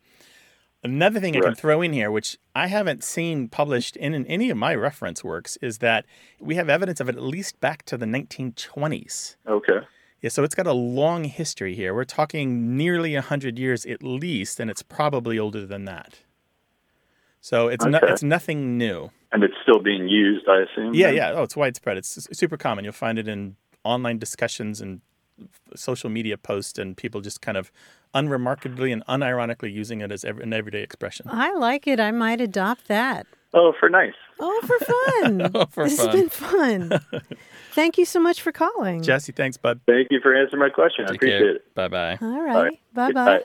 Another 0.84 1.18
thing 1.18 1.36
I 1.36 1.40
can 1.40 1.54
throw 1.56 1.82
in 1.82 1.92
here, 1.92 2.10
which 2.10 2.38
I 2.54 2.68
haven't 2.68 3.02
seen 3.02 3.48
published 3.48 3.96
in, 3.96 4.14
in 4.14 4.24
any 4.26 4.48
of 4.50 4.56
my 4.56 4.74
reference 4.74 5.24
works, 5.24 5.58
is 5.60 5.78
that 5.78 6.06
we 6.38 6.54
have 6.54 6.68
evidence 6.68 7.00
of 7.00 7.08
it 7.08 7.16
at 7.16 7.22
least 7.22 7.58
back 7.60 7.84
to 7.86 7.96
the 7.96 8.06
1920s. 8.06 9.36
Okay. 9.46 9.80
Yeah, 10.20 10.30
so 10.30 10.44
it's 10.44 10.54
got 10.54 10.66
a 10.66 10.72
long 10.72 11.24
history 11.24 11.74
here. 11.74 11.94
We're 11.94 12.04
talking 12.04 12.76
nearly 12.76 13.14
100 13.14 13.58
years 13.58 13.86
at 13.86 14.02
least, 14.02 14.60
and 14.60 14.70
it's 14.70 14.82
probably 14.82 15.38
older 15.38 15.66
than 15.66 15.84
that. 15.86 16.20
So 17.40 17.68
it's 17.68 17.84
no, 17.84 17.98
it's 18.02 18.22
nothing 18.22 18.76
new. 18.76 19.10
And 19.32 19.42
it's 19.44 19.54
still 19.62 19.80
being 19.80 20.08
used, 20.08 20.48
I 20.48 20.62
assume. 20.62 20.94
Yeah, 20.94 21.08
then? 21.08 21.16
yeah. 21.16 21.32
Oh, 21.32 21.42
it's 21.42 21.56
widespread. 21.56 21.96
It's 21.96 22.28
super 22.36 22.56
common. 22.56 22.84
You'll 22.84 22.92
find 22.92 23.18
it 23.18 23.28
in 23.28 23.56
online 23.84 24.18
discussions 24.18 24.80
and 24.80 25.00
social 25.74 26.10
media 26.10 26.36
posts, 26.38 26.78
and 26.78 26.96
people 26.96 27.20
just 27.20 27.40
kind 27.40 27.56
of 27.56 27.70
unremarkably 28.14 28.92
and 28.92 29.04
unironically 29.06 29.72
using 29.72 30.00
it 30.00 30.10
as 30.10 30.24
ev- 30.24 30.38
an 30.38 30.52
everyday 30.52 30.82
expression. 30.82 31.26
I 31.28 31.52
like 31.54 31.86
it. 31.86 32.00
I 32.00 32.10
might 32.10 32.40
adopt 32.40 32.88
that. 32.88 33.26
Oh, 33.54 33.72
for 33.80 33.88
nice. 33.88 34.12
Oh, 34.40 34.60
for 34.66 34.78
fun. 34.84 35.50
Oh, 35.54 35.66
for 35.66 35.84
this 35.88 35.96
fun. 35.98 36.06
has 36.06 36.14
been 36.14 36.28
fun. 36.28 37.00
Thank 37.72 37.96
you 37.98 38.04
so 38.04 38.20
much 38.20 38.42
for 38.42 38.52
calling. 38.52 39.02
Jesse, 39.02 39.32
thanks, 39.32 39.56
bud. 39.56 39.80
Thank 39.86 40.08
you 40.10 40.20
for 40.22 40.34
answering 40.34 40.60
my 40.60 40.68
question. 40.68 41.06
I 41.08 41.14
appreciate 41.14 41.38
care. 41.38 41.56
it. 41.56 41.74
Bye 41.74 41.88
bye. 41.88 42.18
All 42.20 42.34
All 42.34 42.42
right. 42.42 42.62
right. 42.64 42.80
Bye 42.92 43.12
bye. 43.12 43.38
Bye. 43.38 43.44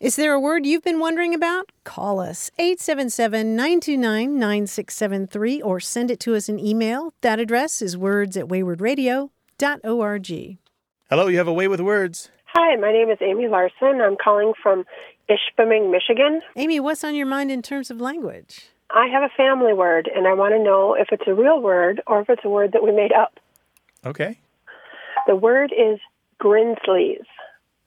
Is 0.00 0.16
there 0.16 0.32
a 0.32 0.40
word 0.40 0.66
you've 0.66 0.82
been 0.82 0.98
wondering 0.98 1.34
about? 1.34 1.70
Call 1.84 2.20
us 2.20 2.50
877 2.58 3.54
929 3.54 4.38
9673 4.38 5.62
or 5.62 5.78
send 5.78 6.10
it 6.10 6.18
to 6.20 6.34
us 6.34 6.48
in 6.48 6.58
email. 6.58 7.12
That 7.20 7.38
address 7.38 7.80
is 7.82 7.96
words 7.96 8.36
at 8.36 8.46
waywordradio.org. 8.46 10.58
Hello, 11.10 11.26
you 11.26 11.38
have 11.38 11.48
a 11.48 11.52
way 11.52 11.66
with 11.66 11.80
words. 11.80 12.30
Hi, 12.54 12.76
my 12.76 12.92
name 12.92 13.10
is 13.10 13.18
Amy 13.20 13.48
Larson. 13.48 14.00
I'm 14.00 14.16
calling 14.16 14.52
from 14.62 14.84
Ishpeming, 15.28 15.90
Michigan. 15.90 16.40
Amy, 16.54 16.78
what's 16.78 17.02
on 17.02 17.16
your 17.16 17.26
mind 17.26 17.50
in 17.50 17.62
terms 17.62 17.90
of 17.90 18.00
language? 18.00 18.68
I 18.92 19.08
have 19.08 19.24
a 19.24 19.28
family 19.36 19.72
word, 19.72 20.08
and 20.14 20.28
I 20.28 20.34
want 20.34 20.54
to 20.54 20.62
know 20.62 20.94
if 20.94 21.08
it's 21.10 21.24
a 21.26 21.34
real 21.34 21.60
word 21.60 22.00
or 22.06 22.20
if 22.20 22.30
it's 22.30 22.42
a 22.44 22.48
word 22.48 22.70
that 22.74 22.84
we 22.84 22.92
made 22.92 23.10
up. 23.12 23.40
Okay. 24.06 24.38
The 25.26 25.34
word 25.34 25.72
is 25.72 25.98
Grinslies. 26.40 27.26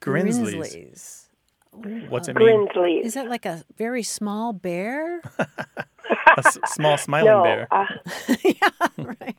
Grinslies. 0.02 1.28
Grinslies. 1.80 2.10
What's 2.10 2.28
it 2.28 2.36
mean? 2.36 2.68
Grinslies. 2.68 3.06
Is 3.06 3.14
that 3.14 3.30
like 3.30 3.46
a 3.46 3.64
very 3.78 4.04
small 4.04 4.52
bear? 4.52 5.22
A 6.36 6.40
s- 6.40 6.58
small 6.66 6.98
smiling 6.98 7.32
no, 7.32 7.44
bear. 7.44 7.68
Uh, 7.72 7.86
yeah, 8.44 8.88
right. 8.98 9.36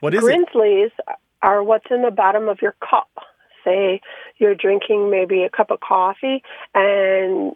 What 0.00 0.12
is 0.12 0.24
it? 0.26 0.48
Grinslies 1.44 1.48
are 1.48 1.62
what's 1.62 1.86
in 1.90 2.02
the 2.02 2.10
bottom 2.10 2.48
of 2.48 2.60
your 2.62 2.74
cup. 2.80 3.10
Say 3.64 4.00
you're 4.38 4.54
drinking 4.54 5.10
maybe 5.10 5.42
a 5.42 5.50
cup 5.50 5.70
of 5.70 5.80
coffee, 5.80 6.42
and 6.74 7.54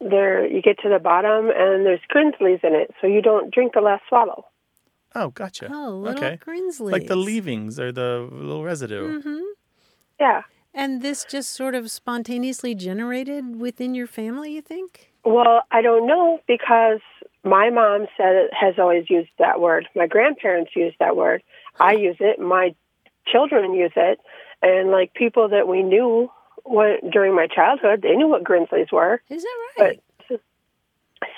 there 0.00 0.46
you 0.46 0.62
get 0.62 0.78
to 0.80 0.88
the 0.88 0.98
bottom, 0.98 1.50
and 1.54 1.84
there's 1.84 2.00
Grinslies 2.10 2.64
in 2.64 2.74
it, 2.74 2.90
so 3.00 3.06
you 3.06 3.20
don't 3.20 3.52
drink 3.52 3.74
the 3.74 3.80
last 3.80 4.02
swallow. 4.08 4.46
Oh, 5.14 5.28
gotcha. 5.28 5.68
Oh, 5.70 5.90
little 5.90 6.24
okay. 6.24 6.38
Grinslies. 6.38 6.90
Like 6.92 7.06
the 7.06 7.16
leavings 7.16 7.78
or 7.78 7.92
the 7.92 8.28
little 8.32 8.64
residue. 8.64 9.20
hmm 9.20 9.40
Yeah. 10.18 10.42
And 10.74 11.02
this 11.02 11.26
just 11.26 11.50
sort 11.50 11.74
of 11.74 11.90
spontaneously 11.90 12.74
generated 12.74 13.60
within 13.60 13.94
your 13.94 14.06
family, 14.06 14.54
you 14.54 14.62
think? 14.62 15.12
Well, 15.22 15.62
I 15.70 15.82
don't 15.82 16.06
know 16.06 16.40
because 16.48 17.00
my 17.44 17.68
mom 17.68 18.06
said 18.16 18.34
it 18.34 18.50
has 18.58 18.76
always 18.78 19.10
used 19.10 19.28
that 19.38 19.60
word. 19.60 19.86
My 19.94 20.06
grandparents 20.06 20.70
used 20.74 20.96
that 20.98 21.14
word. 21.14 21.42
I 21.78 21.92
use 21.92 22.16
it. 22.20 22.40
My 22.40 22.74
children 23.26 23.74
use 23.74 23.92
it, 23.96 24.18
and 24.62 24.90
like 24.90 25.14
people 25.14 25.48
that 25.50 25.66
we 25.68 25.82
knew 25.82 26.30
when, 26.64 26.98
during 27.10 27.34
my 27.34 27.46
childhood, 27.46 28.02
they 28.02 28.14
knew 28.14 28.28
what 28.28 28.44
Grinslies 28.44 28.92
were. 28.92 29.20
Is 29.28 29.42
that 29.42 29.58
right? 29.78 30.02
But 30.28 30.40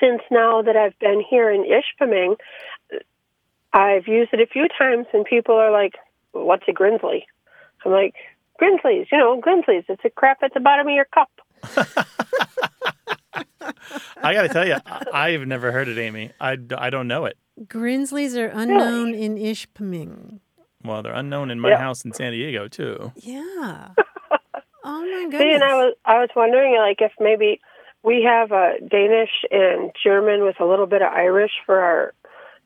since 0.01 0.23
now 0.31 0.63
that 0.63 0.77
I've 0.77 0.99
been 0.99 1.23
here 1.29 1.51
in 1.51 1.65
Ishpeming, 1.65 2.37
I've 3.73 4.07
used 4.07 4.33
it 4.33 4.41
a 4.41 4.47
few 4.47 4.67
times, 4.79 5.07
and 5.13 5.25
people 5.25 5.55
are 5.57 5.71
like, 5.71 5.95
"What's 6.33 6.65
a 6.69 6.73
Grinslie?" 6.73 7.27
I'm 7.85 7.93
like, 7.93 8.15
"Grinslies, 8.61 9.07
you 9.13 9.19
know, 9.19 9.41
Grinslies. 9.41 9.85
It's 9.89 10.05
a 10.05 10.11
crap 10.11 10.43
at 10.43 10.55
the 10.55 10.61
bottom 10.61 10.87
of 10.89 10.95
your 10.95 11.07
cup." 11.07 11.31
I 14.23 14.33
got 14.35 14.43
to 14.43 14.49
tell 14.49 14.67
you, 14.67 14.77
I- 14.87 15.05
I've 15.13 15.47
never 15.47 15.73
heard 15.73 15.89
it, 15.89 15.99
Amy. 15.99 16.33
I, 16.41 16.57
I 16.77 16.91
don't 16.91 17.09
know 17.09 17.25
it. 17.27 17.37
Grinslies 17.67 18.37
are 18.37 18.47
unknown 18.49 19.15
in 19.15 19.37
Ishpeming. 19.37 20.41
Well, 20.85 21.03
they're 21.03 21.13
unknown 21.15 21.51
in 21.51 21.59
my 21.61 21.71
Yeah. 21.71 21.79
house 21.79 22.05
in 22.05 22.13
San 22.13 22.33
Diego, 22.33 22.69
too. 22.69 23.13
Yeah. 23.17 23.89
Oh 24.87 25.01
my 25.01 25.23
goodness. 25.31 25.41
See, 25.41 25.55
and 25.55 25.65
I 25.65 25.75
was 25.77 25.95
I 26.05 26.19
was 26.21 26.29
wondering 26.37 26.77
like 26.77 26.99
if 27.01 27.11
maybe 27.19 27.59
we 28.03 28.23
have 28.23 28.53
a 28.53 28.75
Danish 28.87 29.31
and 29.51 29.91
German 30.05 30.43
with 30.45 30.61
a 30.61 30.67
little 30.67 30.85
bit 30.87 31.01
of 31.01 31.11
Irish 31.11 31.53
for 31.65 31.81
our 31.81 32.13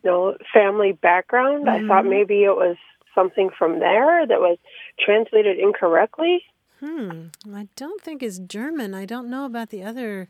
you 0.03 0.11
know 0.11 0.37
family 0.53 0.91
background. 0.91 1.71
I 1.71 1.79
thought 1.87 2.03
Mhm. 2.05 2.11
maybe 2.11 2.43
it 2.43 2.57
was 2.57 2.77
something 3.15 3.51
from 3.57 3.79
there 3.79 4.27
that 4.27 4.41
was 4.41 4.59
translated 4.99 5.61
incorrectly. 5.61 6.43
Hmm. 6.81 7.27
I 7.55 7.69
don't 7.77 8.01
think 8.03 8.25
it's 8.25 8.41
German. 8.41 8.95
I 8.95 9.05
don't 9.05 9.31
know 9.31 9.45
about 9.45 9.71
the 9.71 9.85
other 9.85 10.29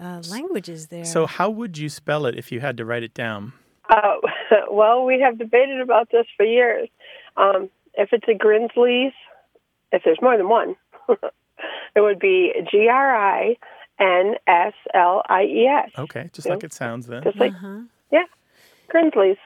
uh, 0.00 0.22
languages 0.30 0.86
there. 0.88 1.04
So, 1.04 1.26
how 1.26 1.50
would 1.50 1.76
you 1.76 1.88
spell 1.88 2.26
it 2.26 2.36
if 2.38 2.52
you 2.52 2.60
had 2.60 2.76
to 2.76 2.84
write 2.84 3.02
it 3.02 3.14
down? 3.14 3.52
Uh, 3.90 4.14
well, 4.70 5.04
we 5.04 5.18
have 5.22 5.38
debated 5.38 5.80
about 5.80 6.10
this 6.12 6.26
for 6.36 6.46
years. 6.46 6.88
Um, 7.36 7.70
if 7.94 8.10
it's 8.12 8.26
a 8.28 8.34
Grinslies, 8.34 9.12
if 9.92 10.02
there's 10.04 10.18
more 10.22 10.36
than 10.36 10.48
one, 10.48 10.76
it 11.08 12.00
would 12.00 12.18
be 12.18 12.52
G 12.70 12.88
R 12.88 13.16
I 13.16 13.56
N 13.98 14.34
S 14.46 14.74
L 14.94 15.22
I 15.28 15.42
E 15.44 15.66
S. 15.66 15.90
Okay, 15.98 16.30
just 16.32 16.46
Yeah. 16.46 16.54
like 16.54 16.64
it 16.64 16.72
sounds 16.72 17.06
then. 17.06 17.22
Just 17.24 17.38
like 17.38 17.52
Uh-huh. 17.52 17.80
yeah, 18.10 18.24
Grinslies. 18.92 19.38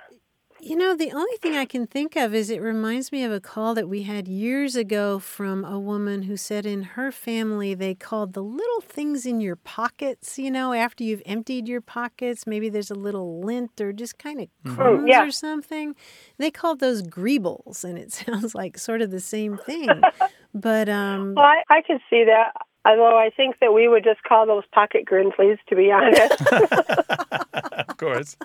You 0.63 0.77
know, 0.77 0.95
the 0.95 1.13
only 1.13 1.37
thing 1.39 1.57
I 1.57 1.65
can 1.65 1.87
think 1.87 2.17
of 2.17 2.35
is 2.35 2.51
it 2.51 2.61
reminds 2.61 3.13
me 3.13 3.25
of 3.25 3.33
a 3.33 3.41
call 3.41 3.75
that 3.75 3.89
we 3.89 4.03
had 4.03 4.29
years 4.29 4.77
ago 4.77 5.19
from 5.19 5.65
a 5.65 5.81
woman 5.81 6.23
who 6.23 6.37
said 6.37 6.67
in 6.67 6.83
her 6.83 7.11
family 7.11 7.73
they 7.73 7.95
called 7.95 8.35
the 8.35 8.43
little 8.43 8.81
things 8.83 9.25
in 9.25 9.41
your 9.41 9.57
pockets, 9.57 10.39
you 10.39 10.51
know, 10.51 10.75
after 10.75 11.03
you've 11.03 11.23
emptied 11.25 11.67
your 11.67 11.81
pockets, 11.81 12.47
maybe 12.47 12.69
there's 12.69 12.91
a 12.91 12.95
little 12.95 13.41
lint 13.41 13.81
or 13.81 13.93
just 13.93 14.19
kind 14.19 14.41
of 14.41 14.75
crumbs 14.75 15.07
yeah. 15.09 15.25
or 15.25 15.31
something. 15.31 15.95
They 16.37 16.51
called 16.51 16.81
those 16.81 17.03
greebles, 17.03 17.83
and 17.83 17.97
it 17.97 18.13
sounds 18.13 18.55
like 18.55 18.77
sort 18.77 19.01
of 19.01 19.11
the 19.11 19.21
same 19.21 19.57
thing. 19.57 19.89
but 20.55 20.89
um 20.89 21.35
Well, 21.37 21.47
I, 21.47 21.63
I 21.71 21.83
could 21.83 22.01
see 22.11 22.25
that. 22.25 22.53
Although 22.85 23.19
I 23.19 23.31
think 23.37 23.57
that 23.61 23.75
we 23.75 23.89
would 23.89 24.05
just 24.05 24.23
call 24.23 24.47
those 24.47 24.65
pocket 24.73 25.05
Grinslies, 25.05 25.59
to 25.69 25.77
be 25.77 25.91
honest. 25.93 26.41
of 27.89 27.97
course. 27.99 28.37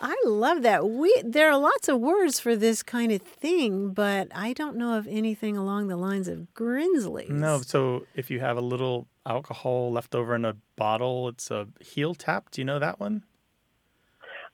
I 0.00 0.16
love 0.24 0.62
that. 0.62 0.88
We 0.88 1.14
there 1.24 1.50
are 1.50 1.58
lots 1.58 1.88
of 1.88 2.00
words 2.00 2.40
for 2.40 2.56
this 2.56 2.82
kind 2.82 3.12
of 3.12 3.22
thing, 3.22 3.90
but 3.90 4.28
I 4.34 4.52
don't 4.52 4.76
know 4.76 4.96
of 4.98 5.06
anything 5.06 5.56
along 5.56 5.86
the 5.88 5.96
lines 5.96 6.26
of 6.28 6.48
Grinslies. 6.54 7.28
No, 7.30 7.60
so 7.60 8.06
if 8.14 8.30
you 8.30 8.40
have 8.40 8.56
a 8.56 8.60
little 8.60 9.06
alcohol 9.24 9.92
left 9.92 10.14
over 10.14 10.34
in 10.34 10.44
a 10.44 10.56
bottle, 10.76 11.28
it's 11.28 11.50
a 11.50 11.68
heel 11.80 12.14
tap. 12.14 12.50
Do 12.50 12.60
you 12.60 12.64
know 12.64 12.78
that 12.80 12.98
one? 12.98 13.22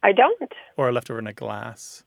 I 0.03 0.13
don't. 0.13 0.53
Or 0.77 0.93
left 0.93 1.11
over 1.11 1.19
in 1.19 1.27
a 1.27 1.33
glass. 1.33 2.05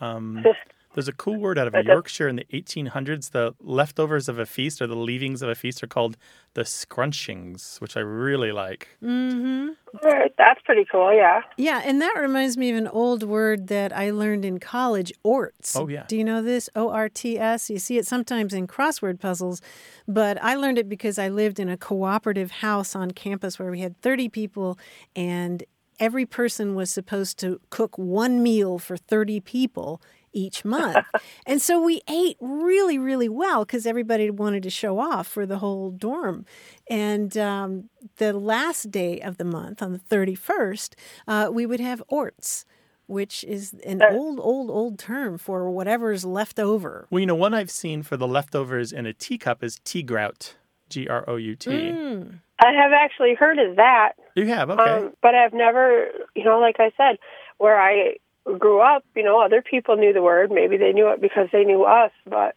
Um, 0.00 0.40
Just- 0.42 0.58
there's 0.96 1.08
a 1.08 1.12
cool 1.12 1.36
word 1.36 1.58
out 1.58 1.66
of 1.66 1.84
Yorkshire 1.84 2.26
in 2.26 2.36
the 2.36 2.46
1800s. 2.54 3.32
The 3.32 3.54
leftovers 3.60 4.30
of 4.30 4.38
a 4.38 4.46
feast 4.46 4.80
or 4.80 4.86
the 4.86 4.96
leavings 4.96 5.42
of 5.42 5.50
a 5.50 5.54
feast 5.54 5.82
are 5.82 5.86
called 5.86 6.16
the 6.54 6.62
scrunchings, 6.62 7.78
which 7.82 7.98
I 7.98 8.00
really 8.00 8.50
like. 8.50 8.88
Mm-hmm. 9.02 9.68
All 10.02 10.10
right, 10.10 10.32
that's 10.38 10.62
pretty 10.62 10.86
cool. 10.90 11.12
Yeah. 11.12 11.42
Yeah, 11.58 11.82
and 11.84 12.00
that 12.00 12.14
reminds 12.18 12.56
me 12.56 12.70
of 12.70 12.78
an 12.78 12.88
old 12.88 13.22
word 13.22 13.66
that 13.66 13.94
I 13.94 14.10
learned 14.10 14.46
in 14.46 14.58
college, 14.58 15.12
orts. 15.22 15.76
Oh, 15.76 15.86
yeah. 15.86 16.04
Do 16.08 16.16
you 16.16 16.24
know 16.24 16.40
this? 16.40 16.70
O 16.74 16.88
R 16.88 17.10
T 17.10 17.38
S. 17.38 17.68
You 17.68 17.78
see 17.78 17.98
it 17.98 18.06
sometimes 18.06 18.54
in 18.54 18.66
crossword 18.66 19.20
puzzles, 19.20 19.60
but 20.08 20.42
I 20.42 20.54
learned 20.54 20.78
it 20.78 20.88
because 20.88 21.18
I 21.18 21.28
lived 21.28 21.60
in 21.60 21.68
a 21.68 21.76
cooperative 21.76 22.50
house 22.50 22.96
on 22.96 23.10
campus 23.10 23.58
where 23.58 23.70
we 23.70 23.80
had 23.80 24.00
30 24.00 24.30
people 24.30 24.78
and 25.14 25.62
every 25.98 26.26
person 26.26 26.74
was 26.74 26.90
supposed 26.90 27.38
to 27.38 27.60
cook 27.70 27.96
one 27.98 28.42
meal 28.42 28.78
for 28.78 28.96
30 28.96 29.40
people 29.40 30.00
each 30.36 30.64
month. 30.64 31.04
and 31.46 31.60
so 31.60 31.80
we 31.80 32.02
ate 32.08 32.36
really, 32.40 32.98
really 32.98 33.28
well 33.28 33.64
because 33.64 33.86
everybody 33.86 34.30
wanted 34.30 34.62
to 34.62 34.70
show 34.70 34.98
off 34.98 35.26
for 35.26 35.46
the 35.46 35.58
whole 35.58 35.90
dorm. 35.90 36.44
And 36.88 37.36
um, 37.38 37.88
the 38.18 38.32
last 38.32 38.90
day 38.90 39.20
of 39.20 39.38
the 39.38 39.44
month, 39.44 39.82
on 39.82 39.92
the 39.92 39.98
31st, 39.98 40.94
uh, 41.26 41.50
we 41.52 41.64
would 41.66 41.80
have 41.80 42.02
orts, 42.08 42.66
which 43.06 43.42
is 43.44 43.74
an 43.84 44.02
old, 44.02 44.38
old, 44.38 44.70
old 44.70 44.98
term 44.98 45.38
for 45.38 45.70
whatever's 45.70 46.24
left 46.24 46.60
over. 46.60 47.08
Well, 47.10 47.20
you 47.20 47.26
know, 47.26 47.34
one 47.34 47.54
I've 47.54 47.70
seen 47.70 48.02
for 48.02 48.16
the 48.16 48.28
leftovers 48.28 48.92
in 48.92 49.06
a 49.06 49.12
teacup 49.12 49.64
is 49.64 49.80
tea 49.84 50.02
grout, 50.02 50.54
G 50.90 51.08
R 51.08 51.24
O 51.26 51.36
U 51.36 51.56
T. 51.56 51.70
Mm. 51.70 52.40
I 52.58 52.72
have 52.72 52.92
actually 52.92 53.34
heard 53.34 53.58
of 53.58 53.76
that. 53.76 54.12
You 54.34 54.46
have, 54.46 54.70
okay. 54.70 54.82
Um, 54.82 55.12
but 55.22 55.34
I've 55.34 55.52
never, 55.52 56.08
you 56.34 56.44
know, 56.44 56.58
like 56.58 56.76
I 56.78 56.90
said, 56.96 57.18
where 57.58 57.78
I 57.78 58.16
grew 58.58 58.80
up, 58.80 59.04
you 59.14 59.22
know, 59.22 59.40
other 59.40 59.62
people 59.62 59.96
knew 59.96 60.12
the 60.12 60.22
word. 60.22 60.50
Maybe 60.50 60.76
they 60.76 60.92
knew 60.92 61.08
it 61.08 61.20
because 61.20 61.48
they 61.52 61.64
knew 61.64 61.84
us, 61.84 62.12
but 62.24 62.56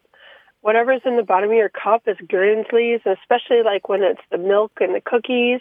whatever's 0.60 1.02
in 1.04 1.16
the 1.16 1.22
bottom 1.22 1.50
of 1.50 1.56
your 1.56 1.68
cup 1.68 2.02
is 2.06 2.16
Grinslies, 2.26 3.04
especially 3.06 3.62
like 3.64 3.88
when 3.88 4.02
it's 4.02 4.20
the 4.30 4.38
milk 4.38 4.72
and 4.80 4.94
the 4.94 5.00
cookies. 5.00 5.60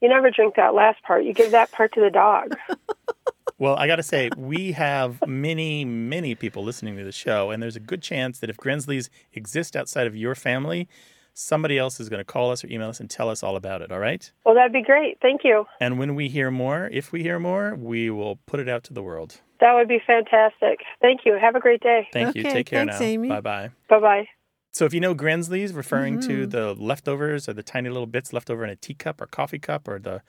You 0.00 0.08
never 0.08 0.30
drink 0.30 0.56
that 0.56 0.74
last 0.74 1.02
part. 1.02 1.24
You 1.24 1.34
give 1.34 1.50
that 1.50 1.72
part 1.72 1.92
to 1.94 2.00
the 2.00 2.10
dog. 2.10 2.56
Well, 3.60 3.76
I 3.76 3.86
got 3.86 3.96
to 3.96 4.02
say, 4.02 4.30
we 4.38 4.72
have 4.72 5.26
many, 5.26 5.84
many 5.84 6.34
people 6.34 6.64
listening 6.64 6.96
to 6.96 7.04
the 7.04 7.12
show, 7.12 7.50
and 7.50 7.62
there's 7.62 7.76
a 7.76 7.80
good 7.80 8.00
chance 8.00 8.38
that 8.38 8.48
if 8.48 8.56
Grinslies 8.56 9.10
exist 9.34 9.76
outside 9.76 10.06
of 10.06 10.16
your 10.16 10.34
family, 10.34 10.88
somebody 11.34 11.76
else 11.76 12.00
is 12.00 12.08
going 12.08 12.20
to 12.20 12.24
call 12.24 12.50
us 12.50 12.64
or 12.64 12.68
email 12.68 12.88
us 12.88 13.00
and 13.00 13.10
tell 13.10 13.28
us 13.28 13.42
all 13.42 13.56
about 13.56 13.82
it, 13.82 13.92
all 13.92 13.98
right? 13.98 14.32
well, 14.46 14.54
that'd 14.54 14.72
be 14.72 14.80
great. 14.80 15.18
Thank 15.20 15.42
you. 15.44 15.66
And 15.78 15.98
when 15.98 16.14
we 16.14 16.30
hear 16.30 16.50
more, 16.50 16.88
if 16.90 17.12
we 17.12 17.22
hear 17.22 17.38
more, 17.38 17.74
we 17.74 18.08
will 18.08 18.36
put 18.46 18.60
it 18.60 18.68
out 18.68 18.82
to 18.84 18.94
the 18.94 19.02
world. 19.02 19.42
That 19.60 19.74
would 19.74 19.88
be 19.88 20.00
fantastic. 20.06 20.80
Thank 21.00 21.20
you. 21.24 21.36
Have 21.40 21.54
a 21.54 21.60
great 21.60 21.80
day. 21.82 22.08
Thank 22.12 22.36
you. 22.36 22.42
Take 22.42 22.66
care 22.66 22.84
thanks, 22.86 23.00
now. 23.00 23.06
Amy. 23.06 23.28
Bye 23.28 23.40
bye. 23.40 23.70
Bye 23.88 24.00
bye. 24.00 24.28
So 24.72 24.84
if 24.84 24.94
you 24.94 25.00
know 25.00 25.14
Grinslies, 25.14 25.74
referring 25.74 26.20
to 26.20 26.46
Mhm. 26.46 26.50
the 26.50 26.74
leftovers 26.74 27.48
or 27.48 27.52
the 27.52 27.62
tiny 27.62 27.88
little 27.88 28.06
bits 28.06 28.32
left 28.32 28.50
over 28.50 28.64
in 28.64 28.70
a 28.70 28.76
teacup 28.76 29.20
or 29.20 29.26
coffee 29.26 29.58
cup 29.58 29.88
or 29.88 29.98
the 29.98 30.22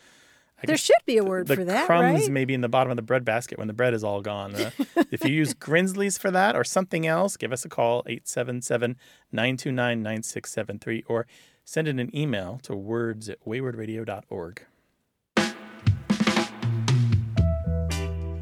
there 0.63 0.77
should 0.77 0.95
be 1.07 1.17
a 1.17 1.23
word 1.23 1.47
the 1.47 1.55
for 1.55 1.63
that, 1.63 1.87
crumbs 1.87 2.21
right? 2.21 2.29
maybe 2.31 2.53
in 2.53 2.61
the 2.61 2.69
bottom 2.69 2.91
of 2.91 2.95
the 2.95 3.01
bread 3.01 3.25
basket 3.25 3.57
when 3.57 3.65
the 3.67 3.73
bread 3.73 3.95
is 3.95 4.03
all 4.03 4.21
gone. 4.21 4.53
Uh, 4.53 4.69
if 5.11 5.25
you 5.25 5.31
use 5.33 5.55
Grinslies 5.55 6.19
for 6.19 6.29
that 6.29 6.55
or 6.55 6.63
something 6.63 7.07
else, 7.07 7.35
give 7.35 7.51
us 7.51 7.65
a 7.65 7.69
call 7.69 8.03
877-929-9673 8.03 11.03
or 11.07 11.25
send 11.65 11.87
in 11.87 11.99
an 11.99 12.15
email 12.15 12.59
to 12.63 12.75
words 12.75 13.29
at 13.29 13.43
waywordradio.org. 13.45 14.65